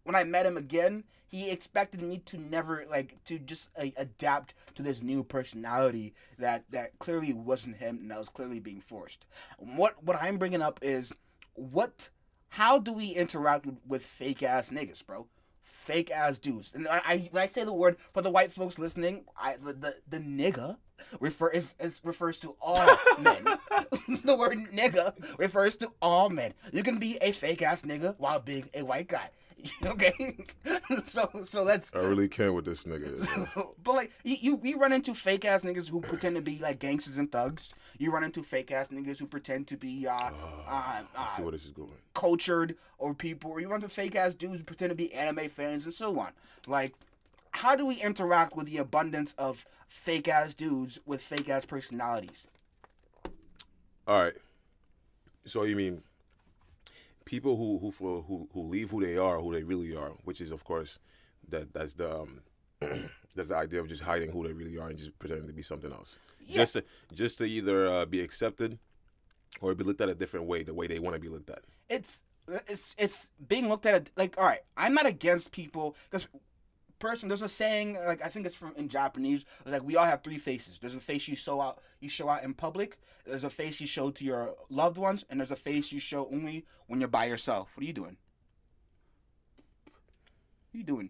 when 0.03 0.15
I 0.15 0.23
met 0.23 0.45
him 0.45 0.57
again, 0.57 1.03
he 1.27 1.49
expected 1.49 2.01
me 2.01 2.19
to 2.25 2.37
never 2.37 2.85
like 2.89 3.23
to 3.25 3.37
just 3.37 3.69
uh, 3.77 3.87
adapt 3.97 4.53
to 4.75 4.81
this 4.81 5.01
new 5.01 5.23
personality 5.23 6.13
that 6.39 6.63
that 6.71 6.97
clearly 6.99 7.33
wasn't 7.33 7.77
him 7.77 7.99
and 8.01 8.11
that 8.11 8.19
was 8.19 8.29
clearly 8.29 8.59
being 8.59 8.81
forced. 8.81 9.25
What 9.57 10.01
what 10.03 10.21
I'm 10.21 10.37
bringing 10.37 10.61
up 10.61 10.79
is 10.81 11.13
what 11.53 12.09
how 12.49 12.79
do 12.79 12.93
we 12.93 13.07
interact 13.07 13.65
with, 13.65 13.77
with 13.85 14.05
fake 14.05 14.41
ass 14.41 14.69
niggas, 14.69 15.05
bro? 15.05 15.27
Fake 15.61 16.11
ass 16.11 16.39
dudes. 16.39 16.71
And 16.73 16.87
I, 16.87 17.01
I 17.05 17.29
when 17.31 17.43
I 17.43 17.47
say 17.47 17.63
the 17.63 17.73
word 17.73 17.97
for 18.13 18.21
the 18.21 18.31
white 18.31 18.53
folks 18.53 18.79
listening, 18.79 19.25
I 19.37 19.57
the 19.57 19.73
the, 19.73 19.95
the 20.07 20.19
nigga 20.19 20.77
refer 21.19 21.49
is, 21.49 21.75
is 21.79 22.01
refers 22.03 22.39
to 22.41 22.55
all 22.61 22.85
men. 23.19 23.43
the 24.23 24.35
word 24.37 24.57
nigga 24.73 25.13
refers 25.37 25.75
to 25.77 25.91
all 26.01 26.29
men. 26.29 26.53
You 26.71 26.83
can 26.83 26.99
be 26.99 27.17
a 27.21 27.31
fake 27.31 27.61
ass 27.61 27.81
nigga 27.83 28.15
while 28.17 28.39
being 28.39 28.69
a 28.73 28.83
white 28.83 29.07
guy. 29.07 29.29
okay? 29.85 30.37
so 31.05 31.29
so 31.43 31.63
let's 31.63 31.93
I 31.93 31.99
really 31.99 32.27
care 32.27 32.53
what 32.53 32.65
this 32.65 32.83
nigga. 32.85 33.21
is, 33.21 33.27
but 33.83 33.93
like 33.95 34.11
you, 34.23 34.37
you, 34.39 34.59
you 34.63 34.77
run 34.77 34.93
into 34.93 35.13
fake 35.13 35.45
ass 35.45 35.63
niggas 35.63 35.89
who 35.89 36.01
pretend 36.01 36.35
to 36.35 36.41
be 36.41 36.59
like 36.59 36.79
gangsters 36.79 37.17
and 37.17 37.31
thugs. 37.31 37.73
You 37.97 38.11
run 38.11 38.23
into 38.23 38.43
fake 38.43 38.71
ass 38.71 38.89
niggas 38.89 39.17
who 39.17 39.25
pretend 39.25 39.67
to 39.67 39.77
be 39.77 40.05
uh, 40.07 40.13
uh, 40.13 40.31
I 40.67 41.03
see 41.35 41.41
uh, 41.41 41.45
where 41.45 41.51
this 41.51 41.65
is 41.65 41.71
going. 41.71 41.89
cultured 42.13 42.75
or 42.97 43.13
people. 43.13 43.51
Or 43.51 43.59
you 43.59 43.67
run 43.67 43.81
into 43.81 43.89
fake 43.93 44.15
ass 44.15 44.35
dudes 44.35 44.57
who 44.57 44.63
pretend 44.63 44.91
to 44.91 44.95
be 44.95 45.11
anime 45.13 45.49
fans 45.49 45.85
and 45.85 45.93
so 45.93 46.19
on. 46.19 46.31
Like, 46.67 46.93
how 47.51 47.75
do 47.75 47.85
we 47.85 47.95
interact 47.95 48.55
with 48.55 48.67
the 48.67 48.77
abundance 48.77 49.33
of 49.37 49.65
fake 49.87 50.27
ass 50.27 50.53
dudes 50.53 50.99
with 51.05 51.21
fake 51.21 51.49
ass 51.49 51.65
personalities? 51.65 52.45
All 54.07 54.19
right. 54.21 54.33
So 55.45 55.63
you 55.63 55.75
mean 55.75 56.03
people 57.27 57.57
who 57.57 57.77
who 57.79 57.91
who 58.27 58.49
who 58.53 58.61
leave 58.69 58.89
who 58.91 59.05
they 59.05 59.17
are, 59.17 59.39
who 59.39 59.53
they 59.53 59.63
really 59.63 59.95
are, 59.95 60.11
which 60.23 60.41
is 60.41 60.51
of 60.51 60.63
course 60.63 60.97
that 61.49 61.73
that's 61.73 61.93
the 61.93 62.09
um, 62.21 62.41
that's 63.35 63.49
the 63.49 63.55
idea 63.55 63.79
of 63.81 63.87
just 63.87 64.01
hiding 64.03 64.31
who 64.31 64.47
they 64.47 64.53
really 64.53 64.77
are 64.77 64.87
and 64.89 64.97
just 64.97 65.17
pretending 65.19 65.47
to 65.47 65.53
be 65.53 65.61
something 65.61 65.91
else. 65.91 66.17
Yeah. 66.45 66.55
Just 66.61 66.73
to, 66.73 66.83
just 67.13 67.37
to 67.39 67.43
either 67.45 67.87
uh, 67.87 68.05
be 68.05 68.21
accepted 68.21 68.79
or 69.61 69.75
be 69.75 69.83
looked 69.83 70.01
at 70.01 70.09
a 70.09 70.15
different 70.15 70.45
way, 70.47 70.63
the 70.63 70.73
way 70.73 70.87
they 70.87 70.99
want 70.99 71.15
to 71.15 71.19
be 71.19 71.29
looked 71.29 71.49
at. 71.49 71.61
it's 71.89 72.23
it's 72.67 72.95
it's 72.97 73.29
being 73.47 73.67
looked 73.67 73.85
at 73.85 74.09
like 74.15 74.37
all 74.37 74.45
right 74.45 74.63
i'm 74.77 74.93
not 74.93 75.05
against 75.05 75.51
people 75.51 75.95
because 76.09 76.27
person 76.99 77.29
there's 77.29 77.41
a 77.43 77.49
saying 77.49 77.97
like 78.05 78.23
i 78.25 78.27
think 78.27 78.45
it's 78.45 78.55
from 78.55 78.73
in 78.75 78.89
japanese 78.89 79.45
it's 79.61 79.71
like 79.71 79.83
we 79.83 79.95
all 79.95 80.05
have 80.05 80.21
three 80.21 80.39
faces. 80.39 80.79
There's 80.79 80.95
a 80.95 80.99
face 80.99 81.27
you 81.27 81.35
show 81.35 81.61
out 81.61 81.79
you 81.99 82.09
show 82.09 82.27
out 82.27 82.43
in 82.43 82.53
public 82.53 82.97
there's 83.25 83.43
a 83.43 83.49
face 83.49 83.79
you 83.81 83.87
show 83.87 84.09
to 84.11 84.23
your 84.23 84.55
loved 84.69 84.97
ones 84.97 85.25
and 85.29 85.39
there's 85.39 85.51
a 85.51 85.55
face 85.55 85.91
you 85.91 85.99
show 85.99 86.27
only 86.31 86.65
when 86.87 87.01
you're 87.01 87.09
by 87.09 87.25
yourself. 87.25 87.75
What 87.75 87.83
are 87.83 87.87
you 87.87 87.93
doing? 87.93 88.17
What 89.85 90.75
are 90.75 90.77
you 90.77 90.83
doing 90.83 91.09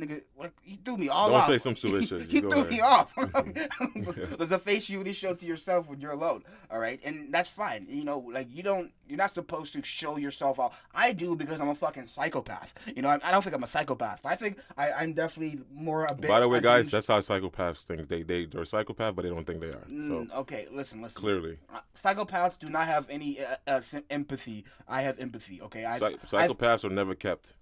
Nigga, 0.00 0.22
what, 0.36 0.52
you 0.64 0.76
threw 0.84 0.96
me 0.96 1.08
all 1.08 1.28
Don't 1.28 1.40
off. 1.40 1.46
say 1.48 1.58
some 1.58 1.74
stupid 1.74 2.06
shit. 2.08 2.30
Go 2.42 2.50
threw 2.50 2.60
ahead. 2.60 2.70
me 2.70 2.80
off. 2.80 3.12
There's 4.38 4.52
a 4.52 4.58
face 4.60 4.88
you 4.88 5.00
only 5.00 5.12
show 5.12 5.34
to 5.34 5.44
yourself 5.44 5.88
when 5.88 6.00
you're 6.00 6.12
alone. 6.12 6.44
All 6.70 6.78
right, 6.78 7.00
and 7.04 7.34
that's 7.34 7.50
fine. 7.50 7.84
You 7.90 8.04
know, 8.04 8.18
like 8.32 8.46
you 8.54 8.62
don't, 8.62 8.92
you're 9.08 9.18
not 9.18 9.34
supposed 9.34 9.72
to 9.72 9.82
show 9.82 10.16
yourself 10.16 10.60
out. 10.60 10.72
I 10.94 11.10
do 11.12 11.34
because 11.34 11.60
I'm 11.60 11.68
a 11.68 11.74
fucking 11.74 12.06
psychopath. 12.06 12.74
You 12.94 13.02
know, 13.02 13.08
I, 13.08 13.18
I 13.24 13.32
don't 13.32 13.42
think 13.42 13.56
I'm 13.56 13.64
a 13.64 13.66
psychopath. 13.66 14.24
I 14.24 14.36
think 14.36 14.58
I, 14.76 14.92
I'm 14.92 15.14
definitely 15.14 15.60
more 15.74 16.04
a 16.04 16.14
bit. 16.14 16.28
By 16.28 16.38
the 16.38 16.48
way, 16.48 16.60
guys, 16.60 16.90
that's 16.92 17.08
how 17.08 17.18
psychopaths 17.18 17.78
think. 17.84 18.06
They 18.06 18.22
they 18.22 18.44
they're 18.46 18.64
psychopath, 18.66 19.16
but 19.16 19.22
they 19.22 19.30
don't 19.30 19.46
think 19.48 19.60
they 19.60 19.68
are. 19.68 19.82
So 19.84 19.88
Mm, 19.90 20.32
okay, 20.36 20.68
listen, 20.70 21.02
listen. 21.02 21.20
clearly, 21.20 21.58
Uh, 21.74 21.80
Psychopaths 21.96 22.56
do 22.56 22.68
not 22.68 22.86
have 22.86 23.10
any 23.10 23.40
uh, 23.44 23.56
uh, 23.66 23.80
empathy. 24.10 24.64
I 24.86 25.02
have 25.02 25.18
empathy. 25.18 25.60
Okay, 25.62 25.84
I've, 25.84 25.98
Psych- 25.98 26.18
I've- 26.32 26.54
psychopaths 26.54 26.84
are 26.84 26.90
never 26.90 27.16
kept. 27.16 27.54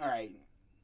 all 0.00 0.08
right. 0.08 0.32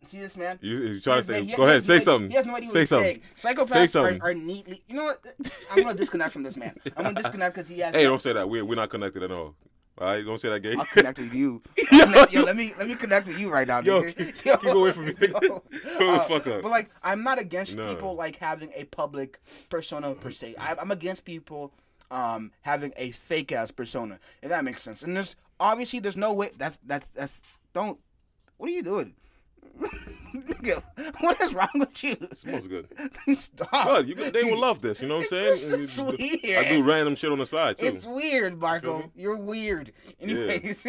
See 0.05 0.19
this 0.21 0.37
man? 0.37 0.59
You, 0.63 0.79
you 0.79 1.01
trying 1.01 1.23
to 1.23 1.27
say? 1.27 1.57
Go 1.57 1.65
ahead, 1.65 1.83
say 1.85 1.99
something. 2.01 2.31
He 2.31 2.37
has 2.37 2.47
no 2.47 2.55
idea 2.57 2.69
what 2.69 2.73
say 2.73 2.81
he's 2.81 2.89
something. 2.89 3.21
saying. 3.37 3.57
Psychopaths 3.57 3.69
Say 3.69 3.85
are, 3.85 3.89
something. 3.89 4.23
are 4.23 4.35
neatly. 4.35 4.83
You 4.89 4.97
know 4.97 5.05
what? 5.05 5.25
I'm 5.71 5.83
gonna 5.83 5.95
disconnect 5.97 6.33
from 6.33 6.45
this 6.45 6.57
man. 6.57 6.75
I'm 6.97 7.05
gonna 7.05 7.21
disconnect 7.21 7.55
because 7.57 7.69
he 7.69 7.81
has. 7.81 7.95
Hey, 7.95 8.05
don't 8.05 8.23
say 8.23 8.33
that. 8.33 8.49
We're 8.49 8.65
we're 8.65 8.77
not 8.77 8.91
connected 8.91 9.23
at 9.23 9.31
all. 9.33 9.55
All 10.01 10.07
right, 10.07 10.25
don't 10.25 10.41
say 10.41 10.49
that, 10.51 10.61
gay. 10.61 10.77
I'll 10.79 10.85
connect 10.85 11.19
with 11.19 11.35
you. 11.35 11.61
Connect- 11.89 12.33
yo, 12.33 12.43
let 12.45 12.55
me 12.55 12.73
let 12.79 12.87
me 12.87 12.95
connect 12.95 13.27
with 13.27 13.37
you 13.37 13.51
right 13.51 13.67
now, 13.67 13.81
Yo, 13.81 14.03
nigga. 14.03 14.17
keep- 14.17 14.37
keep 14.61 14.65
away 14.65 14.93
from 14.93 15.07
me. 15.07 15.13
Grow 15.13 15.61
the 15.73 16.25
fuck 16.29 16.47
up. 16.47 16.63
But 16.63 16.71
like, 16.71 16.89
I'm 17.03 17.25
not 17.25 17.41
against 17.41 17.75
No. 17.77 17.93
people 17.93 18.15
like 18.15 18.37
having 18.37 18.71
a 18.77 18.85
public 18.85 19.41
persona 19.69 20.15
per 20.15 20.31
se. 20.31 20.55
I, 20.57 20.77
I'm 20.81 20.93
against 20.93 21.25
people 21.25 21.73
um 22.13 22.53
having 22.61 22.93
a 22.97 23.11
fake 23.11 23.51
ass 23.51 23.73
persona. 23.73 24.21
If 24.41 24.51
that 24.51 24.65
makes 24.65 24.83
sense. 24.83 25.03
And 25.03 25.17
there's 25.17 25.35
obviously 25.59 25.99
there's 25.99 26.17
no 26.17 26.33
way. 26.33 26.53
That's 26.57 26.79
that's 26.87 27.09
that's 27.09 27.43
don't. 27.73 27.99
What 28.59 28.71
are 28.71 28.73
you 28.73 28.85
doing? 28.85 29.15
What 31.21 31.41
is 31.41 31.55
wrong 31.55 31.69
with 31.75 32.05
you? 32.05 32.13
It 32.13 32.39
smells 32.39 32.67
good. 32.67 32.89
Stop. 33.37 33.71
Good. 33.71 34.09
You, 34.09 34.31
they 34.31 34.45
will 34.45 34.59
love 34.59 34.81
this. 34.81 35.01
You 35.01 35.09
know 35.09 35.17
what 35.17 35.33
I'm 35.33 35.59
saying? 35.59 35.83
it's 35.83 35.99
weird. 35.99 36.67
I 36.67 36.69
do 36.69 36.83
random 36.83 37.17
shit 37.17 37.33
on 37.33 37.39
the 37.39 37.47
side 37.47 37.79
too. 37.79 37.87
It's 37.87 38.07
weird, 38.07 38.59
Marco. 38.59 38.99
me? 38.99 39.05
You're 39.17 39.37
weird. 39.37 39.93
Anyways, 40.21 40.87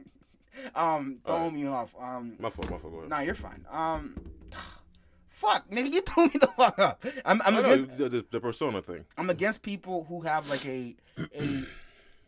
um, 0.74 1.18
throwing 1.24 1.54
me 1.54 1.66
off. 1.66 1.94
Um, 2.00 2.34
my 2.38 2.50
fault. 2.50 2.70
My 2.70 2.78
fault. 2.78 2.92
Go 2.92 2.98
ahead. 2.98 3.10
nah, 3.10 3.20
you're 3.20 3.34
fine. 3.34 3.64
Um, 3.70 4.20
fuck, 5.28 5.68
nigga, 5.70 5.92
you 5.92 6.00
threw 6.06 6.26
me 6.26 6.34
the 6.40 6.48
fuck 6.48 6.78
up. 6.78 7.04
I'm, 7.24 7.42
I'm 7.42 7.54
know, 7.54 7.60
against, 7.60 7.98
the, 7.98 8.08
the, 8.08 8.24
the 8.30 8.40
persona 8.40 8.82
thing. 8.82 9.04
I'm 9.18 9.30
against 9.30 9.62
people 9.62 10.04
who 10.08 10.22
have 10.22 10.48
like 10.48 10.64
a, 10.66 10.94
a, 11.38 11.62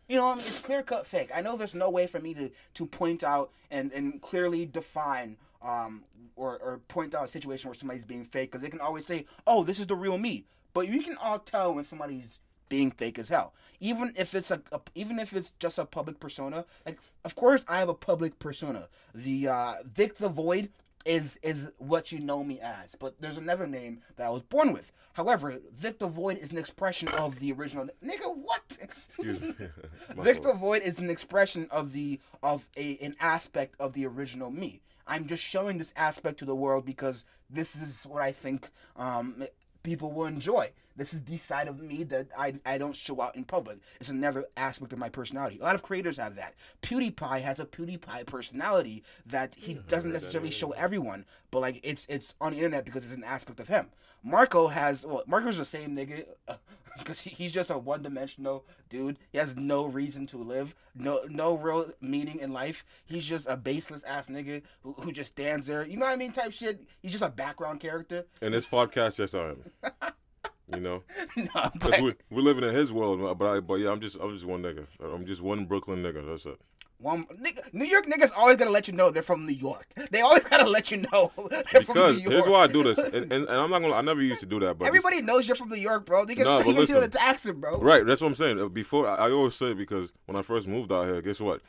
You 0.07 0.19
know, 0.19 0.33
I 0.33 0.35
mean, 0.35 0.45
it's 0.47 0.61
clear 0.61 0.83
cut 0.83 1.07
fake. 1.07 1.31
I 1.35 1.41
know 1.41 1.57
there's 1.57 1.75
no 1.75 1.89
way 1.89 2.07
for 2.07 2.21
me 2.21 2.35
to 2.35 2.51
to 2.75 2.87
point 2.87 3.25
out 3.25 3.51
and 3.71 3.91
and 3.93 4.21
clearly 4.21 4.67
define 4.67 5.39
um 5.65 6.05
or 6.37 6.59
or 6.59 6.81
point 6.89 7.15
out 7.15 7.25
a 7.25 7.29
situation 7.29 7.69
where 7.69 7.75
somebody's 7.75 8.05
being 8.05 8.25
fake 8.25 8.51
because 8.51 8.63
they 8.63 8.71
can 8.71 8.81
always 8.81 9.07
say, 9.07 9.27
"Oh, 9.47 9.65
this 9.65 9.79
is 9.79 9.87
the 9.87 9.97
real 9.97 10.19
me." 10.19 10.45
But 10.73 10.89
you 10.89 11.03
can 11.03 11.17
all 11.17 11.39
tell 11.39 11.75
when 11.75 11.85
somebody's 11.85 12.41
being 12.69 12.91
fake 12.91 13.19
as 13.19 13.29
hell. 13.29 13.55
Even 13.81 14.13
if 14.17 14.35
it's 14.35 14.51
a, 14.51 14.61
a 14.73 14.81
even 14.95 15.19
if 15.19 15.33
it's 15.33 15.53
just 15.59 15.79
a 15.79 15.85
public 15.85 16.21
persona. 16.21 16.65
Like, 16.85 16.99
of 17.25 17.35
course, 17.37 17.65
I 17.69 17.79
have 17.79 17.89
a 17.89 17.95
public 17.95 18.39
persona. 18.39 18.89
The 19.15 19.49
uh, 19.49 19.75
Vic 19.85 20.19
the 20.19 20.29
Void 20.29 20.71
is 21.05 21.39
is 21.43 21.71
what 21.79 22.13
you 22.13 22.19
know 22.19 22.43
me 22.43 22.61
as. 22.61 22.95
But 22.99 23.21
there's 23.21 23.37
another 23.37 23.67
name 23.67 24.01
that 24.17 24.27
I 24.27 24.31
was 24.31 24.43
born 24.43 24.73
with. 24.73 24.91
However, 25.13 25.61
Vic 25.73 26.01
the 26.01 26.09
Void 26.09 26.39
is 26.39 26.51
an 26.51 26.59
expression 26.59 27.09
of 27.09 27.39
the 27.39 27.53
original. 27.53 27.89
Nigga, 28.05 28.37
what? 28.37 28.63
Excuse 28.81 29.41
me. 29.41 29.55
Vic 30.17 30.43
the. 30.43 30.55
Void 30.55 30.83
is 30.83 30.99
an 30.99 31.11
expression 31.11 31.69
of 31.71 31.93
the 31.93 32.19
of 32.43 32.69
a 32.77 32.99
an 32.99 33.15
aspect 33.21 33.77
of 33.79 33.93
the 33.93 34.07
original 34.07 34.51
me. 34.51 34.81
I'm 35.07 35.27
just 35.27 35.43
showing 35.43 35.79
this 35.79 35.93
aspect 35.97 36.39
to 36.39 36.45
the 36.45 36.55
world 36.55 36.85
because 36.85 37.25
this 37.51 37.77
is 37.77 38.05
what 38.05 38.23
I 38.23 38.33
think 38.33 38.69
um, 38.97 39.45
people 39.83 40.13
will 40.13 40.27
enjoy. 40.27 40.71
This 40.97 41.13
is 41.13 41.23
the 41.23 41.39
side 41.39 41.69
of 41.69 41.81
me 41.81 42.05
that 42.05 42.29
I, 42.39 42.55
I 42.65 42.79
don't 42.79 42.95
show 42.95 43.21
out 43.21 43.37
in 43.37 43.45
public. 43.45 43.79
It's 44.01 44.09
another 44.09 44.47
aspect 44.57 44.93
of 44.93 44.99
my 44.99 45.09
personality. 45.09 45.59
A 45.61 45.65
lot 45.65 45.75
of 45.75 45.83
creators 45.83 46.19
have 46.19 46.37
that. 46.37 46.55
PewDiePie 46.83 47.41
has 47.41 47.59
a 47.59 47.65
PewDiePie 47.65 48.27
personality 48.27 49.03
that 49.27 49.55
he 49.57 49.75
doesn't 49.75 50.13
necessarily 50.13 50.51
show 50.51 50.71
everyone, 50.73 51.25
but 51.51 51.61
like 51.61 51.81
it's 51.83 52.07
it's 52.09 52.35
on 52.41 52.53
the 52.53 52.59
internet 52.59 52.85
because 52.85 53.05
it's 53.05 53.15
an 53.15 53.25
aspect 53.25 53.61
of 53.61 53.69
him. 53.69 53.89
Marco 54.23 54.69
has 54.69 55.05
well, 55.05 55.23
Marco's 55.27 55.59
the 55.59 55.65
same 55.65 55.97
nigga 55.97 56.25
because 56.99 57.21
he, 57.21 57.31
he's 57.31 57.53
just 57.53 57.71
a 57.71 57.77
one 57.79 58.03
dimensional 58.03 58.65
dude. 58.89 59.19
He 59.33 59.39
has 59.39 59.57
no 59.57 59.85
reason 59.85 60.27
to 60.29 60.39
live, 60.39 60.75
no 60.95 61.23
no 61.29 61.57
real 61.57 61.93
meaning 62.01 62.39
in 62.39 62.53
life. 62.53 62.85
He's 63.05 63.25
just 63.25 63.47
a 63.49 63.57
baseless 63.57 64.03
ass 64.05 64.29
nigga 64.29 64.63
who, 64.83 64.93
who 64.93 65.13
just 65.13 65.33
stands 65.33 65.67
there. 65.67 65.87
You 65.87 65.97
know 65.97 66.07
what 66.07 66.13
I 66.13 66.17
mean? 66.17 66.33
Type 66.33 66.53
shit. 66.53 66.83
He's 67.03 67.13
just 67.13 67.25
a 67.25 67.29
background 67.29 67.81
character. 67.81 68.25
And 68.41 68.55
this 68.55 68.67
podcast, 68.67 69.19
yes, 69.19 69.35
I 69.35 69.51
am. 69.51 70.13
You 70.73 70.81
know, 70.81 71.03
no, 71.37 71.71
because 71.75 72.01
we're, 72.01 72.15
we're 72.31 72.41
living 72.41 72.65
in 72.65 72.75
his 72.75 72.91
world, 72.91 73.39
but 73.39 73.47
I, 73.47 73.61
but 73.61 73.75
yeah, 73.75 73.91
I'm 73.91 74.01
just 74.01 74.17
I'm 74.17 74.33
just 74.33 74.47
one 74.47 74.63
nigga. 74.63 74.87
I'm 75.03 75.27
just 75.27 75.43
one 75.43 75.67
Brooklyn 75.67 76.03
nigga. 76.03 76.27
That's 76.27 76.47
it. 76.47 76.59
one 76.99 77.27
nigga, 77.27 77.63
New 77.75 77.85
York 77.85 78.07
niggas 78.07 78.31
always 78.35 78.57
gotta 78.57 78.71
let 78.71 78.89
you 78.89 78.95
know 78.95 79.11
they're 79.11 79.23
from 79.23 79.45
New 79.45 79.53
York. 79.53 79.87
They 80.11 80.23
always 80.23 80.45
gotta 80.45 80.65
let 80.69 80.91
you 80.91 81.05
know 81.13 81.31
they're 81.51 81.83
from 81.83 81.95
Because 81.95 82.17
New 82.17 82.23
York. 82.23 82.33
here's 82.33 82.49
why 82.49 82.63
I 82.63 82.67
do 82.67 82.83
this, 82.83 82.97
and, 83.15 83.15
and, 83.15 83.33
and 83.33 83.51
I'm 83.51 83.69
not 83.71 83.81
gonna. 83.81 83.93
I 83.93 84.01
never 84.01 84.23
used 84.23 84.41
to 84.41 84.47
do 84.47 84.59
that, 84.61 84.79
but 84.79 84.87
Everybody 84.89 85.21
knows 85.21 85.47
you're 85.47 85.55
from 85.55 85.69
New 85.69 85.77
York, 85.77 86.07
bro. 86.07 86.25
They 86.25 86.35
can, 86.35 86.45
Nah, 86.45 86.59
they 86.61 86.65
but 86.65 86.75
can 86.75 86.87
see 86.87 87.07
the 87.09 87.19
accent, 87.23 87.61
bro. 87.61 87.79
Right, 87.79 88.07
that's 88.07 88.23
what 88.23 88.29
I'm 88.29 88.35
saying. 88.35 88.59
Uh, 88.59 88.69
Before 88.69 89.07
I, 89.07 89.27
I 89.27 89.31
always 89.33 89.55
say 89.55 89.73
it 89.73 89.77
because 89.77 90.13
when 90.25 90.37
I 90.37 90.41
first 90.43 90.67
moved 90.67 90.91
out 90.93 91.05
here, 91.05 91.21
guess 91.21 91.41
what? 91.41 91.61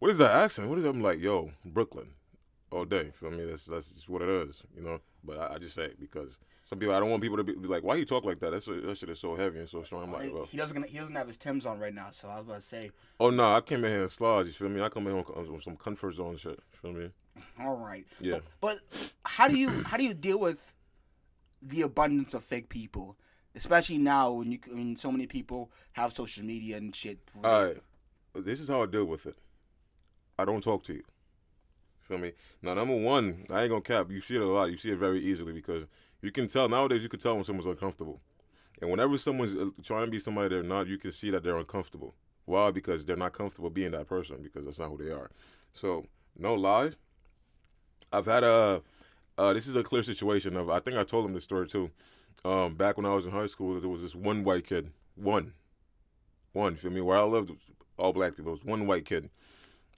What 0.00 0.10
is 0.10 0.18
that 0.18 0.32
accent? 0.32 0.68
What 0.68 0.78
is 0.78 0.82
that? 0.84 0.90
I'm 0.90 1.00
like, 1.00 1.20
yo, 1.20 1.52
Brooklyn, 1.64 2.08
all 2.72 2.84
day. 2.84 3.12
Feel 3.20 3.30
me? 3.30 3.44
That's 3.44 3.66
that's 3.66 3.88
just 3.90 4.08
what 4.08 4.20
it 4.20 4.28
is, 4.28 4.62
you 4.76 4.82
know. 4.82 4.98
But 5.22 5.38
I, 5.38 5.54
I 5.54 5.58
just 5.58 5.76
say 5.76 5.84
it 5.84 6.00
because 6.00 6.38
some 6.72 6.78
people 6.78 6.94
I 6.94 7.00
don't 7.00 7.10
want 7.10 7.22
people 7.22 7.36
to 7.36 7.44
be, 7.44 7.52
like, 7.68 7.84
why 7.84 7.96
you 7.96 8.06
talk 8.06 8.24
like 8.24 8.40
that? 8.40 8.52
That's 8.52 8.64
that 8.64 8.96
shit 8.96 9.10
is 9.10 9.20
so 9.20 9.36
heavy 9.36 9.58
and 9.58 9.68
so 9.68 9.82
strong. 9.82 10.04
I'm 10.04 10.12
like, 10.12 10.32
well, 10.32 10.46
He 10.46 10.56
doesn't. 10.56 10.88
He 10.88 10.96
doesn't 10.96 11.14
have 11.14 11.28
his 11.28 11.36
Tim's 11.36 11.66
on 11.66 11.78
right 11.78 11.92
now, 11.92 12.08
so 12.12 12.30
I 12.30 12.38
was 12.38 12.46
about 12.46 12.60
to 12.62 12.66
say. 12.66 12.90
oh 13.20 13.28
no, 13.28 13.54
I 13.54 13.60
came 13.60 13.84
in 13.84 13.90
here 13.90 14.00
and 14.00 14.10
sludge. 14.10 14.46
You 14.46 14.52
feel 14.54 14.70
me? 14.70 14.80
I 14.80 14.88
come 14.88 15.06
in 15.06 15.12
on, 15.12 15.22
on 15.36 15.60
some 15.60 15.76
comfort 15.76 16.14
zone 16.14 16.38
shit. 16.38 16.58
You 16.72 16.78
feel 16.80 16.92
me? 16.92 17.10
All 17.60 17.76
right. 17.76 18.06
Yeah. 18.20 18.38
But, 18.62 18.78
but 18.90 19.12
how 19.26 19.48
do 19.48 19.58
you 19.58 19.68
how 19.84 19.98
do 19.98 20.04
you 20.04 20.14
deal 20.14 20.40
with 20.40 20.72
the 21.60 21.82
abundance 21.82 22.32
of 22.32 22.42
fake 22.42 22.70
people, 22.70 23.18
especially 23.54 23.98
now 23.98 24.32
when 24.32 24.52
you 24.52 24.58
when 24.68 24.96
so 24.96 25.12
many 25.12 25.26
people 25.26 25.70
have 25.92 26.14
social 26.14 26.42
media 26.42 26.78
and 26.78 26.96
shit? 26.96 27.18
All 27.44 27.64
right, 27.64 27.76
this 28.34 28.60
is 28.60 28.70
how 28.70 28.82
I 28.82 28.86
deal 28.86 29.04
with 29.04 29.26
it. 29.26 29.36
I 30.38 30.46
don't 30.46 30.62
talk 30.62 30.84
to 30.84 30.94
you. 30.94 31.02
Feel 32.00 32.16
me? 32.16 32.32
Now, 32.62 32.72
number 32.72 32.96
one, 32.96 33.44
I 33.50 33.60
ain't 33.60 33.70
gonna 33.70 33.82
cap. 33.82 34.10
You 34.10 34.22
see 34.22 34.36
it 34.36 34.42
a 34.42 34.46
lot. 34.46 34.70
You 34.70 34.78
see 34.78 34.90
it 34.90 34.98
very 34.98 35.22
easily 35.22 35.52
because 35.52 35.84
you 36.22 36.32
can 36.32 36.48
tell 36.48 36.68
nowadays. 36.68 37.02
You 37.02 37.08
can 37.08 37.20
tell 37.20 37.34
when 37.34 37.44
someone's 37.44 37.66
uncomfortable, 37.66 38.20
and 38.80 38.90
whenever 38.90 39.18
someone's 39.18 39.54
uh, 39.54 39.70
trying 39.82 40.06
to 40.06 40.10
be 40.10 40.18
somebody 40.18 40.48
they're 40.48 40.62
not, 40.62 40.86
you 40.86 40.98
can 40.98 41.10
see 41.10 41.30
that 41.30 41.42
they're 41.42 41.58
uncomfortable. 41.58 42.14
Why? 42.44 42.70
Because 42.70 43.04
they're 43.04 43.16
not 43.16 43.32
comfortable 43.32 43.70
being 43.70 43.90
that 43.92 44.08
person 44.08 44.38
because 44.42 44.64
that's 44.64 44.78
not 44.78 44.88
who 44.88 44.96
they 44.96 45.10
are. 45.10 45.30
So, 45.74 46.06
no 46.38 46.54
lie. 46.54 46.92
I've 48.12 48.26
had 48.26 48.44
a. 48.44 48.82
Uh, 49.38 49.52
this 49.52 49.66
is 49.66 49.76
a 49.76 49.82
clear 49.82 50.02
situation 50.02 50.56
of. 50.56 50.70
I 50.70 50.80
think 50.80 50.96
I 50.96 51.04
told 51.04 51.24
him 51.26 51.34
this 51.34 51.44
story 51.44 51.66
too. 51.66 51.90
Um, 52.44 52.74
back 52.74 52.96
when 52.96 53.06
I 53.06 53.14
was 53.14 53.26
in 53.26 53.32
high 53.32 53.46
school, 53.46 53.78
there 53.78 53.88
was 53.88 54.02
this 54.02 54.14
one 54.14 54.44
white 54.44 54.66
kid. 54.66 54.90
One. 55.14 55.52
One. 56.52 56.76
Feel 56.76 56.90
me? 56.90 57.00
Where 57.00 57.18
I 57.18 57.22
lived, 57.22 57.52
all 57.96 58.12
black 58.12 58.36
people. 58.36 58.52
It 58.52 58.56
was 58.56 58.64
one 58.64 58.86
white 58.86 59.04
kid. 59.04 59.30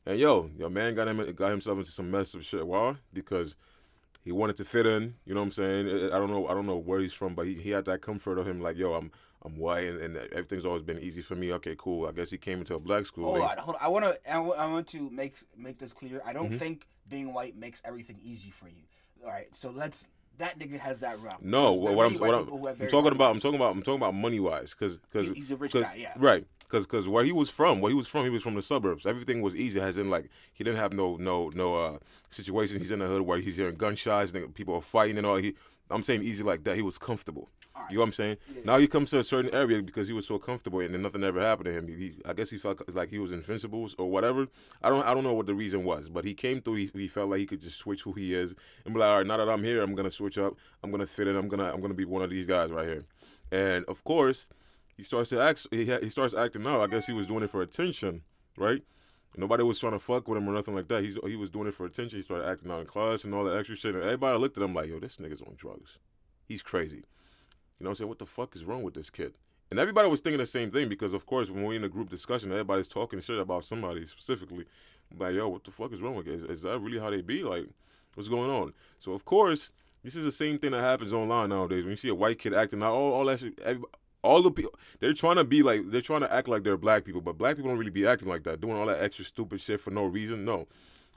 And 0.06 0.18
yo, 0.18 0.50
your 0.56 0.70
man 0.70 0.94
got 0.94 1.08
him 1.08 1.32
got 1.32 1.50
himself 1.50 1.78
into 1.78 1.90
some 1.90 2.10
mess 2.10 2.34
of 2.34 2.44
shit. 2.44 2.66
Why? 2.66 2.96
Because 3.12 3.56
he 4.24 4.32
wanted 4.32 4.56
to 4.56 4.64
fit 4.64 4.86
in. 4.86 5.14
You 5.26 5.34
know 5.34 5.40
what 5.40 5.46
I'm 5.46 5.52
saying? 5.52 5.86
I 6.12 6.18
don't 6.18 6.30
know. 6.30 6.48
I 6.48 6.54
don't 6.54 6.66
know 6.66 6.76
where 6.78 7.00
he's 7.00 7.12
from, 7.12 7.34
but 7.34 7.46
he, 7.46 7.54
he 7.54 7.70
had 7.70 7.84
that 7.84 8.00
comfort 8.00 8.38
of 8.38 8.46
him. 8.48 8.60
Like, 8.60 8.76
yo, 8.76 8.94
I'm 8.94 9.10
I'm 9.44 9.58
white, 9.58 9.84
and, 9.84 10.00
and 10.00 10.16
everything's 10.32 10.64
always 10.64 10.82
been 10.82 10.98
easy 11.00 11.20
for 11.22 11.34
me. 11.34 11.52
Okay, 11.52 11.74
cool. 11.78 12.06
I 12.06 12.12
guess 12.12 12.30
he 12.30 12.38
came 12.38 12.58
into 12.60 12.74
a 12.74 12.80
black 12.80 13.04
school. 13.06 13.26
Hold 13.26 13.42
on, 13.50 13.58
hold 13.58 13.76
on. 13.76 13.82
I 13.84 13.88
want 13.88 14.04
to. 14.06 14.30
I 14.30 14.38
want 14.66 14.86
to 14.88 15.10
make 15.10 15.36
make 15.56 15.78
this 15.78 15.92
clear. 15.92 16.22
I 16.24 16.32
Mm-hmm. 16.32 16.42
don't 16.42 16.58
think 16.58 16.86
being 17.08 17.32
white 17.34 17.56
makes 17.56 17.82
everything 17.84 18.18
easy 18.24 18.50
for 18.50 18.68
you. 18.68 18.84
All 19.24 19.30
right, 19.30 19.54
so 19.54 19.70
let's. 19.70 20.06
That 20.38 20.58
nigga 20.58 20.78
has 20.80 21.00
that 21.00 21.20
route. 21.20 21.44
No, 21.44 21.72
what, 21.72 21.94
what 21.94 22.06
I'm 22.06 22.14
what 22.18 22.34
I'm, 22.34 22.44
people 22.44 22.58
who 22.58 22.66
have 22.66 22.80
I'm 22.80 22.88
talking 22.88 23.12
about, 23.12 23.30
I'm 23.34 23.40
talking 23.40 23.56
about, 23.56 23.74
I'm 23.76 23.82
talking 23.82 24.00
about 24.00 24.14
money 24.14 24.40
wise, 24.40 24.74
because 24.78 24.98
because 24.98 25.28
He- 25.28 25.34
he's 25.34 25.50
a 25.50 25.56
rich 25.56 25.72
guy, 25.72 25.94
yeah. 25.96 26.12
right, 26.16 26.44
because 26.60 26.86
because 26.86 27.06
where 27.06 27.24
he 27.24 27.30
was 27.32 27.50
from, 27.50 27.80
where 27.80 27.90
he 27.90 27.94
was 27.96 28.08
from, 28.08 28.24
he 28.24 28.30
was 28.30 28.42
from 28.42 28.54
the 28.54 28.62
suburbs. 28.62 29.06
Everything 29.06 29.42
was 29.42 29.54
easy, 29.54 29.80
as 29.80 29.96
in 29.96 30.10
like 30.10 30.28
he 30.52 30.64
didn't 30.64 30.78
have 30.80 30.92
no 30.92 31.16
no 31.16 31.50
no 31.54 31.76
uh 31.76 31.98
situation. 32.30 32.78
He's 32.78 32.90
in 32.90 32.98
the 32.98 33.06
hood 33.06 33.22
where 33.22 33.38
he's 33.38 33.56
hearing 33.56 33.76
gunshots, 33.76 34.32
and 34.32 34.54
people 34.54 34.74
are 34.74 34.82
fighting 34.82 35.18
and 35.18 35.26
all. 35.26 35.36
He, 35.36 35.54
I'm 35.90 36.02
saying 36.02 36.22
easy 36.22 36.42
like 36.42 36.64
that. 36.64 36.76
He 36.76 36.82
was 36.82 36.98
comfortable. 36.98 37.48
You 37.90 37.96
know 37.96 38.00
what 38.00 38.06
I'm 38.06 38.12
saying? 38.12 38.36
Now 38.64 38.78
he 38.78 38.86
comes 38.86 39.10
to 39.10 39.18
a 39.18 39.24
certain 39.24 39.54
area 39.54 39.82
because 39.82 40.06
he 40.08 40.14
was 40.14 40.26
so 40.26 40.38
comfortable 40.38 40.80
and 40.80 40.94
then 40.94 41.02
nothing 41.02 41.22
ever 41.22 41.40
happened 41.40 41.66
to 41.66 41.72
him. 41.72 41.86
He, 41.88 41.94
he- 41.94 42.22
I 42.24 42.32
guess 42.32 42.50
he 42.50 42.58
felt 42.58 42.82
like 42.94 43.10
he 43.10 43.18
was 43.18 43.30
invincible 43.32 43.88
or 43.98 44.10
whatever. 44.10 44.46
I 44.82 44.88
don't 44.88 45.04
I 45.06 45.12
don't 45.14 45.22
know 45.24 45.34
what 45.34 45.46
the 45.46 45.54
reason 45.54 45.84
was, 45.84 46.08
but 46.08 46.24
he 46.24 46.34
came 46.34 46.62
through. 46.62 46.76
He, 46.76 46.90
he 46.94 47.08
felt 47.08 47.28
like 47.30 47.40
he 47.40 47.46
could 47.46 47.60
just 47.60 47.78
switch 47.78 48.02
who 48.02 48.12
he 48.12 48.32
is 48.34 48.54
and 48.84 48.94
be 48.94 49.00
like, 49.00 49.08
all 49.10 49.18
right, 49.18 49.26
now 49.26 49.36
that 49.36 49.48
I'm 49.48 49.62
here, 49.64 49.82
I'm 49.82 49.94
gonna 49.94 50.10
switch 50.10 50.38
up. 50.38 50.54
I'm 50.82 50.90
gonna 50.90 51.06
fit 51.06 51.28
in. 51.28 51.36
I'm 51.36 51.48
gonna 51.48 51.70
I'm 51.72 51.80
gonna 51.80 51.94
be 51.94 52.04
one 52.06 52.22
of 52.22 52.30
these 52.30 52.46
guys 52.46 52.70
right 52.70 52.86
here. 52.88 53.04
And 53.52 53.84
of 53.86 54.02
course, 54.04 54.48
he 54.96 55.02
starts 55.02 55.30
to 55.30 55.40
act. 55.40 55.66
He 55.70 55.86
ha- 55.90 55.98
he 56.02 56.08
starts 56.08 56.34
acting 56.34 56.66
out. 56.66 56.80
I 56.80 56.86
guess 56.86 57.06
he 57.06 57.12
was 57.12 57.26
doing 57.26 57.42
it 57.42 57.50
for 57.50 57.60
attention, 57.62 58.22
right? 58.56 58.82
Nobody 59.36 59.64
was 59.64 59.80
trying 59.80 59.92
to 59.92 59.98
fuck 59.98 60.28
with 60.28 60.38
him 60.38 60.48
or 60.48 60.52
nothing 60.54 60.74
like 60.76 60.86
that. 60.88 61.02
He's 61.02 61.18
he 61.26 61.36
was 61.36 61.50
doing 61.50 61.66
it 61.66 61.74
for 61.74 61.84
attention. 61.86 62.18
He 62.20 62.22
started 62.22 62.46
acting 62.48 62.70
out 62.70 62.80
in 62.80 62.86
class 62.86 63.24
and 63.24 63.34
all 63.34 63.44
that 63.44 63.56
extra 63.58 63.76
shit. 63.76 63.94
And 63.94 64.04
everybody 64.04 64.38
looked 64.38 64.56
at 64.56 64.62
him 64.62 64.74
like, 64.74 64.88
yo, 64.88 65.00
this 65.00 65.16
nigga's 65.16 65.42
on 65.42 65.54
drugs. 65.56 65.98
He's 66.46 66.62
crazy. 66.62 67.02
You 67.84 67.88
know 67.88 67.90
what 67.90 67.96
I'm 67.96 67.96
saying? 67.96 68.08
What 68.08 68.18
the 68.18 68.24
fuck 68.24 68.56
is 68.56 68.64
wrong 68.64 68.82
with 68.82 68.94
this 68.94 69.10
kid? 69.10 69.34
And 69.70 69.78
everybody 69.78 70.08
was 70.08 70.22
thinking 70.22 70.38
the 70.38 70.46
same 70.46 70.70
thing 70.70 70.88
because, 70.88 71.12
of 71.12 71.26
course, 71.26 71.50
when 71.50 71.64
we're 71.64 71.74
in 71.74 71.84
a 71.84 71.88
group 71.90 72.08
discussion, 72.08 72.50
everybody's 72.50 72.88
talking 72.88 73.20
shit 73.20 73.38
about 73.38 73.62
somebody 73.62 74.06
specifically. 74.06 74.64
Like, 75.14 75.34
yo, 75.34 75.50
what 75.50 75.64
the 75.64 75.70
fuck 75.70 75.92
is 75.92 76.00
wrong 76.00 76.14
with 76.14 76.26
it? 76.26 76.32
Is, 76.32 76.42
is 76.44 76.62
that 76.62 76.78
really 76.78 76.98
how 76.98 77.10
they 77.10 77.20
be? 77.20 77.42
Like, 77.42 77.66
what's 78.14 78.30
going 78.30 78.48
on? 78.48 78.72
So, 78.98 79.12
of 79.12 79.26
course, 79.26 79.70
this 80.02 80.16
is 80.16 80.24
the 80.24 80.32
same 80.32 80.58
thing 80.58 80.70
that 80.70 80.80
happens 80.80 81.12
online 81.12 81.50
nowadays. 81.50 81.84
When 81.84 81.90
you 81.90 81.96
see 81.96 82.08
a 82.08 82.14
white 82.14 82.38
kid 82.38 82.54
acting 82.54 82.82
out, 82.82 82.94
all, 82.94 83.12
all 83.12 83.26
that 83.26 83.40
shit, 83.40 83.60
all 84.22 84.40
the 84.40 84.50
people, 84.50 84.72
they're 85.00 85.12
trying 85.12 85.36
to 85.36 85.44
be 85.44 85.62
like, 85.62 85.90
they're 85.90 86.00
trying 86.00 86.22
to 86.22 86.32
act 86.32 86.48
like 86.48 86.62
they're 86.62 86.78
black 86.78 87.04
people, 87.04 87.20
but 87.20 87.36
black 87.36 87.56
people 87.56 87.70
don't 87.70 87.78
really 87.78 87.90
be 87.90 88.06
acting 88.06 88.28
like 88.28 88.44
that, 88.44 88.62
doing 88.62 88.78
all 88.78 88.86
that 88.86 89.02
extra 89.02 89.26
stupid 89.26 89.60
shit 89.60 89.78
for 89.78 89.90
no 89.90 90.04
reason. 90.04 90.46
No. 90.46 90.66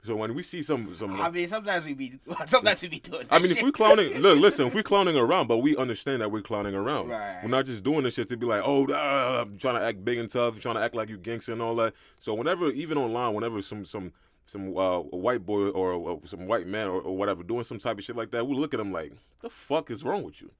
So 0.04 0.14
when 0.16 0.34
we 0.34 0.42
see 0.42 0.62
some, 0.62 0.94
some, 0.94 1.20
I 1.20 1.28
mean, 1.30 1.48
sometimes 1.48 1.84
we 1.84 1.92
be 1.94 2.18
sometimes 2.46 2.80
we 2.82 2.88
be 2.88 3.00
doing. 3.00 3.26
I 3.30 3.38
mean, 3.40 3.50
if 3.50 3.62
we're 3.62 3.72
clowning, 3.72 4.16
look, 4.18 4.38
listen, 4.40 4.66
if 4.68 4.74
we're 4.74 4.82
clowning 4.82 5.16
around, 5.16 5.48
but 5.48 5.58
we 5.58 5.76
understand 5.76 6.22
that 6.22 6.30
we're 6.30 6.40
clowning 6.40 6.74
around. 6.74 7.08
Right. 7.08 7.40
We're 7.42 7.50
not 7.50 7.66
just 7.66 7.82
doing 7.82 8.04
this 8.04 8.14
shit 8.14 8.28
to 8.28 8.36
be 8.36 8.46
like, 8.46 8.62
oh, 8.64 8.86
uh, 8.86 9.42
I'm 9.42 9.58
trying 9.58 9.74
to 9.74 9.82
act 9.84 10.04
big 10.04 10.18
and 10.18 10.30
tough, 10.30 10.60
trying 10.60 10.76
to 10.76 10.82
act 10.82 10.94
like 10.94 11.08
you 11.08 11.18
gangster 11.18 11.52
and 11.52 11.60
all 11.60 11.74
that. 11.76 11.94
So 12.20 12.32
whenever, 12.32 12.70
even 12.70 12.96
online, 12.96 13.34
whenever 13.34 13.60
some 13.60 13.84
some 13.84 14.12
some 14.46 14.76
uh, 14.78 15.00
white 15.00 15.44
boy 15.44 15.68
or 15.70 16.12
uh, 16.12 16.26
some 16.26 16.46
white 16.46 16.66
man 16.66 16.86
or, 16.86 17.00
or 17.02 17.16
whatever 17.16 17.42
doing 17.42 17.64
some 17.64 17.78
type 17.78 17.98
of 17.98 18.04
shit 18.04 18.16
like 18.16 18.30
that, 18.30 18.46
we 18.46 18.56
look 18.56 18.72
at 18.72 18.78
them 18.78 18.92
like, 18.92 19.12
the 19.42 19.50
fuck 19.50 19.90
is 19.90 20.04
wrong 20.04 20.22
with 20.22 20.40
you? 20.40 20.50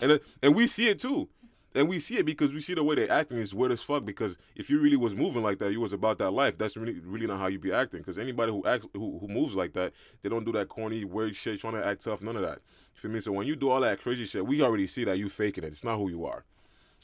And 0.00 0.12
it- 0.12 0.24
and 0.42 0.54
we 0.54 0.66
see 0.66 0.88
it 0.88 0.98
too. 0.98 1.28
And 1.74 1.88
we 1.88 2.00
see 2.00 2.18
it 2.18 2.26
because 2.26 2.52
we 2.52 2.60
see 2.60 2.74
the 2.74 2.84
way 2.84 2.94
they're 2.96 3.10
acting 3.10 3.38
is 3.38 3.54
weird 3.54 3.72
as 3.72 3.82
fuck. 3.82 4.04
Because 4.04 4.36
if 4.54 4.68
you 4.68 4.78
really 4.78 4.96
was 4.96 5.14
moving 5.14 5.42
like 5.42 5.58
that, 5.58 5.72
you 5.72 5.80
was 5.80 5.92
about 5.92 6.18
that 6.18 6.30
life. 6.32 6.58
That's 6.58 6.76
really 6.76 7.00
really 7.00 7.26
not 7.26 7.38
how 7.38 7.46
you 7.46 7.58
be 7.58 7.72
acting. 7.72 8.00
Because 8.00 8.18
anybody 8.18 8.52
who 8.52 8.66
acts 8.66 8.86
who, 8.92 9.18
who 9.18 9.28
moves 9.28 9.54
like 9.54 9.72
that, 9.74 9.92
they 10.22 10.28
don't 10.28 10.44
do 10.44 10.52
that 10.52 10.68
corny 10.68 11.04
weird 11.04 11.34
shit, 11.34 11.60
trying 11.60 11.74
to 11.74 11.86
act 11.86 12.04
tough. 12.04 12.22
None 12.22 12.36
of 12.36 12.42
that. 12.42 12.58
You 12.94 13.00
feel 13.00 13.10
me? 13.10 13.20
So 13.20 13.32
when 13.32 13.46
you 13.46 13.56
do 13.56 13.70
all 13.70 13.80
that 13.80 14.02
crazy 14.02 14.26
shit, 14.26 14.46
we 14.46 14.60
already 14.62 14.86
see 14.86 15.04
that 15.04 15.18
you 15.18 15.28
faking 15.28 15.64
it. 15.64 15.68
It's 15.68 15.84
not 15.84 15.96
who 15.96 16.08
you 16.08 16.26
are. 16.26 16.44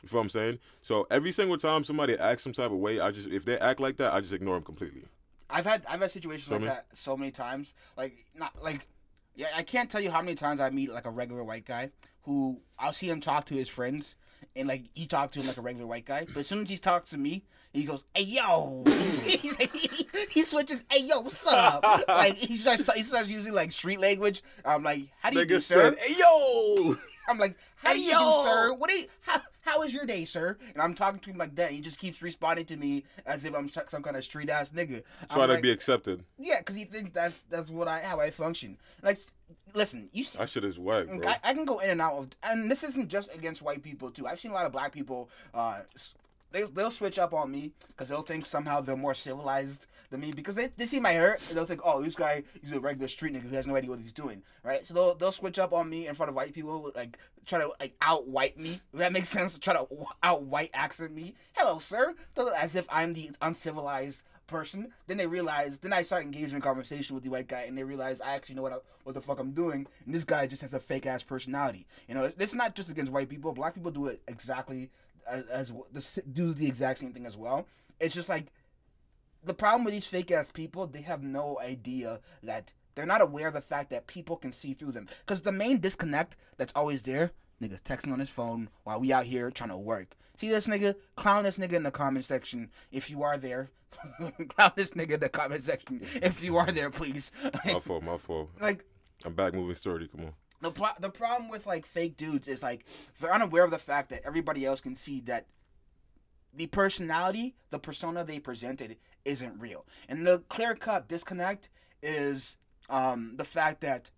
You 0.02 0.08
feel 0.08 0.18
what 0.18 0.24
I'm 0.24 0.28
saying? 0.28 0.58
So 0.82 1.06
every 1.10 1.32
single 1.32 1.56
time 1.56 1.82
somebody 1.82 2.16
acts 2.16 2.44
some 2.44 2.52
type 2.52 2.70
of 2.70 2.78
way, 2.78 3.00
I 3.00 3.10
just 3.10 3.28
if 3.28 3.44
they 3.44 3.58
act 3.58 3.80
like 3.80 3.96
that, 3.96 4.12
I 4.12 4.20
just 4.20 4.32
ignore 4.32 4.54
them 4.54 4.64
completely. 4.64 5.04
I've 5.50 5.64
had 5.64 5.84
I've 5.88 6.00
had 6.00 6.10
situations 6.10 6.50
like 6.50 6.60
me? 6.60 6.66
that 6.66 6.86
so 6.92 7.16
many 7.16 7.30
times. 7.30 7.74
Like 7.96 8.26
not 8.34 8.62
like 8.62 8.86
yeah, 9.34 9.48
I 9.56 9.62
can't 9.62 9.90
tell 9.90 10.00
you 10.00 10.10
how 10.10 10.20
many 10.20 10.34
times 10.34 10.60
I 10.60 10.70
meet 10.70 10.92
like 10.92 11.06
a 11.06 11.10
regular 11.10 11.42
white 11.42 11.64
guy 11.64 11.90
who 12.22 12.60
I'll 12.78 12.92
see 12.92 13.08
him 13.08 13.20
talk 13.20 13.46
to 13.46 13.54
his 13.54 13.68
friends 13.68 14.14
and 14.56 14.68
like 14.68 14.84
you 14.94 15.06
talk 15.06 15.30
to 15.32 15.40
him 15.40 15.46
like 15.46 15.56
a 15.56 15.60
regular 15.60 15.86
white 15.86 16.04
guy. 16.04 16.26
But 16.26 16.40
as 16.40 16.46
soon 16.46 16.62
as 16.62 16.68
he 16.68 16.76
talks 16.76 17.10
to 17.10 17.18
me, 17.18 17.44
he 17.72 17.84
goes, 17.84 18.04
"Hey 18.14 18.22
yo," 18.22 18.82
like, 18.86 19.72
he, 19.74 20.08
he 20.30 20.42
switches, 20.44 20.84
"Hey 20.90 21.04
yo, 21.04 21.20
what's 21.20 21.46
up?" 21.46 21.84
like 22.08 22.34
he 22.34 22.56
starts 22.56 22.92
he 22.94 23.02
starts 23.02 23.28
using 23.28 23.52
like 23.52 23.72
street 23.72 24.00
language. 24.00 24.42
I'm 24.64 24.82
like, 24.82 25.08
"How 25.20 25.30
do 25.30 25.38
you 25.38 25.44
do, 25.44 25.56
Nigga 25.56 25.62
sir?" 25.62 25.94
said, 25.94 25.98
"Hey 25.98 26.16
yo." 26.18 26.96
I'm 27.28 27.38
like, 27.38 27.56
"How 27.76 27.92
do 27.92 28.00
you 28.00 28.10
yo. 28.10 28.18
do, 28.18 28.48
sir? 28.48 28.72
What 28.74 28.90
do 28.90 28.96
you, 28.96 29.06
how 29.20 29.40
how 29.68 29.82
is 29.82 29.92
your 29.94 30.06
day, 30.06 30.24
sir?" 30.24 30.56
And 30.74 30.82
I'm 30.82 30.94
talking 30.94 31.20
to 31.20 31.30
him 31.30 31.38
like 31.38 31.54
that. 31.56 31.70
He 31.72 31.80
just 31.80 31.98
keeps 31.98 32.22
responding 32.22 32.66
to 32.66 32.76
me 32.76 33.04
as 33.26 33.44
if 33.44 33.54
I'm 33.54 33.70
some 33.88 34.02
kind 34.02 34.16
of 34.16 34.24
street 34.24 34.50
ass 34.50 34.70
nigga. 34.70 35.02
Trying 35.30 35.48
to 35.48 35.54
like, 35.54 35.62
be 35.62 35.70
accepted. 35.70 36.24
yeah, 36.38 36.58
because 36.58 36.76
he 36.76 36.84
thinks 36.84 37.10
that's 37.12 37.40
that's 37.50 37.70
what 37.70 37.88
I 37.88 38.00
how 38.02 38.20
I 38.20 38.30
function. 38.30 38.78
Like, 39.02 39.18
listen, 39.74 40.08
you. 40.12 40.22
s- 40.24 40.32
That 40.32 40.50
shit 40.50 40.64
is 40.64 40.78
whack, 40.78 41.06
bro. 41.06 41.20
I, 41.26 41.38
I 41.42 41.54
can 41.54 41.64
go 41.64 41.78
in 41.78 41.90
and 41.90 42.00
out 42.00 42.14
of, 42.14 42.28
and 42.42 42.70
this 42.70 42.82
isn't 42.84 43.08
just 43.08 43.32
against 43.34 43.62
white 43.62 43.82
people 43.82 44.10
too. 44.10 44.26
I've 44.26 44.40
seen 44.40 44.50
a 44.50 44.54
lot 44.54 44.66
of 44.66 44.72
black 44.72 44.92
people. 44.92 45.30
Uh, 45.54 45.80
they 46.52 46.62
they'll 46.62 46.90
switch 46.90 47.18
up 47.18 47.32
on 47.32 47.50
me 47.50 47.72
because 47.88 48.08
they'll 48.08 48.22
think 48.22 48.46
somehow 48.46 48.80
they're 48.80 48.96
more 48.96 49.14
civilized 49.14 49.86
than 50.10 50.20
me 50.20 50.32
because 50.32 50.54
they, 50.54 50.70
they 50.76 50.86
see 50.86 51.00
my 51.00 51.12
hair 51.12 51.38
and 51.48 51.56
they'll 51.56 51.66
think, 51.66 51.80
oh, 51.84 52.02
this 52.02 52.16
guy 52.16 52.42
he's 52.60 52.72
a 52.72 52.80
regular 52.80 53.08
street 53.08 53.34
nigga 53.34 53.42
who 53.42 53.56
has 53.56 53.66
no 53.66 53.76
idea 53.76 53.90
what 53.90 53.98
he's 53.98 54.12
doing, 54.12 54.42
right? 54.62 54.86
So 54.86 54.94
they'll 54.94 55.14
they'll 55.14 55.32
switch 55.32 55.58
up 55.58 55.72
on 55.72 55.88
me 55.88 56.06
in 56.06 56.14
front 56.14 56.28
of 56.30 56.36
white 56.36 56.54
people, 56.54 56.92
like 56.94 57.18
try 57.46 57.58
to 57.58 57.72
like 57.80 57.94
out 58.00 58.28
white 58.28 58.58
me. 58.58 58.80
If 58.92 58.98
that 58.98 59.12
makes 59.12 59.28
sense. 59.38 59.58
Try 59.58 59.74
to 59.74 59.86
out 60.22 60.42
white 60.42 60.70
accent 60.74 61.14
me. 61.14 61.34
Hello, 61.54 61.78
sir. 61.78 62.14
As 62.56 62.76
if 62.76 62.86
I'm 62.88 63.14
the 63.14 63.30
uncivilized 63.42 64.22
person. 64.46 64.92
Then 65.06 65.16
they 65.16 65.26
realize. 65.26 65.78
Then 65.78 65.92
I 65.92 66.02
start 66.02 66.24
engaging 66.24 66.56
in 66.56 66.60
conversation 66.60 67.14
with 67.14 67.24
the 67.24 67.30
white 67.30 67.48
guy, 67.48 67.62
and 67.62 67.78
they 67.78 67.84
realize 67.84 68.20
I 68.20 68.34
actually 68.34 68.56
know 68.56 68.62
what 68.62 68.72
I, 68.72 68.76
what 69.04 69.14
the 69.14 69.20
fuck 69.20 69.38
I'm 69.38 69.52
doing. 69.52 69.86
And 70.04 70.14
this 70.14 70.24
guy 70.24 70.46
just 70.46 70.62
has 70.62 70.74
a 70.74 70.80
fake 70.80 71.06
ass 71.06 71.22
personality. 71.22 71.86
You 72.08 72.14
know, 72.14 72.24
it's, 72.24 72.36
it's 72.38 72.54
not 72.54 72.74
just 72.74 72.90
against 72.90 73.12
white 73.12 73.28
people. 73.28 73.52
Black 73.52 73.74
people 73.74 73.90
do 73.90 74.06
it 74.06 74.20
exactly 74.26 74.90
as, 75.28 75.44
as 75.46 75.72
the, 75.92 76.22
do 76.32 76.52
the 76.52 76.66
exact 76.66 77.00
same 77.00 77.12
thing 77.12 77.26
as 77.26 77.36
well. 77.36 77.66
It's 78.00 78.14
just 78.14 78.28
like 78.28 78.46
the 79.44 79.54
problem 79.54 79.84
with 79.84 79.94
these 79.94 80.04
fake 80.04 80.30
ass 80.30 80.50
people, 80.50 80.86
they 80.86 81.02
have 81.02 81.22
no 81.22 81.58
idea 81.60 82.20
that 82.42 82.72
they're 82.94 83.06
not 83.06 83.20
aware 83.20 83.48
of 83.48 83.54
the 83.54 83.60
fact 83.60 83.90
that 83.90 84.06
people 84.06 84.36
can 84.36 84.52
see 84.52 84.74
through 84.74 84.92
them. 84.92 85.08
Because 85.24 85.42
the 85.42 85.52
main 85.52 85.80
disconnect 85.80 86.36
that's 86.56 86.72
always 86.74 87.02
there, 87.02 87.32
niggas 87.62 87.82
texting 87.82 88.12
on 88.12 88.20
his 88.20 88.30
phone 88.30 88.70
while 88.84 89.00
we 89.00 89.12
out 89.12 89.26
here 89.26 89.50
trying 89.50 89.70
to 89.70 89.76
work. 89.76 90.16
See 90.36 90.48
this 90.48 90.66
nigga? 90.66 90.94
Clown 91.16 91.44
this 91.44 91.58
nigga 91.58 91.74
in 91.74 91.82
the 91.82 91.90
comment 91.90 92.24
section 92.24 92.70
if 92.92 93.10
you 93.10 93.22
are 93.22 93.36
there. 93.36 93.70
Clown 94.48 94.72
this 94.76 94.90
nigga 94.90 95.12
in 95.12 95.20
the 95.20 95.28
comment 95.28 95.64
section 95.64 96.02
if 96.22 96.42
you 96.42 96.56
are 96.56 96.70
there, 96.70 96.90
please. 96.90 97.30
my 97.64 97.80
fault, 97.80 98.02
my 98.02 98.18
fault. 98.18 98.50
like 98.60 98.84
I'm 99.24 99.34
back 99.34 99.54
moving 99.54 99.74
sturdy. 99.74 100.08
Come 100.08 100.26
on. 100.26 100.32
The 100.60 100.70
pro- 100.70 100.88
the 101.00 101.10
problem 101.10 101.48
with 101.48 101.66
like 101.66 101.86
fake 101.86 102.16
dudes 102.16 102.48
is 102.48 102.62
like 102.62 102.84
they're 103.20 103.32
unaware 103.32 103.64
of 103.64 103.70
the 103.70 103.78
fact 103.78 104.10
that 104.10 104.22
everybody 104.24 104.64
else 104.64 104.80
can 104.80 104.96
see 104.96 105.20
that 105.22 105.46
the 106.52 106.66
personality, 106.66 107.54
the 107.70 107.78
persona 107.78 108.24
they 108.24 108.38
presented 108.38 108.96
isn't 109.24 109.60
real. 109.60 109.86
And 110.08 110.26
the 110.26 110.40
clear 110.48 110.74
cut 110.74 111.06
disconnect 111.08 111.68
is 112.02 112.56
um, 112.88 113.34
the 113.36 113.44
fact 113.44 113.80
that 113.82 114.10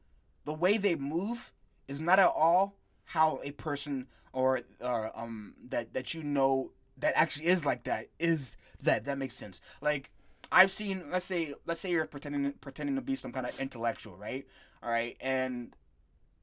the 0.45 0.55
way 0.55 0.79
they 0.79 0.95
move 0.95 1.53
is 1.89 2.01
not 2.01 2.19
at 2.19 2.29
all 2.29 2.77
how 3.05 3.41
a 3.43 3.51
person 3.53 4.07
or 4.33 4.61
uh, 4.81 5.09
um 5.15 5.55
that 5.69 5.93
that 5.93 6.15
you 6.15 6.23
know 6.23 6.71
that 6.97 7.13
actually 7.17 7.47
is 7.47 7.65
like 7.65 7.83
that 7.83 8.07
is 8.19 8.57
that 8.83 9.05
that 9.05 9.19
makes 9.19 9.35
sense. 9.35 9.61
Like 9.81 10.11
I've 10.53 10.71
seen 10.71 11.05
let's 11.11 11.25
say 11.25 11.55
let's 11.67 11.81
say 11.81 11.91
you're 11.91 12.07
pretending 12.07 12.53
pretending 12.61 12.95
to 12.95 13.03
be 13.03 13.17
some 13.17 13.33
kind 13.33 13.47
of 13.47 13.59
intellectual, 13.61 14.17
right? 14.17 14.47
All 14.83 14.91
right, 14.91 15.17
and 15.21 15.75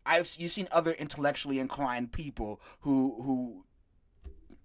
I've 0.08 0.34
you've 0.38 0.52
seen 0.52 0.68
other 0.72 0.92
intellectually 0.92 1.60
inclined 1.60 2.12
people 2.12 2.62
who 2.82 3.22
who 3.22 3.66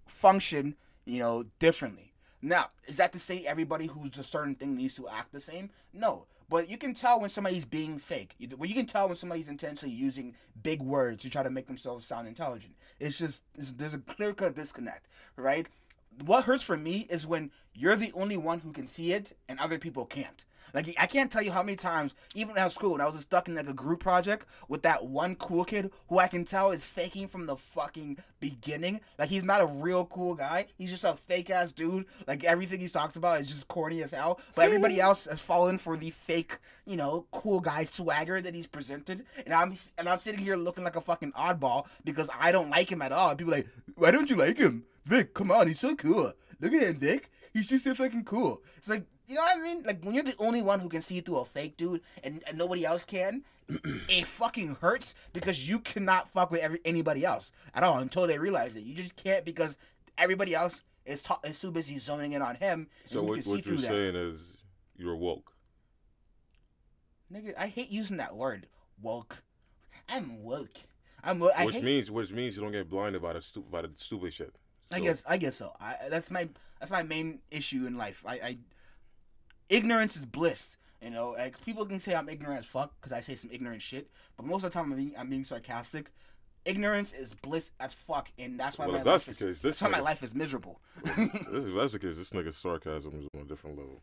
function, 0.06 0.76
you 1.04 1.18
know, 1.18 1.44
differently. 1.58 2.12
Now, 2.40 2.70
is 2.86 2.96
that 2.96 3.12
to 3.12 3.18
say 3.18 3.44
everybody 3.44 3.86
who's 3.86 4.18
a 4.18 4.24
certain 4.24 4.54
thing 4.54 4.76
needs 4.76 4.94
to 4.94 5.08
act 5.08 5.32
the 5.32 5.40
same? 5.40 5.70
No, 5.92 6.26
but 6.48 6.68
you 6.68 6.76
can 6.76 6.92
tell 6.92 7.20
when 7.20 7.30
somebody's 7.30 7.64
being 7.64 7.98
fake. 7.98 8.34
Well, 8.56 8.68
you 8.68 8.74
can 8.74 8.86
tell 8.86 9.06
when 9.08 9.16
somebody's 9.16 9.48
intentionally 9.48 9.94
using 9.94 10.34
big 10.62 10.82
words 10.82 11.22
to 11.22 11.30
try 11.30 11.42
to 11.42 11.50
make 11.50 11.66
themselves 11.66 12.06
sound 12.06 12.28
intelligent. 12.28 12.74
It's 12.98 13.18
just 13.18 13.42
it's, 13.56 13.72
there's 13.72 13.94
a 13.94 13.98
clear 13.98 14.34
cut 14.34 14.54
disconnect, 14.54 15.06
right? 15.36 15.66
What 16.24 16.44
hurts 16.44 16.62
for 16.62 16.76
me 16.76 17.06
is 17.08 17.26
when 17.26 17.50
you're 17.74 17.96
the 17.96 18.12
only 18.12 18.36
one 18.36 18.60
who 18.60 18.72
can 18.72 18.86
see 18.86 19.12
it 19.12 19.36
and 19.48 19.58
other 19.58 19.78
people 19.78 20.04
can't. 20.04 20.44
Like 20.74 20.94
I 20.98 21.06
can't 21.06 21.30
tell 21.30 21.42
you 21.42 21.52
how 21.52 21.62
many 21.62 21.76
times, 21.76 22.14
even 22.34 22.56
at 22.56 22.72
school, 22.72 22.92
when 22.92 23.00
I 23.00 23.06
was 23.06 23.20
stuck 23.22 23.48
in 23.48 23.54
like 23.54 23.68
a 23.68 23.74
group 23.74 24.00
project 24.00 24.46
with 24.68 24.82
that 24.82 25.04
one 25.04 25.36
cool 25.36 25.64
kid 25.64 25.90
who 26.08 26.18
I 26.18 26.28
can 26.28 26.44
tell 26.44 26.70
is 26.70 26.84
faking 26.84 27.28
from 27.28 27.46
the 27.46 27.56
fucking 27.56 28.18
beginning. 28.40 29.00
Like 29.18 29.28
he's 29.28 29.44
not 29.44 29.60
a 29.60 29.66
real 29.66 30.06
cool 30.06 30.34
guy. 30.34 30.66
He's 30.76 30.90
just 30.90 31.04
a 31.04 31.14
fake 31.14 31.50
ass 31.50 31.72
dude. 31.72 32.06
Like 32.26 32.44
everything 32.44 32.80
he 32.80 32.88
talks 32.88 33.16
about 33.16 33.40
is 33.40 33.48
just 33.48 33.68
corny 33.68 34.02
as 34.02 34.12
hell. 34.12 34.40
But 34.54 34.62
hmm. 34.62 34.66
everybody 34.66 35.00
else 35.00 35.26
has 35.26 35.40
fallen 35.40 35.78
for 35.78 35.96
the 35.96 36.10
fake, 36.10 36.58
you 36.86 36.96
know, 36.96 37.26
cool 37.32 37.60
guy 37.60 37.84
swagger 37.84 38.40
that 38.40 38.54
he's 38.54 38.66
presented. 38.66 39.24
And 39.44 39.54
I'm 39.54 39.76
and 39.98 40.08
I'm 40.08 40.20
sitting 40.20 40.40
here 40.40 40.56
looking 40.56 40.84
like 40.84 40.96
a 40.96 41.00
fucking 41.00 41.32
oddball 41.32 41.86
because 42.04 42.28
I 42.38 42.52
don't 42.52 42.70
like 42.70 42.90
him 42.90 43.02
at 43.02 43.12
all. 43.12 43.30
And 43.30 43.38
people 43.38 43.54
are 43.54 43.58
like, 43.58 43.68
why 43.94 44.10
don't 44.10 44.30
you 44.30 44.36
like 44.36 44.58
him? 44.58 44.84
Vic, 45.04 45.34
come 45.34 45.50
on, 45.50 45.66
he's 45.66 45.80
so 45.80 45.96
cool. 45.96 46.32
Look 46.60 46.72
at 46.72 46.82
him, 46.82 46.98
Vic. 46.98 47.30
He's 47.52 47.68
just 47.68 47.84
so 47.84 47.94
fucking 47.94 48.24
cool. 48.24 48.62
It's 48.78 48.88
like, 48.88 49.04
you 49.26 49.34
know 49.34 49.42
what 49.42 49.56
I 49.56 49.60
mean? 49.60 49.82
Like 49.82 50.04
when 50.04 50.14
you're 50.14 50.24
the 50.24 50.34
only 50.38 50.62
one 50.62 50.80
who 50.80 50.88
can 50.88 51.02
see 51.02 51.20
through 51.20 51.38
a 51.38 51.44
fake 51.44 51.76
dude 51.76 52.00
and, 52.24 52.42
and 52.46 52.56
nobody 52.56 52.84
else 52.84 53.04
can, 53.04 53.42
it 54.08 54.26
fucking 54.26 54.76
hurts 54.80 55.14
because 55.32 55.68
you 55.68 55.78
cannot 55.78 56.30
fuck 56.30 56.50
with 56.50 56.60
every, 56.60 56.80
anybody 56.84 57.24
else 57.24 57.52
at 57.74 57.82
all 57.82 57.98
until 57.98 58.26
they 58.26 58.38
realize 58.38 58.74
it. 58.74 58.82
You 58.82 58.94
just 58.94 59.16
can't 59.16 59.44
because 59.44 59.76
everybody 60.16 60.54
else 60.54 60.82
is, 61.04 61.20
ta- 61.20 61.40
is 61.44 61.58
too 61.58 61.70
busy 61.70 61.98
zoning 61.98 62.32
in 62.32 62.42
on 62.42 62.56
him. 62.56 62.88
So 63.06 63.22
what, 63.22 63.44
what 63.46 63.66
you're 63.66 63.76
that. 63.76 63.88
saying 63.88 64.16
is 64.16 64.56
you're 64.96 65.16
woke. 65.16 65.52
Nigga, 67.32 67.54
I 67.58 67.68
hate 67.68 67.90
using 67.90 68.18
that 68.18 68.36
word. 68.36 68.66
Woke. 69.00 69.38
I'm 70.08 70.42
woke. 70.42 70.78
I'm 71.24 71.38
woke. 71.38 71.58
Which 71.64 71.76
hate, 71.76 71.84
means 71.84 72.10
which 72.10 72.30
means 72.30 72.56
you 72.56 72.62
don't 72.62 72.72
get 72.72 72.90
blinded 72.90 73.22
by 73.22 73.34
the 73.34 73.42
stu- 73.42 73.64
by 73.70 73.82
the 73.82 73.90
stupid 73.94 74.32
shit. 74.32 74.54
I 74.92 74.98
So- 74.98 75.04
guess 75.04 75.22
I 75.26 75.36
guess 75.38 75.56
so. 75.56 75.72
I, 75.80 75.96
that's 76.10 76.30
my 76.30 76.48
that's 76.80 76.90
my 76.90 77.02
main 77.02 77.38
issue 77.50 77.86
in 77.86 77.96
life. 77.96 78.24
I, 78.26 78.34
I 78.34 78.58
ignorance 79.68 80.16
is 80.16 80.26
bliss. 80.26 80.76
You 81.02 81.10
know, 81.10 81.30
like 81.36 81.62
people 81.64 81.84
can 81.84 81.98
say 81.98 82.14
I'm 82.14 82.28
ignorant 82.28 82.60
as 82.60 82.66
fuck 82.66 82.92
because 83.00 83.12
I 83.12 83.20
say 83.20 83.34
some 83.34 83.50
ignorant 83.52 83.82
shit, 83.82 84.08
but 84.36 84.46
most 84.46 84.62
of 84.62 84.70
the 84.70 84.78
time 84.78 84.92
I'm 84.92 84.96
being, 84.98 85.14
I'm 85.18 85.28
being 85.28 85.44
sarcastic. 85.44 86.12
Ignorance 86.64 87.12
is 87.12 87.34
bliss 87.34 87.72
as 87.80 87.92
fuck, 87.92 88.28
and 88.38 88.58
that's 88.60 88.78
why 88.78 88.86
Well, 88.86 88.98
my 88.98 89.02
that's 89.02 89.26
life 89.26 89.36
the 89.38 89.46
is, 89.48 89.56
case, 89.56 89.62
this 89.62 89.78
that's 89.80 89.82
why 89.82 89.98
my 89.98 90.04
life 90.04 90.22
is 90.22 90.32
miserable. 90.32 90.80
This- 91.04 91.18
if 91.18 91.74
that's 91.74 91.92
the 91.92 91.98
case, 91.98 92.16
this 92.18 92.30
nigga's 92.30 92.56
sarcasm 92.56 93.14
is 93.18 93.26
on 93.34 93.40
a 93.40 93.44
different 93.44 93.78
level. 93.78 94.00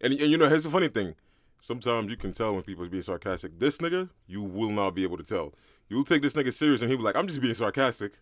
And, 0.00 0.14
and 0.14 0.30
you 0.30 0.38
know, 0.38 0.48
here's 0.48 0.64
the 0.64 0.70
funny 0.70 0.88
thing. 0.88 1.14
Sometimes 1.58 2.08
you 2.08 2.16
can 2.16 2.32
tell 2.32 2.54
when 2.54 2.62
people 2.62 2.84
are 2.86 2.88
being 2.88 3.02
sarcastic. 3.02 3.58
This 3.58 3.76
nigga, 3.78 4.08
you 4.26 4.40
will 4.40 4.70
not 4.70 4.94
be 4.94 5.02
able 5.02 5.18
to 5.18 5.22
tell. 5.22 5.52
You'll 5.90 6.04
take 6.04 6.22
this 6.22 6.32
nigga 6.32 6.54
serious 6.54 6.80
and 6.80 6.88
he'll 6.90 6.96
be 6.96 7.04
like, 7.04 7.16
I'm 7.16 7.26
just 7.26 7.42
being 7.42 7.52
sarcastic. 7.52 8.14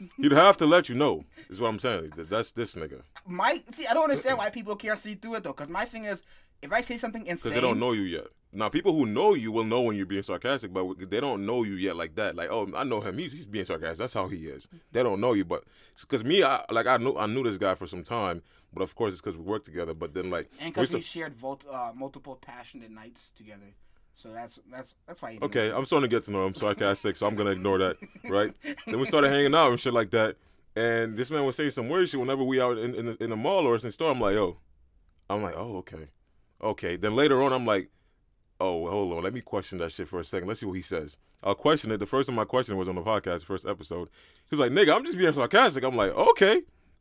He'd 0.16 0.32
have 0.32 0.56
to 0.58 0.66
let 0.66 0.88
you 0.88 0.94
know, 0.94 1.24
is 1.48 1.60
what 1.60 1.68
I'm 1.68 1.78
saying. 1.78 2.12
That's 2.16 2.52
this 2.52 2.74
nigga. 2.74 3.02
my 3.26 3.62
see, 3.72 3.86
I 3.86 3.94
don't 3.94 4.04
understand 4.04 4.38
why 4.38 4.50
people 4.50 4.76
can't 4.76 4.98
see 4.98 5.14
through 5.14 5.36
it 5.36 5.44
though. 5.44 5.52
Because 5.52 5.68
my 5.68 5.84
thing 5.84 6.04
is, 6.04 6.22
if 6.62 6.72
I 6.72 6.80
say 6.80 6.98
something 6.98 7.22
insane, 7.26 7.50
Because 7.50 7.54
they 7.54 7.60
don't 7.60 7.80
know 7.80 7.92
you 7.92 8.02
yet. 8.02 8.26
Now, 8.52 8.68
people 8.68 8.92
who 8.92 9.06
know 9.06 9.34
you 9.34 9.52
will 9.52 9.64
know 9.64 9.80
when 9.82 9.96
you're 9.96 10.06
being 10.06 10.24
sarcastic, 10.24 10.72
but 10.72 10.84
they 11.08 11.20
don't 11.20 11.46
know 11.46 11.62
you 11.62 11.74
yet 11.74 11.94
like 11.94 12.16
that. 12.16 12.34
Like, 12.34 12.50
oh, 12.50 12.68
I 12.74 12.82
know 12.82 13.00
him. 13.00 13.16
He's, 13.16 13.32
he's 13.32 13.46
being 13.46 13.64
sarcastic. 13.64 13.98
That's 13.98 14.14
how 14.14 14.26
he 14.26 14.46
is. 14.46 14.66
They 14.90 15.04
don't 15.04 15.20
know 15.20 15.34
you, 15.34 15.44
but 15.44 15.62
because 16.00 16.24
me, 16.24 16.42
I 16.42 16.64
like 16.70 16.86
I 16.86 16.96
knew 16.96 17.16
I 17.16 17.26
knew 17.26 17.44
this 17.44 17.58
guy 17.58 17.74
for 17.74 17.86
some 17.86 18.02
time, 18.02 18.42
but 18.72 18.82
of 18.82 18.94
course 18.94 19.12
it's 19.12 19.22
because 19.22 19.36
we 19.36 19.44
worked 19.44 19.66
together. 19.66 19.94
But 19.94 20.14
then 20.14 20.30
like, 20.30 20.50
and 20.60 20.74
because 20.74 20.90
we 20.90 21.00
st- 21.00 21.04
shared 21.04 21.34
uh, 21.70 21.92
multiple 21.94 22.36
passionate 22.40 22.90
nights 22.90 23.30
together, 23.36 23.74
so 24.20 24.32
that's 24.32 24.60
that's 24.70 24.94
that's 25.06 25.22
why. 25.22 25.30
You 25.30 25.38
okay, 25.42 25.70
I'm 25.70 25.84
starting 25.84 26.08
to 26.10 26.14
get 26.14 26.24
to 26.24 26.32
know 26.32 26.40
him 26.42 26.48
I'm 26.48 26.54
sarcastic, 26.54 27.16
so 27.16 27.26
I'm 27.26 27.34
gonna 27.34 27.50
ignore 27.50 27.78
that, 27.78 27.96
right? 28.28 28.52
then 28.86 29.00
we 29.00 29.06
started 29.06 29.30
hanging 29.30 29.54
out 29.54 29.70
and 29.70 29.80
shit 29.80 29.94
like 29.94 30.10
that, 30.10 30.36
and 30.76 31.16
this 31.16 31.30
man 31.30 31.44
was 31.44 31.56
saying 31.56 31.70
some 31.70 31.88
weird 31.88 32.08
shit 32.08 32.20
whenever 32.20 32.44
we 32.44 32.60
out 32.60 32.78
in 32.78 32.94
in, 32.94 33.06
the- 33.06 33.22
in 33.24 33.30
the 33.30 33.36
mall 33.36 33.66
or 33.66 33.74
in 33.74 33.80
the 33.80 33.90
store. 33.92 34.10
I'm 34.10 34.20
like, 34.20 34.34
yo, 34.34 34.58
I'm 35.28 35.42
like, 35.42 35.54
oh, 35.56 35.76
okay, 35.78 36.08
okay. 36.62 36.96
Then 36.96 37.16
later 37.16 37.42
on, 37.42 37.52
I'm 37.52 37.64
like, 37.66 37.90
oh, 38.60 38.88
hold 38.90 39.12
on, 39.16 39.22
let 39.24 39.32
me 39.32 39.40
question 39.40 39.78
that 39.78 39.92
shit 39.92 40.08
for 40.08 40.20
a 40.20 40.24
second. 40.24 40.48
Let's 40.48 40.60
see 40.60 40.66
what 40.66 40.76
he 40.76 40.82
says. 40.82 41.16
I'll 41.42 41.54
question 41.54 41.90
it. 41.90 41.96
The 41.96 42.06
first 42.06 42.28
time 42.28 42.38
I 42.38 42.44
questioned 42.44 42.78
was 42.78 42.88
on 42.88 42.96
the 42.96 43.02
podcast, 43.02 43.44
first 43.44 43.66
episode. 43.66 44.10
He 44.50 44.56
was 44.56 44.60
like, 44.60 44.72
nigga, 44.72 44.94
I'm 44.94 45.04
just 45.06 45.16
being 45.16 45.32
sarcastic. 45.32 45.82
I'm 45.84 45.96
like, 45.96 46.12
okay. 46.14 46.60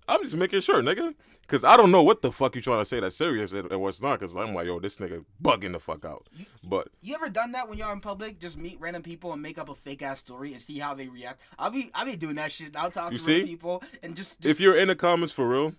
I'm 0.10 0.24
just 0.24 0.36
making 0.36 0.62
sure, 0.62 0.82
nigga. 0.82 1.14
Because 1.41 1.64
I 1.64 1.78
don't 1.78 1.89
know 1.91 2.03
what 2.03 2.22
the 2.22 2.32
fuck 2.32 2.55
you 2.55 2.62
trying 2.62 2.80
to 2.80 2.86
say 2.86 2.99
that's 2.99 3.16
serious 3.16 3.51
and, 3.53 3.72
and 3.72 3.82
what's 3.82 4.01
not. 4.01 4.20
Because 4.20 4.36
I'm 4.36 4.53
like, 4.53 4.68
yo, 4.68 4.80
this 4.80 4.97
nigga 4.97 5.26
bugging 5.41 5.72
the 5.72 5.80
fuck 5.80 6.05
out. 6.05 6.28
But 6.64 6.89
You 7.01 7.16
ever 7.16 7.30
done 7.30 7.53
that 7.53 7.68
when 7.68 7.78
you're 7.78 7.91
in 7.91 8.01
public? 8.01 8.39
Just 8.39 8.57
meet 8.57 8.80
random 8.80 9.01
people 9.01 9.34
and 9.34 9.41
make 9.41 9.57
up 9.57 9.70
a 9.70 9.76
fake 9.76 10.01
ass 10.03 10.20
story 10.20 10.53
and 10.53 10.62
see 10.62 10.78
how 10.80 10.93
they 10.93 11.07
react. 11.07 11.41
I'll 11.57 11.72
be 11.72 11.89
I'll 11.95 12.05
be 12.05 12.16
doing 12.16 12.36
that 12.36 12.51
shit. 12.51 12.76
I'll 12.76 12.91
talk 12.91 13.12
You 13.12 13.18
to 13.18 13.24
see? 13.24 13.43
people 13.45 13.84
and 14.03 14.16
just, 14.16 14.41
just 14.41 14.49
if 14.51 14.60
you're 14.60 14.78
in 14.78 14.89
the 14.89 14.95
comments 14.95 15.34
for 15.34 15.47
real, 15.49 15.74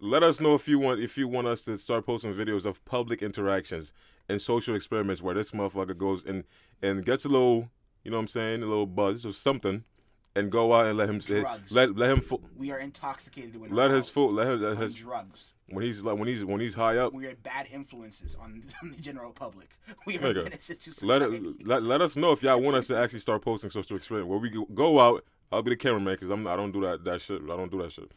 let 0.00 0.22
us 0.24 0.40
know 0.40 0.54
if 0.54 0.66
you 0.66 0.78
want 0.80 1.00
if 1.00 1.16
you 1.16 1.28
want 1.28 1.46
us 1.46 1.62
to 1.62 1.76
start 1.78 2.04
posting 2.06 2.34
videos 2.34 2.64
of 2.66 2.84
public 2.84 3.22
interactions 3.22 3.92
and 4.28 4.40
social 4.42 4.74
experiments 4.74 5.22
where 5.22 5.34
this 5.34 5.52
motherfucker 5.52 5.96
goes 5.96 6.24
and 6.24 6.44
and 6.82 7.04
gets 7.04 7.24
a 7.24 7.28
little, 7.28 7.68
you 8.02 8.10
know 8.10 8.16
what 8.16 8.22
I'm 8.22 8.28
saying, 8.28 8.62
a 8.64 8.66
little 8.66 8.86
buzz 8.86 9.24
or 9.24 9.32
something, 9.32 9.84
and 10.34 10.50
go 10.50 10.72
out 10.74 10.86
and 10.86 10.96
let 10.98 11.08
him 11.08 11.18
Drugs. 11.18 11.72
let 11.72 11.96
let 11.96 12.10
him 12.10 12.20
fo- 12.20 12.40
We 12.56 12.70
are 12.70 12.78
intoxicated 12.78 13.60
when 13.60 13.70
let 13.74 13.90
his 13.90 14.08
foot 14.08 14.32
let 14.32 14.48
his, 14.48 14.60
let 14.60 14.78
his 14.78 14.94
drugs. 14.94 15.52
when 15.68 15.84
he's 15.84 16.02
like 16.02 16.18
when 16.18 16.28
he's 16.28 16.44
when 16.44 16.60
he's 16.60 16.74
high 16.74 16.96
up. 16.98 17.12
We 17.12 17.26
are 17.26 17.34
bad 17.36 17.66
influences 17.72 18.34
on, 18.40 18.62
on 18.82 18.90
the 18.92 18.96
general 18.96 19.32
public. 19.32 19.68
We 20.06 20.18
are 20.18 20.32
Let 21.02 21.22
it, 21.22 21.66
let 21.66 21.82
let 21.82 22.00
us 22.00 22.16
know 22.16 22.32
if 22.32 22.42
y'all 22.42 22.60
want 22.60 22.76
us 22.76 22.86
to 22.88 22.96
actually 22.96 23.20
start 23.20 23.42
posting 23.42 23.70
social 23.70 23.96
experiment 23.96 24.28
where 24.28 24.38
we 24.38 24.50
go- 24.50 24.66
go 24.74 25.00
out. 25.00 25.24
I'll 25.50 25.62
be 25.62 25.70
the 25.70 25.76
cameraman 25.76 26.14
because 26.14 26.30
I'm 26.30 26.46
I 26.46 26.56
don't 26.56 26.72
do 26.72 26.80
that 26.82 27.04
that 27.04 27.20
shit. 27.20 27.42
I 27.42 27.56
don't 27.56 27.70
do 27.70 27.82
that 27.82 27.92
shit. 27.92 28.10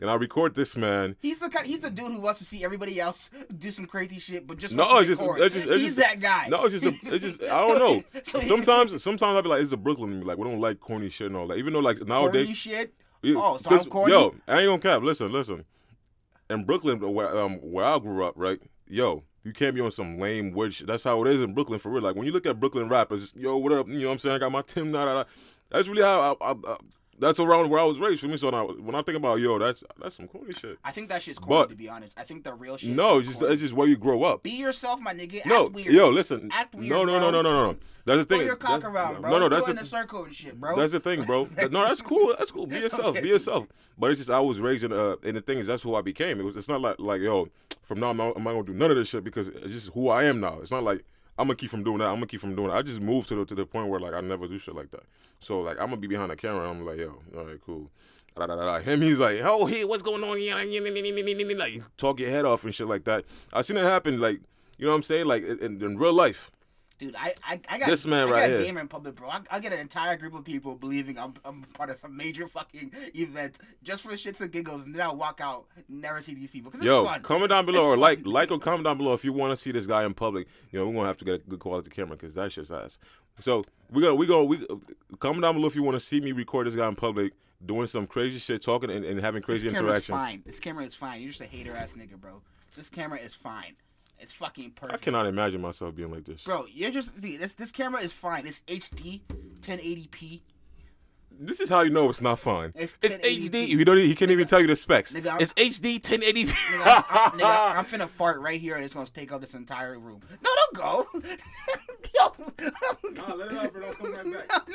And 0.00 0.10
I 0.10 0.14
record 0.14 0.54
this 0.54 0.76
man. 0.76 1.16
He's 1.20 1.40
the 1.40 1.48
kind, 1.48 1.66
he's 1.66 1.80
the 1.80 1.90
dude 1.90 2.12
who 2.12 2.20
wants 2.20 2.40
to 2.40 2.46
see 2.46 2.64
everybody 2.64 3.00
else 3.00 3.30
do 3.56 3.70
some 3.70 3.86
crazy 3.86 4.18
shit, 4.18 4.46
but 4.46 4.58
just 4.58 4.74
No, 4.74 4.98
it's 4.98 5.08
just, 5.08 5.22
it's 5.22 5.54
just, 5.54 5.68
it's 5.68 5.80
he's 5.80 5.94
just 5.94 6.08
that 6.08 6.18
guy. 6.18 6.48
No, 6.48 6.64
it's 6.64 6.80
just, 6.80 6.84
a, 6.84 7.14
it's 7.14 7.22
just, 7.22 7.42
I 7.42 7.60
don't 7.60 7.78
know. 8.14 8.22
So 8.24 8.40
sometimes, 8.40 9.02
sometimes 9.02 9.36
I'll 9.36 9.42
be 9.42 9.48
like, 9.48 9.62
it's 9.62 9.72
a 9.72 9.76
Brooklyn. 9.76 10.22
Like 10.22 10.38
we 10.38 10.44
don't 10.48 10.60
like 10.60 10.80
corny 10.80 11.08
shit 11.08 11.28
and 11.28 11.36
all 11.36 11.46
that. 11.48 11.58
Even 11.58 11.72
though 11.72 11.80
like 11.80 12.04
nowadays, 12.06 12.46
corny 12.46 12.54
shit. 12.54 12.94
Oh, 13.24 13.58
so 13.58 13.70
I'm 13.70 13.84
corny. 13.84 14.12
Yo, 14.12 14.34
I 14.48 14.60
ain't 14.60 14.68
gonna 14.68 14.78
cap. 14.78 15.02
Listen, 15.02 15.30
listen. 15.30 15.64
In 16.50 16.64
Brooklyn, 16.64 16.98
where 17.00 17.38
um 17.38 17.58
where 17.58 17.84
I 17.84 17.98
grew 17.98 18.24
up, 18.24 18.34
right? 18.36 18.60
Yo, 18.88 19.22
you 19.44 19.52
can't 19.52 19.74
be 19.74 19.80
on 19.80 19.90
some 19.90 20.18
lame 20.18 20.52
weird 20.52 20.74
shit. 20.74 20.86
That's 20.86 21.04
how 21.04 21.24
it 21.24 21.32
is 21.32 21.42
in 21.42 21.54
Brooklyn 21.54 21.78
for 21.78 21.90
real. 21.90 22.02
Like 22.02 22.16
when 22.16 22.26
you 22.26 22.32
look 22.32 22.46
at 22.46 22.58
Brooklyn 22.58 22.88
rappers, 22.88 23.32
yo, 23.36 23.56
what 23.56 23.72
up? 23.72 23.88
You 23.88 24.00
know 24.00 24.06
what 24.06 24.12
I'm 24.12 24.18
saying? 24.18 24.36
I 24.36 24.38
got 24.38 24.52
my 24.52 24.62
Tim. 24.62 24.92
Da, 24.92 25.04
da, 25.04 25.14
da. 25.14 25.24
That's 25.70 25.88
really 25.88 26.02
how 26.02 26.36
I, 26.40 26.50
I, 26.50 26.54
I, 26.66 26.76
that's 27.18 27.38
around 27.38 27.70
where 27.70 27.78
I 27.80 27.84
was 27.84 27.98
raised 28.00 28.20
for 28.20 28.28
me. 28.28 28.36
So 28.36 28.50
now, 28.50 28.66
when 28.68 28.94
I 28.94 29.02
think 29.02 29.16
about 29.16 29.38
yo, 29.40 29.58
that's 29.58 29.84
that's 30.00 30.16
some 30.16 30.28
corny 30.28 30.52
shit. 30.52 30.78
I 30.84 30.90
think 30.92 31.08
that 31.10 31.22
shit's 31.22 31.38
corny 31.38 31.62
But- 31.64 31.68
to 31.70 31.76
be 31.76 31.88
honest. 31.88 32.18
I 32.18 32.24
think 32.24 32.44
the 32.44 32.52
real 32.54 32.76
shit. 32.76 32.90
No, 32.90 33.18
it's 33.18 33.28
just 33.28 33.42
it's 33.42 33.62
just 33.62 33.74
where 33.74 33.86
you 33.86 33.96
grow 33.96 34.24
up. 34.24 34.42
be 34.42 34.50
yourself, 34.50 35.00
my 35.00 35.12
nigga. 35.14 35.44
No, 35.46 35.66
Act 35.66 35.74
weird. 35.74 35.94
yo, 35.94 36.08
listen. 36.10 36.50
Act 36.52 36.74
weird, 36.74 36.88
no, 36.90 37.04
no, 37.04 37.18
no, 37.20 37.30
no, 37.30 37.42
no, 37.42 37.72
no. 37.72 37.76
That's 38.04 38.20
the 38.20 38.24
Throw 38.24 38.38
thing. 38.38 38.46
your 38.46 38.56
cock 38.56 38.80
That's- 38.82 38.92
around, 38.92 39.20
bro. 39.20 39.30
No, 39.30 39.38
no, 39.38 39.48
that's 39.48 39.68
in 39.68 39.76
the, 39.76 39.84
circle 39.84 40.24
and 40.24 40.34
shit, 40.34 40.58
bro. 40.60 40.74
That's 40.76 40.92
the 40.92 41.00
thing, 41.00 41.22
bro. 41.22 41.44
no, 41.70 41.84
that's 41.86 42.00
cool. 42.02 42.34
That's 42.36 42.50
cool. 42.50 42.66
Be 42.66 42.78
yourself. 42.78 43.20
Be 43.22 43.28
yourself. 43.28 43.66
But 43.98 44.10
it's 44.10 44.18
just 44.20 44.30
I 44.30 44.40
was 44.40 44.60
raised 44.60 44.82
in 44.84 44.92
uh, 44.92 45.16
and 45.22 45.36
the 45.36 45.40
thing 45.40 45.58
is 45.58 45.66
that's 45.68 45.82
who 45.82 45.94
I 45.94 46.00
became. 46.02 46.40
It 46.40 46.44
was. 46.44 46.56
It's 46.56 46.68
not 46.68 46.80
like 46.80 46.96
like 46.98 47.20
yo, 47.20 47.48
from 47.82 48.00
now 48.00 48.10
I'm 48.10 48.16
not, 48.16 48.32
I'm 48.36 48.42
not 48.42 48.52
gonna 48.52 48.64
do 48.64 48.74
none 48.74 48.90
of 48.90 48.96
this 48.96 49.08
shit 49.08 49.22
because 49.22 49.48
it's 49.48 49.70
just 49.72 49.90
who 49.90 50.08
I 50.08 50.24
am 50.24 50.40
now. 50.40 50.58
It's 50.60 50.70
not 50.70 50.82
like 50.82 51.04
I'm 51.38 51.46
gonna 51.46 51.56
keep 51.56 51.70
from 51.70 51.82
doing 51.82 51.98
that. 51.98 52.06
I'm 52.06 52.16
gonna 52.16 52.26
keep 52.26 52.40
from 52.40 52.54
doing 52.54 52.70
it. 52.70 52.74
I 52.74 52.82
just 52.82 53.00
moved 53.00 53.28
to 53.28 53.36
the 53.36 53.44
to 53.46 53.54
the 53.54 53.66
point 53.66 53.88
where 53.88 54.00
like 54.00 54.14
I 54.14 54.20
never 54.20 54.46
do 54.46 54.58
shit 54.58 54.74
like 54.74 54.90
that. 54.90 55.04
So 55.40 55.60
like 55.60 55.78
I'm 55.80 55.86
gonna 55.86 55.96
be 55.96 56.06
behind 56.06 56.30
the 56.30 56.36
camera. 56.36 56.68
I'm 56.70 56.84
like 56.84 56.98
yo, 56.98 57.20
all 57.36 57.44
right, 57.44 57.58
cool. 57.64 57.90
Da, 58.36 58.46
da, 58.46 58.56
da. 58.56 58.78
Him, 58.78 59.02
he's 59.02 59.18
like, 59.18 59.40
oh, 59.42 59.66
hey, 59.66 59.84
what's 59.84 60.02
going 60.02 60.24
on? 60.24 60.38
Like, 61.58 61.82
talk 61.98 62.18
your 62.18 62.30
head 62.30 62.46
off 62.46 62.64
and 62.64 62.74
shit 62.74 62.86
like 62.86 63.04
that. 63.04 63.26
I 63.52 63.60
seen 63.60 63.76
it 63.76 63.84
happen, 63.84 64.20
like, 64.20 64.40
you 64.78 64.86
know 64.86 64.92
what 64.92 64.96
I'm 64.96 65.02
saying? 65.02 65.26
Like, 65.26 65.44
in, 65.44 65.82
in 65.82 65.98
real 65.98 66.14
life. 66.14 66.50
Dude, 66.98 67.14
I, 67.16 67.34
I, 67.46 67.60
I 67.68 67.78
got 67.78 67.88
This 67.88 68.06
man 68.06 68.28
I 68.28 68.30
right 68.30 68.40
got 68.40 68.48
here. 68.50 68.64
gamer 68.64 68.80
in 68.80 68.88
public, 68.88 69.16
bro. 69.16 69.28
I, 69.28 69.40
I 69.50 69.60
get 69.60 69.72
an 69.72 69.78
entire 69.80 70.16
group 70.16 70.34
of 70.34 70.44
people 70.44 70.74
believing 70.74 71.18
I'm, 71.18 71.34
I'm 71.44 71.62
part 71.74 71.90
of 71.90 71.98
some 71.98 72.16
major 72.16 72.46
fucking 72.48 72.92
event 73.14 73.56
just 73.82 74.02
for 74.02 74.10
shits 74.12 74.40
and 74.40 74.50
giggles, 74.52 74.84
and 74.84 74.94
then 74.94 75.02
I 75.02 75.12
walk 75.12 75.40
out, 75.40 75.66
never 75.88 76.20
see 76.22 76.34
these 76.34 76.50
people. 76.50 76.72
Yo, 76.80 77.04
fun. 77.04 77.22
comment 77.22 77.50
down 77.50 77.66
below 77.66 77.92
It's 77.92 77.96
or 77.96 77.96
like, 77.96 78.20
like 78.24 78.50
or 78.50 78.58
comment 78.58 78.84
down 78.84 78.98
below 78.98 79.12
if 79.12 79.24
you 79.24 79.32
want 79.32 79.50
to 79.52 79.56
see 79.56 79.72
this 79.72 79.86
guy 79.86 80.04
in 80.04 80.14
public. 80.14 80.46
You 80.70 80.78
know, 80.78 80.86
we're 80.86 80.94
gonna 80.94 81.06
have 81.08 81.18
to 81.18 81.24
get 81.24 81.34
a 81.34 81.38
good 81.38 81.60
quality 81.60 81.90
camera 81.90 82.16
because 82.16 82.34
that 82.34 82.52
shit's 82.52 82.70
ass. 82.70 82.98
So 83.40 83.64
we 83.90 84.02
gonna 84.02 84.14
we 84.14 84.26
gonna 84.26 84.44
we 84.44 84.64
comment 85.18 85.42
down 85.42 85.54
below 85.54 85.66
if 85.66 85.74
you 85.74 85.82
want 85.82 85.96
to 85.96 86.00
see 86.00 86.20
me 86.20 86.32
record 86.32 86.66
this 86.66 86.74
guy 86.74 86.86
in 86.88 86.94
public 86.94 87.32
doing 87.64 87.86
some 87.86 88.06
crazy 88.06 88.38
shit, 88.38 88.62
talking 88.62 88.90
and, 88.90 89.04
and 89.04 89.20
having 89.20 89.42
crazy 89.42 89.68
this 89.68 89.78
interactions. 89.78 90.16
fine. 90.18 90.42
This 90.44 90.60
camera 90.60 90.84
is 90.84 90.94
fine. 90.94 91.20
You're 91.20 91.30
just 91.30 91.40
a 91.40 91.46
hater 91.46 91.74
ass 91.74 91.94
nigga, 91.94 92.20
bro. 92.20 92.42
This 92.76 92.90
camera 92.90 93.18
is 93.18 93.34
fine. 93.34 93.74
It's 94.22 94.32
fucking 94.32 94.70
perfect. 94.72 94.94
I 94.94 94.98
cannot 95.04 95.26
imagine 95.26 95.60
myself 95.60 95.94
being 95.96 96.10
like 96.12 96.24
this. 96.24 96.44
Bro, 96.44 96.66
you're 96.72 96.92
just 96.92 97.20
see 97.20 97.36
this. 97.36 97.54
This 97.54 97.72
camera 97.72 98.00
is 98.02 98.12
fine. 98.12 98.46
It's 98.46 98.60
HD, 98.68 99.20
1080p. 99.60 100.40
This 101.40 101.60
is 101.60 101.68
how 101.70 101.80
you 101.80 101.90
know 101.90 102.08
it's 102.08 102.20
not 102.20 102.38
fine. 102.38 102.72
It's 102.76 102.96
It's, 103.02 103.16
HD. 103.16 103.66
You 103.66 103.84
don't. 103.84 103.96
He 103.96 104.14
can't 104.14 104.30
even 104.30 104.46
tell 104.46 104.60
you 104.60 104.66
the 104.68 104.76
specs. 104.76 105.12
Nigga, 105.12 105.40
it's 105.40 105.52
HD 105.54 106.00
1080p. 106.00 106.46
Nigga, 106.46 106.82
I'm, 106.86 107.04
I'm- 107.08 107.30
nigga, 107.40 107.76
I'm 107.78 107.84
finna 107.84 108.08
fart 108.08 108.40
right 108.40 108.60
here, 108.60 108.76
and 108.76 108.84
it's 108.84 108.94
gonna 108.94 109.06
take 109.06 109.32
up 109.32 109.40
this 109.40 109.54
entire 109.54 109.98
room. 109.98 110.20
No, 110.42 110.50
don't 110.72 110.74
go. 110.74 111.20
Yo, 112.14 112.34
let 113.36 113.50
it 113.52 113.58
out, 113.58 113.72
bro. 113.72 113.82
Don't 113.82 113.96
come 113.98 114.12
right 114.34 114.48
back. 114.48 114.62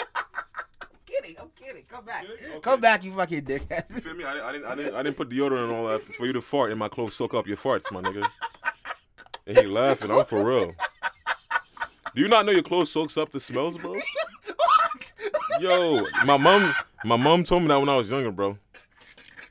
I'm 0.82 0.88
kidding. 1.06 1.36
I'm 1.40 1.50
kidding. 1.56 1.84
Come 1.88 2.04
back. 2.06 2.26
Okay. 2.26 2.60
Come 2.60 2.82
back, 2.82 3.04
you 3.04 3.16
fucking 3.16 3.44
dickhead. 3.44 3.84
You 3.94 4.02
feel 4.02 4.14
me? 4.16 4.24
I, 4.26 4.34
didn't- 4.34 4.46
I 4.46 4.52
didn't. 4.52 4.66
I 4.66 4.76
didn't. 4.76 4.96
I 4.96 5.04
didn't 5.04 5.16
put 5.18 5.30
deodorant 5.30 5.64
and 5.66 5.72
all 5.74 5.88
that 5.88 6.02
for 6.02 6.26
you 6.26 6.34
to 6.34 6.42
fart 6.42 6.72
and 6.72 6.80
my 6.80 6.90
clothes 6.90 7.16
soak 7.16 7.34
up 7.34 7.48
your 7.48 7.58
farts, 7.58 7.90
my 7.92 8.02
nigga. 8.02 8.28
And 9.48 9.58
he 9.58 9.66
laughing. 9.66 10.12
I'm 10.12 10.26
for 10.26 10.46
real. 10.46 10.74
Do 12.14 12.22
you 12.22 12.28
not 12.28 12.46
know 12.46 12.52
your 12.52 12.64
clothes 12.64 12.92
soaks 12.92 13.18
up 13.18 13.32
the 13.32 13.40
smells, 13.40 13.78
bro? 13.78 13.94
what? 14.56 15.14
Yo, 15.62 16.06
my 16.26 16.38
mom, 16.38 16.74
my 17.06 17.16
mom 17.16 17.44
told 17.44 17.62
me 17.62 17.68
that 17.70 17.80
when 17.80 17.90
I 17.90 17.96
was 17.96 18.12
younger, 18.12 18.32
bro. 18.32 18.58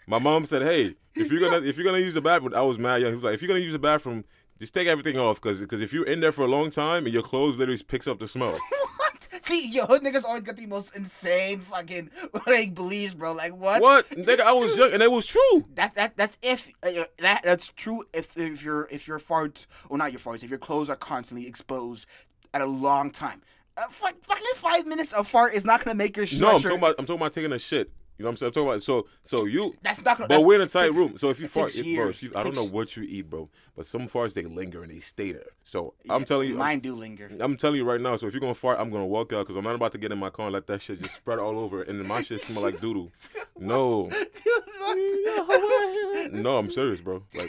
My 0.07 0.18
mom 0.18 0.44
said, 0.47 0.62
"Hey, 0.62 0.94
if 1.14 1.30
you're 1.30 1.40
gonna 1.40 1.66
if 1.66 1.76
you're 1.76 1.84
gonna 1.84 1.99
use 1.99 2.14
the 2.14 2.20
bathroom, 2.20 2.55
I 2.55 2.62
was 2.62 2.78
mad. 2.78 3.01
young. 3.01 3.11
He 3.11 3.14
was 3.16 3.24
like, 3.24 3.34
if 3.34 3.42
you're 3.42 3.49
gonna 3.49 3.61
use 3.61 3.72
the 3.72 3.78
bathroom, 3.78 4.24
just 4.59 4.74
take 4.74 4.86
everything 4.86 5.18
off, 5.18 5.40
cause 5.40 5.61
because 5.61 5.80
if 5.80 5.92
you're 5.92 6.07
in 6.07 6.20
there 6.20 6.32
for 6.32 6.42
a 6.42 6.49
long 6.49 6.70
time 6.70 7.05
and 7.07 7.12
your 7.12 7.22
clothes 7.22 7.57
literally 7.57 7.82
picks 7.82 8.07
up 8.07 8.18
the 8.18 8.28
smell. 8.28 8.57
See, 9.43 9.69
yo, 9.73 9.87
hood 9.87 10.03
niggas 10.03 10.25
always 10.25 10.43
got 10.43 10.57
the 10.57 10.67
most 10.67 10.95
insane 10.97 11.61
fucking 11.61 12.11
like 12.47 12.75
beliefs, 12.75 13.14
bro. 13.14 13.33
Like 13.33 13.57
what? 13.57 13.81
what, 13.81 14.09
nigga? 14.11 14.41
I 14.41 14.53
was 14.53 14.77
young 14.77 14.93
and 14.93 15.03
it 15.03 15.11
was 15.11 15.27
true. 15.27 15.64
That 15.75 15.95
that 15.95 16.17
that's 16.17 16.39
if 16.43 16.71
uh, 16.83 17.05
that 17.19 17.43
that's 17.43 17.69
true 17.69 18.05
if 18.12 18.37
if 18.37 18.62
your 18.64 18.89
if 18.91 19.07
your 19.07 19.19
farts 19.19 19.67
or 19.89 19.99
not 19.99 20.12
your 20.12 20.21
farts 20.21 20.43
if 20.43 20.51
your 20.51 20.59
clothes 20.59 20.91
are 20.91 20.97
constantly 20.97 21.47
exposed 21.47 22.07
at 22.55 22.61
a 22.61 22.67
long 22.67 23.11
time. 23.11 23.43
Uh, 23.77 23.89
fuck, 23.91 24.14
fucking 24.25 24.45
five 24.55 24.87
minutes 24.87 25.12
of 25.12 25.29
fart 25.29 25.53
is 25.53 25.64
not 25.64 25.85
gonna 25.85 25.95
make 25.95 26.17
your. 26.17 26.27
No, 26.41 26.55
I'm 26.55 26.61
talking 26.61 26.79
about 26.79 26.95
I'm 26.99 27.07
talking 27.07 27.21
about 27.21 27.33
taking 27.33 27.53
a 27.53 27.59
shit. 27.59 27.91
You 28.19 28.23
know 28.23 28.29
what 28.29 28.33
I'm 28.33 28.37
saying? 28.39 28.49
I'm 28.49 28.53
talking 28.55 28.69
about 28.69 28.83
so 28.83 29.07
so 29.25 29.45
you. 29.45 29.75
That's 29.83 30.03
not 30.03 30.17
gonna. 30.17 30.29
But 30.29 30.45
we're 30.45 30.55
in 30.57 30.62
a 30.62 30.67
tight 30.67 30.87
takes- 30.87 30.97
room, 30.97 31.19
so 31.19 31.29
if 31.29 31.39
you 31.39 31.47
fart, 31.47 31.77
it, 31.77 31.97
bro, 31.97 32.09
if 32.09 32.23
you, 32.23 32.33
I 32.35 32.43
don't 32.43 32.55
know 32.55 32.64
what 32.64 32.97
you 32.97 33.03
eat, 33.03 33.29
bro, 33.29 33.51
but 33.77 33.85
some 33.85 34.09
farts 34.09 34.35
they 34.35 34.43
linger 34.43 34.83
and 34.83 34.91
they 34.91 35.01
stay 35.01 35.33
there. 35.33 35.51
So 35.64 35.95
I'm 36.09 36.25
telling 36.25 36.49
you, 36.49 36.55
I'm, 36.55 36.61
mine 36.61 36.81
do 36.81 36.95
linger. 36.95 37.31
I'm 37.41 37.57
telling 37.57 37.77
you 37.77 37.85
right 37.85 38.01
now. 38.01 38.17
So 38.17 38.27
if 38.27 38.33
you're 38.33 38.41
gonna 38.41 38.55
fart, 38.55 38.79
I'm 38.81 38.91
gonna 38.91 39.07
walk 39.07 39.35
out 39.35 39.47
because 39.47 39.57
I'm 39.57 39.64
not 39.64 39.75
about 39.75 39.93
to 39.93 39.99
get 39.99 40.12
in 40.12 40.19
my 40.19 40.31
car 40.31 40.47
and 40.47 40.55
let 40.55 40.67
that 40.69 40.81
shit 40.81 41.03
just 41.03 41.14
spread 41.14 41.39
all 41.39 41.59
over, 41.59 41.83
and 41.83 42.03
my 42.07 42.23
shit 42.23 42.41
smell 42.41 42.62
like 42.62 42.81
doodle. 42.81 43.12
No, 43.59 44.11
no, 46.31 46.59
I'm 46.59 46.71
serious, 46.71 47.01
bro. 47.01 47.23
Like, 47.35 47.49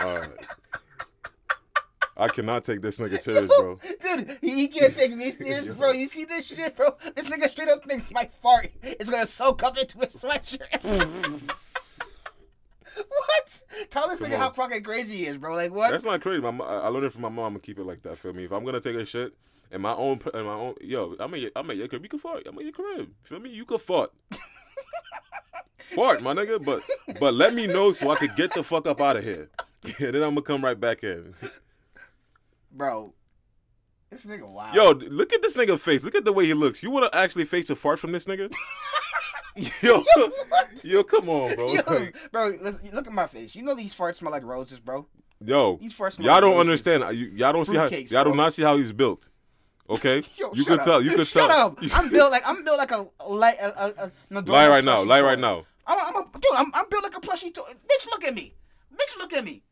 right. 0.00 0.28
I 2.22 2.28
cannot 2.28 2.62
take 2.62 2.80
this 2.80 2.98
nigga 2.98 3.18
serious, 3.20 3.48
bro. 3.48 3.80
Dude, 4.00 4.38
he 4.40 4.68
can't 4.68 4.94
take 4.94 5.12
me 5.16 5.30
serious, 5.32 5.70
bro. 5.70 5.90
You 5.90 6.06
see 6.06 6.24
this 6.24 6.46
shit, 6.46 6.76
bro? 6.76 6.96
This 7.16 7.28
nigga 7.28 7.48
straight 7.48 7.68
up 7.68 7.84
thinks 7.84 8.12
my 8.12 8.30
fart 8.40 8.70
is 8.82 9.10
gonna 9.10 9.26
soak 9.26 9.64
up 9.64 9.76
into 9.76 9.98
his 9.98 10.14
sweatshirt. 10.14 10.82
what? 13.08 13.62
Tell 13.90 14.08
this 14.08 14.20
Come 14.20 14.30
nigga 14.30 14.36
how 14.36 14.48
on. 14.48 14.54
fucking 14.54 14.84
crazy 14.84 15.16
he 15.16 15.26
is, 15.26 15.36
bro. 15.36 15.56
Like 15.56 15.72
what? 15.72 15.90
That's 15.90 16.04
not 16.04 16.20
crazy. 16.20 16.40
My, 16.40 16.50
I 16.64 16.78
I 16.82 16.88
learned 16.88 17.06
it 17.06 17.12
from 17.12 17.22
my 17.22 17.28
mom. 17.28 17.54
Gonna 17.54 17.58
keep 17.58 17.80
it 17.80 17.84
like 17.84 18.02
that. 18.04 18.18
Feel 18.18 18.32
me? 18.34 18.44
If 18.44 18.52
I'm 18.52 18.64
gonna 18.64 18.80
take 18.80 18.94
a 18.94 19.04
shit 19.04 19.34
in 19.72 19.80
my 19.80 19.92
own, 19.92 20.20
in 20.32 20.44
my 20.44 20.54
own, 20.54 20.74
yo, 20.80 21.16
I'm 21.18 21.34
at, 21.34 21.50
I'm 21.56 21.68
at 21.70 21.76
your 21.76 21.88
crib. 21.88 22.04
You 22.04 22.08
can 22.08 22.20
fart. 22.20 22.46
I'm 22.46 22.56
at 22.56 22.62
your 22.62 22.72
crib. 22.72 23.10
Feel 23.24 23.40
me? 23.40 23.50
You 23.50 23.64
can 23.64 23.78
fart. 23.78 24.12
fart, 25.78 26.22
my 26.22 26.34
nigga. 26.34 26.64
But 26.64 26.82
but 27.18 27.34
let 27.34 27.52
me 27.52 27.66
know 27.66 27.90
so 27.90 28.10
I 28.10 28.16
could 28.16 28.36
get 28.36 28.54
the 28.54 28.62
fuck 28.62 28.86
up 28.86 29.00
out 29.00 29.16
of 29.16 29.24
here. 29.24 29.50
Yeah, 29.98 30.12
then 30.12 30.22
I'm 30.22 30.34
gonna 30.34 30.42
come 30.42 30.64
right 30.64 30.78
back 30.78 31.02
in. 31.02 31.34
Bro. 32.72 33.14
This 34.10 34.26
nigga 34.26 34.46
wild. 34.48 34.74
Yo, 34.74 34.90
look 34.90 35.32
at 35.32 35.40
this 35.42 35.56
nigga 35.56 35.78
face. 35.78 36.02
Look 36.02 36.14
at 36.14 36.24
the 36.24 36.32
way 36.32 36.46
he 36.46 36.54
looks. 36.54 36.82
You 36.82 36.90
wanna 36.90 37.08
actually 37.12 37.44
face 37.44 37.70
a 37.70 37.74
fart 37.74 37.98
from 37.98 38.12
this 38.12 38.26
nigga? 38.26 38.52
yo, 39.82 40.02
yo, 40.82 41.02
come 41.04 41.28
on, 41.28 41.54
bro. 41.54 41.68
Yo, 41.72 41.82
Like, 41.86 42.16
bro, 42.30 42.56
listen, 42.62 42.88
look 42.94 43.06
at 43.06 43.12
my 43.12 43.26
face. 43.26 43.54
You 43.54 43.62
know 43.62 43.74
these 43.74 43.94
farts 43.94 44.14
smell 44.16 44.32
like 44.32 44.44
roses, 44.44 44.80
bro. 44.80 45.06
yo, 45.44 45.76
These 45.76 45.94
farts 45.94 46.14
smell 46.14 46.24
y'all 46.26 46.34
like 46.36 46.40
don't 46.40 46.50
roses. 46.52 46.60
understand. 46.88 47.18
You, 47.18 47.26
y'all 47.34 47.52
don't 47.52 47.66
see 47.66 47.76
how 47.76 47.88
Fruitcakes, 47.90 48.10
y'all 48.10 48.24
do 48.24 48.34
not 48.34 48.54
see 48.54 48.62
how 48.62 48.78
he's 48.78 48.92
built. 48.92 49.28
Okay, 49.90 50.22
Yo, 50.36 50.52
you 50.54 50.62
shut 50.62 50.66
could 50.68 50.78
up. 50.80 50.84
tell. 50.86 51.02
You 51.02 51.10
could 51.10 51.26
Shut 51.26 51.50
tell. 51.50 51.66
up. 51.68 51.78
I'm 51.92 52.08
built 52.08 52.30
like 52.30 52.42
I'm 52.48 52.64
built 52.64 52.78
like 52.78 52.92
a 52.92 53.06
light. 53.28 53.56
A, 53.60 53.84
a, 54.04 54.12
a, 54.30 54.40
Lie 54.40 54.68
right 54.68 54.84
now. 54.84 55.02
Lie 55.02 55.20
right 55.20 55.38
now. 55.38 55.64
I'm, 55.86 55.98
a, 55.98 56.02
I'm 56.02 56.16
a, 56.16 56.24
dude. 56.32 56.42
I'm, 56.56 56.66
I'm 56.74 56.84
built 56.88 57.02
like 57.02 57.16
a 57.16 57.20
plushie 57.20 57.52
toy. 57.52 57.64
Bitch, 57.72 58.06
look 58.10 58.24
at 58.24 58.34
me. 58.34 58.54
Bitch, 58.94 59.18
look 59.18 59.32
at 59.34 59.44
me. 59.44 59.64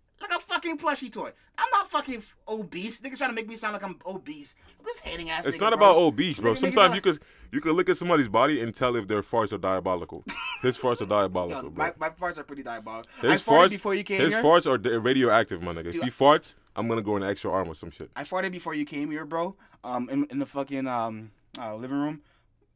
Fucking 0.60 0.76
plushie 0.78 1.10
toy. 1.10 1.30
I'm 1.56 1.68
not 1.72 1.88
fucking 1.90 2.22
obese. 2.46 3.00
Niggas 3.00 3.16
trying 3.16 3.30
to 3.30 3.34
make 3.34 3.48
me 3.48 3.56
sound 3.56 3.72
like 3.72 3.82
I'm 3.82 3.96
obese. 4.04 4.54
This 4.84 4.98
hating 4.98 5.30
ass. 5.30 5.46
It's 5.46 5.56
nigga, 5.56 5.60
not 5.60 5.78
bro. 5.78 5.88
about 5.90 5.96
obese, 5.96 6.38
bro. 6.38 6.52
Nigga- 6.52 6.58
Sometimes 6.58 6.94
you 6.94 7.00
could 7.00 7.18
you 7.50 7.60
could 7.62 7.74
look 7.74 7.88
at 7.88 7.96
somebody's 7.96 8.28
body 8.28 8.60
and 8.60 8.74
tell 8.74 8.94
if 8.96 9.08
their 9.08 9.22
farts 9.22 9.52
are 9.54 9.58
diabolical. 9.58 10.22
His 10.62 10.76
farts 10.76 11.00
are 11.00 11.06
diabolical, 11.06 11.62
Yo, 11.64 11.70
bro. 11.70 11.84
my, 11.86 11.92
my 11.98 12.10
farts 12.10 12.36
are 12.36 12.42
pretty 12.44 12.62
diabolical. 12.62 13.10
His 13.22 13.46
I 13.48 13.50
farts, 13.52 13.70
before 13.70 13.94
you 13.94 14.04
came 14.04 14.20
his 14.20 14.34
here. 14.34 14.42
farts 14.42 14.70
are 14.70 14.76
di- 14.76 14.90
radioactive, 14.90 15.62
my 15.62 15.72
nigga. 15.72 15.86
If 15.86 16.02
he 16.02 16.10
farts, 16.10 16.56
I'm 16.76 16.88
gonna 16.88 17.00
go 17.02 17.16
in 17.16 17.22
an 17.22 17.30
extra 17.30 17.50
arm 17.50 17.68
or 17.68 17.74
some 17.74 17.90
shit. 17.90 18.10
I 18.14 18.24
farted 18.24 18.52
before 18.52 18.74
you 18.74 18.84
came 18.84 19.10
here, 19.10 19.24
bro. 19.24 19.56
Um, 19.82 20.10
in, 20.10 20.24
in 20.30 20.38
the 20.40 20.46
fucking 20.46 20.86
um 20.86 21.30
uh, 21.58 21.74
living 21.74 21.96
room. 21.98 22.20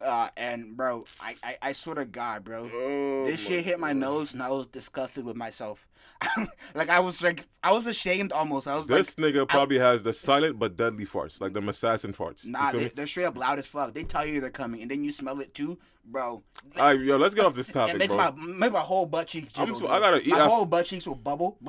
Uh, 0.01 0.29
and 0.37 0.77
bro, 0.77 1.05
I, 1.23 1.35
I, 1.43 1.57
I 1.63 1.73
swear 1.73 1.95
to 1.97 2.05
God, 2.05 2.45
bro, 2.45 2.69
Oh, 2.73 3.25
this 3.25 3.41
shit 3.41 3.65
hit 3.65 3.81
my 3.81 3.93
nose, 3.93 4.33
and 4.35 4.43
I 4.43 4.51
was 4.51 4.67
disgusted 4.67 5.25
with 5.25 5.37
myself. 5.37 5.87
like 6.75 6.89
I 6.91 7.01
was 7.01 7.23
like, 7.23 7.45
I 7.63 7.73
was 7.73 7.87
ashamed 7.87 8.31
almost. 8.33 8.69
I 8.69 8.77
was 8.77 8.87
This 8.87 9.19
like, 9.19 9.35
nigga 9.35 9.49
probably 9.49 9.79
has 9.79 10.03
the 10.03 10.13
silent 10.13 10.59
but 10.59 10.77
deadly 10.77 11.07
farts, 11.07 11.41
like 11.41 11.53
the 11.55 11.61
assassin 11.69 12.13
farts. 12.13 12.47
Nah, 12.47 12.73
they, 12.73 12.89
they're 12.89 13.07
straight 13.07 13.25
up 13.25 13.37
loud 13.37 13.59
as 13.59 13.67
fuck. 13.67 13.95
They 13.95 14.05
tell 14.05 14.27
you 14.27 14.41
they're 14.41 14.51
coming, 14.51 14.83
and 14.83 14.91
then 14.91 15.05
you 15.05 15.11
smell 15.13 15.41
it 15.41 15.55
too, 15.55 15.79
bro. 16.05 16.43
All 16.77 16.83
right, 16.85 16.99
yo, 17.01 17.17
let's 17.17 17.35
get 17.35 17.45
off 17.47 17.55
this 17.55 17.67
topic, 17.73 17.95
It 17.95 17.99
makes 17.99 18.13
bro. 18.13 18.33
my 18.33 18.47
make 18.47 18.73
my 18.73 18.81
whole 18.81 19.07
butt 19.07 19.29
cheeks. 19.29 19.53
Jiggle, 19.55 19.77
so- 19.77 19.89
I 19.89 20.01
gotta 20.01 20.19
eat 20.21 20.29
My 20.29 20.41
after- 20.41 20.51
whole 20.55 20.67
butt 20.67 20.87
cheeks 20.87 21.07
will 21.07 21.15
bubble. 21.15 21.59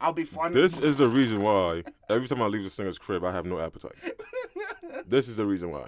I'll 0.00 0.12
be 0.12 0.24
fun. 0.24 0.52
This 0.52 0.78
is 0.78 0.96
the 0.96 1.08
reason 1.08 1.42
why 1.42 1.84
every 2.08 2.26
time 2.26 2.40
I 2.40 2.46
leave 2.46 2.64
the 2.64 2.70
singer's 2.70 2.98
crib, 2.98 3.24
I 3.24 3.32
have 3.32 3.44
no 3.44 3.60
appetite. 3.60 3.92
this 5.06 5.28
is 5.28 5.36
the 5.36 5.44
reason 5.44 5.70
why. 5.70 5.84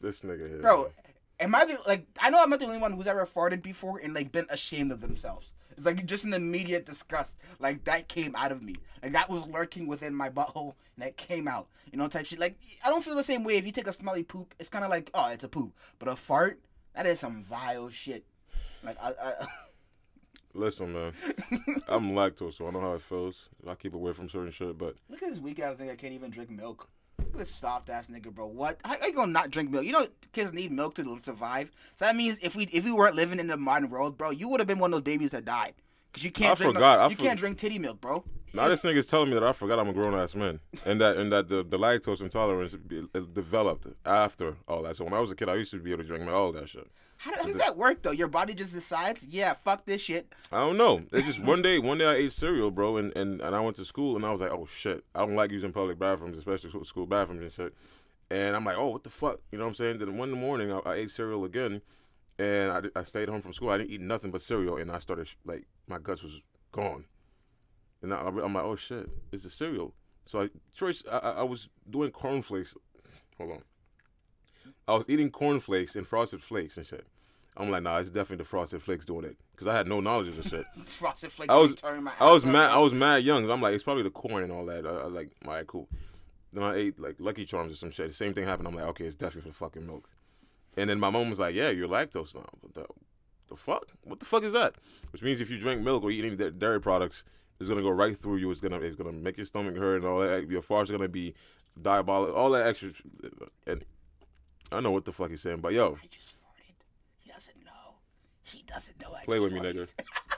This 0.00 0.22
nigga 0.22 0.48
here, 0.48 0.60
bro. 0.60 0.90
Am 1.38 1.54
I 1.54 1.64
the 1.64 1.78
like? 1.86 2.06
I 2.18 2.30
know 2.30 2.42
I'm 2.42 2.50
not 2.50 2.58
the 2.58 2.66
only 2.66 2.78
one 2.78 2.92
who's 2.92 3.06
ever 3.06 3.26
farted 3.26 3.62
before 3.62 3.98
and 3.98 4.14
like 4.14 4.32
been 4.32 4.46
ashamed 4.50 4.92
of 4.92 5.00
themselves. 5.00 5.52
It's 5.76 5.86
like 5.86 6.04
just 6.06 6.24
an 6.24 6.34
immediate 6.34 6.84
disgust. 6.84 7.36
Like 7.58 7.84
that 7.84 8.08
came 8.08 8.34
out 8.36 8.52
of 8.52 8.62
me. 8.62 8.76
Like 9.02 9.12
that 9.12 9.30
was 9.30 9.46
lurking 9.46 9.86
within 9.86 10.14
my 10.14 10.28
butthole 10.28 10.74
and 10.96 11.06
that 11.06 11.16
came 11.16 11.46
out. 11.46 11.68
You 11.90 11.98
know, 11.98 12.08
type 12.08 12.26
shit. 12.26 12.38
Like 12.38 12.58
I 12.84 12.90
don't 12.90 13.04
feel 13.04 13.14
the 13.14 13.24
same 13.24 13.44
way 13.44 13.56
if 13.56 13.64
you 13.64 13.72
take 13.72 13.86
a 13.86 13.92
smelly 13.92 14.22
poop. 14.22 14.54
It's 14.58 14.68
kind 14.68 14.84
of 14.84 14.90
like 14.90 15.10
oh, 15.14 15.28
it's 15.30 15.44
a 15.44 15.48
poop. 15.48 15.72
But 15.98 16.08
a 16.08 16.16
fart, 16.16 16.60
that 16.94 17.06
is 17.06 17.20
some 17.20 17.42
vile 17.42 17.88
shit. 17.90 18.24
Like 18.82 18.96
I, 19.02 19.12
I 19.22 19.46
Listen, 20.52 20.92
man, 20.92 21.12
I'm 21.88 22.10
lactose, 22.10 22.54
so 22.54 22.66
I 22.66 22.70
know 22.70 22.80
how 22.80 22.92
it 22.94 23.02
feels. 23.02 23.48
I 23.66 23.74
keep 23.76 23.94
away 23.94 24.12
from 24.12 24.28
certain 24.28 24.50
shit, 24.50 24.76
but 24.76 24.96
look 25.08 25.22
at 25.22 25.30
this 25.30 25.38
weak 25.38 25.60
ass 25.60 25.76
nigga 25.76 25.96
can't 25.96 26.12
even 26.12 26.30
drink 26.30 26.50
milk. 26.50 26.88
Look 27.18 27.34
at 27.34 27.38
this 27.38 27.50
soft 27.50 27.88
ass 27.88 28.08
nigga, 28.08 28.34
bro. 28.34 28.46
What? 28.46 28.80
How, 28.84 28.98
how 28.98 29.06
you 29.06 29.12
gonna 29.12 29.30
not 29.30 29.50
drink 29.50 29.70
milk? 29.70 29.84
You 29.84 29.92
know 29.92 30.08
kids 30.32 30.52
need 30.52 30.72
milk 30.72 30.94
to 30.96 31.18
survive. 31.22 31.70
So 31.94 32.04
that 32.04 32.16
means 32.16 32.38
if 32.42 32.56
we 32.56 32.64
if 32.72 32.84
we 32.84 32.92
weren't 32.92 33.14
living 33.14 33.38
in 33.38 33.46
the 33.46 33.56
modern 33.56 33.90
world, 33.90 34.18
bro, 34.18 34.30
you 34.30 34.48
would 34.48 34.58
have 34.60 34.66
been 34.66 34.80
one 34.80 34.92
of 34.92 34.98
those 34.98 35.12
babies 35.12 35.30
that 35.30 35.44
died. 35.44 35.74
Cause 36.12 36.24
you 36.24 36.30
can't 36.32 36.52
I 36.52 36.54
drink 36.54 36.74
forgot. 36.74 36.98
I 37.00 37.08
you 37.08 37.16
for- 37.16 37.22
can't 37.22 37.38
drink 37.38 37.58
titty 37.58 37.78
milk, 37.78 38.00
bro. 38.00 38.24
now 38.52 38.68
this 38.68 38.82
nigga's 38.82 39.06
telling 39.06 39.28
me 39.28 39.34
that 39.34 39.44
I 39.44 39.52
forgot 39.52 39.78
I'm 39.78 39.88
a 39.88 39.92
grown 39.92 40.14
ass 40.14 40.34
man, 40.34 40.58
and 40.84 41.00
that 41.00 41.16
and 41.16 41.30
that 41.32 41.48
the, 41.48 41.62
the 41.62 41.78
lactose 41.78 42.20
intolerance 42.20 42.74
be, 42.74 43.06
developed 43.32 43.86
after 44.04 44.56
all 44.66 44.82
that. 44.82 44.96
So 44.96 45.04
when 45.04 45.14
I 45.14 45.20
was 45.20 45.30
a 45.30 45.36
kid, 45.36 45.48
I 45.48 45.54
used 45.54 45.70
to 45.70 45.78
be 45.78 45.92
able 45.92 46.02
to 46.02 46.08
drink 46.08 46.28
all 46.28 46.50
that 46.52 46.68
shit. 46.68 46.88
How, 47.18 47.36
how 47.36 47.42
does 47.44 47.58
that 47.58 47.76
work 47.76 48.02
though? 48.02 48.10
Your 48.12 48.28
body 48.28 48.54
just 48.54 48.72
decides, 48.72 49.26
yeah, 49.28 49.52
fuck 49.54 49.84
this 49.84 50.00
shit. 50.00 50.32
I 50.50 50.58
don't 50.58 50.78
know. 50.78 51.02
It's 51.12 51.26
just 51.26 51.44
one 51.44 51.60
day, 51.62 51.78
one 51.78 51.98
day 51.98 52.06
I 52.06 52.14
ate 52.14 52.32
cereal, 52.32 52.70
bro, 52.70 52.96
and, 52.96 53.14
and, 53.16 53.40
and 53.42 53.54
I 53.54 53.60
went 53.60 53.76
to 53.76 53.84
school 53.84 54.16
and 54.16 54.24
I 54.24 54.30
was 54.32 54.40
like, 54.40 54.50
oh 54.50 54.66
shit, 54.74 55.04
I 55.14 55.20
don't 55.20 55.34
like 55.36 55.50
using 55.50 55.70
public 55.70 55.98
bathrooms, 55.98 56.38
especially 56.38 56.70
school- 56.70 56.84
school 56.84 57.06
bathrooms 57.06 57.42
and 57.42 57.52
shit. 57.52 57.74
And 58.30 58.56
I'm 58.56 58.64
like, 58.64 58.76
oh, 58.78 58.88
what 58.88 59.04
the 59.04 59.10
fuck, 59.10 59.40
you 59.52 59.58
know 59.58 59.64
what 59.64 59.68
I'm 59.70 59.74
saying? 59.74 59.98
Then 59.98 60.16
one 60.16 60.30
morning 60.32 60.72
I, 60.72 60.78
I 60.78 60.94
ate 60.94 61.10
cereal 61.10 61.44
again, 61.44 61.82
and 62.38 62.72
I, 62.96 63.00
I 63.00 63.02
stayed 63.02 63.28
home 63.28 63.42
from 63.42 63.52
school. 63.52 63.68
I 63.68 63.76
didn't 63.78 63.90
eat 63.90 64.00
nothing 64.00 64.30
but 64.30 64.40
cereal, 64.40 64.78
and 64.78 64.90
I 64.90 64.98
started 64.98 65.28
like 65.44 65.66
my 65.90 65.98
guts 65.98 66.22
was 66.22 66.40
gone, 66.72 67.04
and 68.02 68.14
I, 68.14 68.20
I'm 68.20 68.54
like, 68.54 68.64
oh 68.64 68.76
shit, 68.76 69.10
it's 69.32 69.42
the 69.42 69.50
cereal. 69.50 69.94
So 70.24 70.42
I, 70.42 70.48
choice, 70.74 71.02
I, 71.10 71.18
I 71.18 71.42
was 71.42 71.68
doing 71.88 72.10
cornflakes. 72.10 72.74
Hold 73.38 73.52
on. 73.52 73.62
I 74.86 74.94
was 74.94 75.04
eating 75.08 75.30
cornflakes 75.30 75.96
and 75.96 76.06
frosted 76.06 76.42
flakes 76.42 76.76
and 76.76 76.86
shit. 76.86 77.06
I'm 77.56 77.70
like, 77.70 77.82
nah, 77.82 77.98
it's 77.98 78.10
definitely 78.10 78.44
the 78.44 78.48
frosted 78.48 78.82
flakes 78.82 79.04
doing 79.04 79.24
it, 79.24 79.36
because 79.52 79.66
I 79.66 79.76
had 79.76 79.86
no 79.86 80.00
knowledge 80.00 80.28
of 80.28 80.36
the 80.36 80.48
shit. 80.48 80.64
Frosted 80.86 81.32
flakes. 81.32 81.52
I 81.52 81.58
was 81.58 81.74
turning 81.74 82.04
my 82.04 82.14
I 82.18 82.30
was 82.30 82.46
mad. 82.46 82.70
I 82.70 82.78
was 82.78 82.92
mad 82.92 83.24
young. 83.24 83.50
I'm 83.50 83.60
like, 83.60 83.74
it's 83.74 83.84
probably 83.84 84.04
the 84.04 84.10
corn 84.10 84.44
and 84.44 84.52
all 84.52 84.64
that. 84.66 84.86
I, 84.86 84.90
I 84.90 85.04
like, 85.06 85.30
all 85.44 85.52
right, 85.52 85.66
cool. 85.66 85.88
Then 86.52 86.64
I 86.64 86.76
ate 86.76 87.00
like 87.00 87.16
Lucky 87.18 87.44
Charms 87.44 87.72
or 87.72 87.76
some 87.76 87.90
shit. 87.90 88.08
The 88.08 88.14
same 88.14 88.34
thing 88.34 88.44
happened. 88.44 88.68
I'm 88.68 88.74
like, 88.74 88.86
okay, 88.86 89.04
it's 89.04 89.16
definitely 89.16 89.50
for 89.50 89.64
fucking 89.66 89.86
milk. 89.86 90.08
And 90.76 90.88
then 90.88 91.00
my 91.00 91.10
mom 91.10 91.28
was 91.28 91.38
like, 91.38 91.54
yeah, 91.54 91.70
you're 91.70 91.88
lactose 91.88 92.34
now. 92.34 92.46
What 93.50 93.58
the, 93.58 93.62
fuck? 93.64 93.86
What 94.04 94.20
the 94.20 94.26
fuck 94.26 94.44
is 94.44 94.52
that? 94.52 94.76
Which 95.10 95.22
means 95.22 95.40
if 95.40 95.50
you 95.50 95.58
drink 95.58 95.82
milk 95.82 96.04
or 96.04 96.10
eat 96.12 96.24
any 96.24 96.50
dairy 96.52 96.80
products, 96.80 97.24
it's 97.58 97.68
gonna 97.68 97.82
go 97.82 97.90
right 97.90 98.16
through 98.16 98.36
you. 98.36 98.48
It's 98.50 98.60
gonna 98.60 98.78
it's 98.78 98.94
gonna 98.94 99.12
make 99.12 99.36
your 99.36 99.44
stomach 99.44 99.76
hurt 99.76 99.96
and 99.96 100.04
all 100.06 100.20
that. 100.20 100.48
Your 100.48 100.62
farts 100.62 100.88
are 100.88 100.92
gonna 100.92 101.08
be 101.08 101.34
diabolical. 101.80 102.36
All 102.36 102.50
that 102.50 102.66
extra. 102.66 102.90
And 103.66 103.84
I 104.70 104.78
know 104.80 104.92
what 104.92 105.04
the 105.04 105.12
fuck 105.12 105.30
he's 105.30 105.42
saying, 105.42 105.58
but 105.58 105.72
yo, 105.72 105.98
I 106.00 106.06
just 106.06 106.28
farted. 106.28 106.76
He 107.18 107.30
doesn't 107.30 107.64
know. 107.64 107.96
He 108.44 108.62
doesn't 108.68 109.00
know. 109.00 109.14
I 109.20 109.24
play 109.24 109.40
with 109.40 109.52
me, 109.52 109.58
farted. 109.58 109.74
nigga. 109.74 109.88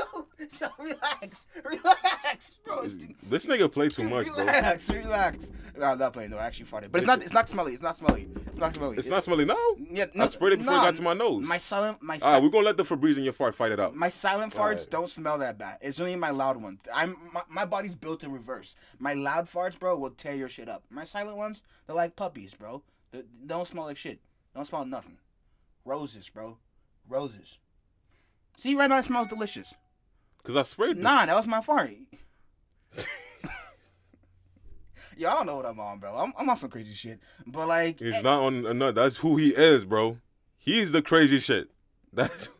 Yo, 0.00 0.26
yo, 0.60 0.68
relax, 0.78 1.46
relax, 1.64 2.54
bro. 2.64 2.82
This 3.28 3.46
nigga 3.46 3.70
play 3.70 3.88
too 3.88 4.08
much, 4.08 4.26
bro. 4.26 4.36
Relax, 4.38 4.88
relax. 4.90 5.52
No, 5.76 5.86
I'm 5.86 5.98
not 5.98 6.12
playing. 6.12 6.30
No, 6.30 6.38
I 6.38 6.46
actually 6.46 6.66
farted. 6.66 6.90
But 6.90 6.98
it's 6.98 7.06
not. 7.06 7.22
It's 7.22 7.32
not 7.32 7.48
smelly. 7.48 7.72
It's 7.74 7.82
not 7.82 7.96
smelly. 7.96 8.28
It's 8.46 8.58
not 8.58 8.74
smelly. 8.74 8.96
It's 8.98 9.08
not 9.08 9.22
smelly 9.22 9.44
No. 9.44 9.56
Yeah, 9.90 10.06
No, 10.14 10.24
I 10.24 10.26
sprayed 10.26 10.54
it 10.54 10.58
before 10.58 10.74
no, 10.74 10.82
it 10.82 10.84
got 10.84 10.96
to 10.96 11.02
my 11.02 11.14
nose. 11.14 11.44
My 11.44 11.58
silent, 11.58 12.02
my 12.02 12.18
All 12.22 12.32
right, 12.32 12.38
si- 12.38 12.44
we're 12.44 12.50
gonna 12.50 12.66
let 12.66 12.76
the 12.76 12.82
Febreze 12.84 13.16
in 13.16 13.24
your 13.24 13.32
fart 13.32 13.54
fight 13.54 13.72
it 13.72 13.80
out. 13.80 13.94
my 13.94 14.08
silent 14.10 14.54
farts 14.54 14.58
Alright. 14.58 14.90
don't 14.90 15.10
smell 15.10 15.38
that 15.38 15.58
bad. 15.58 15.78
It's 15.80 15.98
only 16.00 16.16
my 16.16 16.30
loud 16.30 16.60
ones. 16.62 16.80
I'm 16.94 17.16
my, 17.32 17.42
my 17.48 17.64
body's 17.64 17.96
built 17.96 18.22
in 18.24 18.32
reverse. 18.32 18.74
My 18.98 19.14
loud 19.14 19.50
farts, 19.50 19.78
bro, 19.78 19.96
will 19.96 20.10
tear 20.10 20.34
your 20.34 20.48
shit 20.48 20.68
up. 20.68 20.84
My 20.90 21.04
silent 21.04 21.36
ones, 21.36 21.62
they're 21.86 21.96
like 21.96 22.16
puppies, 22.16 22.54
bro. 22.54 22.82
They, 23.12 23.20
they 23.20 23.46
don't 23.46 23.66
smell 23.68 23.84
like 23.84 23.96
shit. 23.96 24.20
Don't 24.54 24.66
smell 24.66 24.84
nothing. 24.84 25.18
Roses, 25.84 26.28
bro. 26.28 26.58
Roses. 27.08 27.58
See, 28.58 28.74
right 28.74 28.90
now 28.90 28.98
it 28.98 29.04
smells 29.04 29.28
delicious. 29.28 29.74
Cause 30.42 30.56
I 30.56 30.62
sprayed. 30.62 30.96
this- 30.96 31.04
Nah, 31.04 31.26
that 31.26 31.34
was 31.36 31.46
my 31.46 31.60
fart. 31.60 31.90
Y'all 35.16 35.36
don't 35.36 35.46
know 35.46 35.56
what 35.56 35.66
I'm 35.66 35.78
on, 35.78 35.98
bro. 35.98 36.16
I'm, 36.16 36.32
I'm 36.38 36.48
on 36.48 36.56
some 36.56 36.70
crazy 36.70 36.94
shit. 36.94 37.20
But 37.46 37.68
like, 37.68 37.98
He's 37.98 38.14
eh, 38.14 38.22
not 38.22 38.40
on. 38.42 38.78
No, 38.78 38.90
that's 38.90 39.18
who 39.18 39.36
he 39.36 39.50
is, 39.50 39.84
bro. 39.84 40.16
He's 40.56 40.92
the 40.92 41.02
crazy 41.02 41.38
shit. 41.38 41.68
That's 42.12 42.50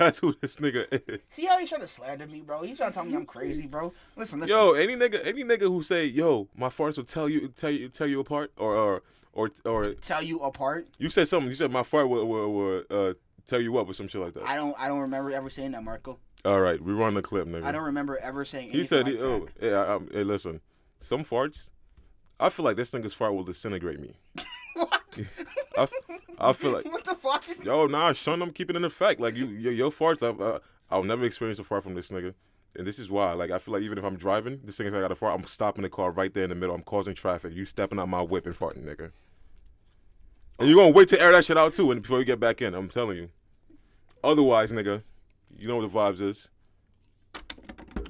that's 0.00 0.18
who 0.18 0.34
this 0.40 0.56
nigga 0.56 0.86
is. 1.08 1.20
see 1.28 1.44
how 1.44 1.58
he's 1.58 1.68
trying 1.68 1.82
to 1.82 1.86
slander 1.86 2.26
me, 2.26 2.40
bro? 2.40 2.62
He's 2.62 2.76
trying 2.76 2.90
to 2.90 2.94
tell 2.94 3.04
me 3.04 3.14
I'm 3.14 3.24
crazy, 3.24 3.66
bro. 3.66 3.92
Listen, 4.16 4.40
listen. 4.40 4.56
Yo, 4.56 4.72
any 4.72 4.96
nigga, 4.96 5.24
any 5.24 5.44
nigga 5.44 5.60
who 5.68 5.80
say, 5.82 6.06
"Yo, 6.06 6.48
my 6.56 6.68
farts 6.68 6.96
will 6.96 7.04
tell 7.04 7.28
you, 7.28 7.46
tell 7.48 7.70
you, 7.70 7.88
tell 7.88 8.08
you 8.08 8.18
apart," 8.18 8.50
or 8.56 8.74
or 8.74 9.02
or, 9.32 9.50
or 9.64 9.94
tell 9.94 10.22
you 10.22 10.40
apart. 10.40 10.88
you 10.98 11.08
said 11.08 11.28
something. 11.28 11.48
You 11.50 11.54
said 11.54 11.70
my 11.70 11.84
fart 11.84 12.08
will, 12.08 12.26
will, 12.26 12.52
will 12.52 12.82
uh, 12.90 13.14
tell 13.46 13.60
you 13.60 13.76
up 13.78 13.88
or 13.88 13.94
some 13.94 14.08
shit 14.08 14.20
like 14.20 14.34
that. 14.34 14.42
I 14.44 14.56
don't. 14.56 14.74
I 14.76 14.88
don't 14.88 15.00
remember 15.00 15.30
ever 15.30 15.50
saying 15.50 15.70
that, 15.70 15.84
Marco. 15.84 16.18
All 16.46 16.60
right, 16.60 16.80
we 16.80 16.92
run 16.92 17.14
the 17.14 17.22
clip, 17.22 17.48
nigga. 17.48 17.64
I 17.64 17.72
don't 17.72 17.82
remember 17.82 18.18
ever 18.18 18.44
saying. 18.44 18.68
Anything 18.68 18.80
He 18.80 18.86
said, 18.86 19.06
like 19.06 19.16
"Oh, 19.18 19.48
that. 19.58 19.66
yeah, 19.66 19.94
um, 19.94 20.08
hey, 20.12 20.22
listen, 20.22 20.60
some 21.00 21.24
farts. 21.24 21.72
I 22.38 22.50
feel 22.50 22.64
like 22.64 22.76
this 22.76 22.92
nigga's 22.92 23.12
fart 23.12 23.34
will 23.34 23.42
disintegrate 23.42 23.98
me. 23.98 24.14
what? 24.74 25.02
I, 25.76 25.88
I 26.38 26.52
feel 26.52 26.70
like 26.70 26.84
what 26.92 27.04
the 27.04 27.16
fuck? 27.16 27.44
Yo, 27.64 27.88
nah, 27.88 28.12
son, 28.12 28.42
I'm 28.42 28.52
keeping 28.52 28.76
it 28.76 28.78
in 28.78 28.84
effect. 28.84 29.18
Like 29.18 29.34
you, 29.34 29.46
your, 29.46 29.72
your 29.72 29.90
farts, 29.90 30.22
I've, 30.22 30.40
uh, 30.40 30.60
I'll 30.88 31.02
never 31.02 31.24
experience 31.24 31.58
a 31.58 31.64
fart 31.64 31.82
from 31.82 31.96
this 31.96 32.10
nigga, 32.10 32.34
and 32.76 32.86
this 32.86 33.00
is 33.00 33.10
why. 33.10 33.32
Like 33.32 33.50
I 33.50 33.58
feel 33.58 33.74
like 33.74 33.82
even 33.82 33.98
if 33.98 34.04
I'm 34.04 34.16
driving, 34.16 34.60
this 34.62 34.76
thing 34.76 34.86
is 34.86 34.94
I 34.94 35.00
got 35.00 35.10
a 35.10 35.16
fart, 35.16 35.36
I'm 35.36 35.46
stopping 35.48 35.82
the 35.82 35.90
car 35.90 36.12
right 36.12 36.32
there 36.32 36.44
in 36.44 36.50
the 36.50 36.56
middle. 36.56 36.76
I'm 36.76 36.82
causing 36.82 37.16
traffic. 37.16 37.54
You 37.54 37.64
stepping 37.64 37.98
out 37.98 38.08
my 38.08 38.22
whip 38.22 38.46
and 38.46 38.54
farting, 38.54 38.84
nigga. 38.84 39.10
And 40.60 40.68
you're 40.68 40.78
gonna 40.78 40.90
wait 40.90 41.08
to 41.08 41.20
air 41.20 41.32
that 41.32 41.44
shit 41.44 41.58
out 41.58 41.72
too, 41.74 41.90
and 41.90 42.02
before 42.02 42.20
you 42.20 42.24
get 42.24 42.38
back 42.38 42.62
in, 42.62 42.72
I'm 42.72 42.88
telling 42.88 43.16
you. 43.16 43.30
Otherwise, 44.22 44.70
nigga, 44.70 45.02
you 45.58 45.68
know 45.68 45.76
what 45.76 45.90
the 45.92 45.98
vibes 45.98 46.20
is. 46.20 46.50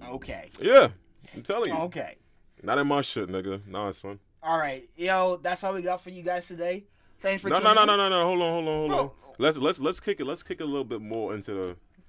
Okay. 0.09 0.51
Yeah, 0.61 0.89
I'm 1.35 1.43
telling 1.43 1.73
you. 1.75 1.81
Okay. 1.83 2.17
Not 2.63 2.79
in 2.79 2.87
my 2.87 3.03
shit, 3.03 3.29
nigga. 3.29 3.67
Nah, 3.67 3.93
son. 3.93 4.19
All 4.43 4.59
right, 4.59 4.89
yo, 4.97 5.37
that's 5.43 5.65
all 5.65 5.75
we 5.75 5.83
got 5.83 6.01
for 6.03 6.11
you 6.11 6.23
guys 6.23 6.47
today. 6.47 6.85
Thanks 7.21 7.43
for 7.43 7.49
No, 7.49 7.57
tuning 7.57 7.75
no, 7.75 7.85
no, 7.85 7.97
no, 7.97 8.09
no, 8.09 8.21
no. 8.21 8.25
Hold 8.27 8.43
on, 8.43 8.53
hold 8.53 8.69
on, 8.69 8.91
hold 8.91 9.11
on. 9.11 9.11
Let's 9.39 9.59
let's 9.59 9.81
let's 9.81 10.01
kick 10.01 10.21
it. 10.21 10.25
Let's 10.27 10.43
kick 10.43 10.61
it 10.61 10.65
a 10.65 10.67
little 10.67 10.85
bit 10.85 11.01
more 11.01 11.35
into 11.35 11.53
the 11.53 11.77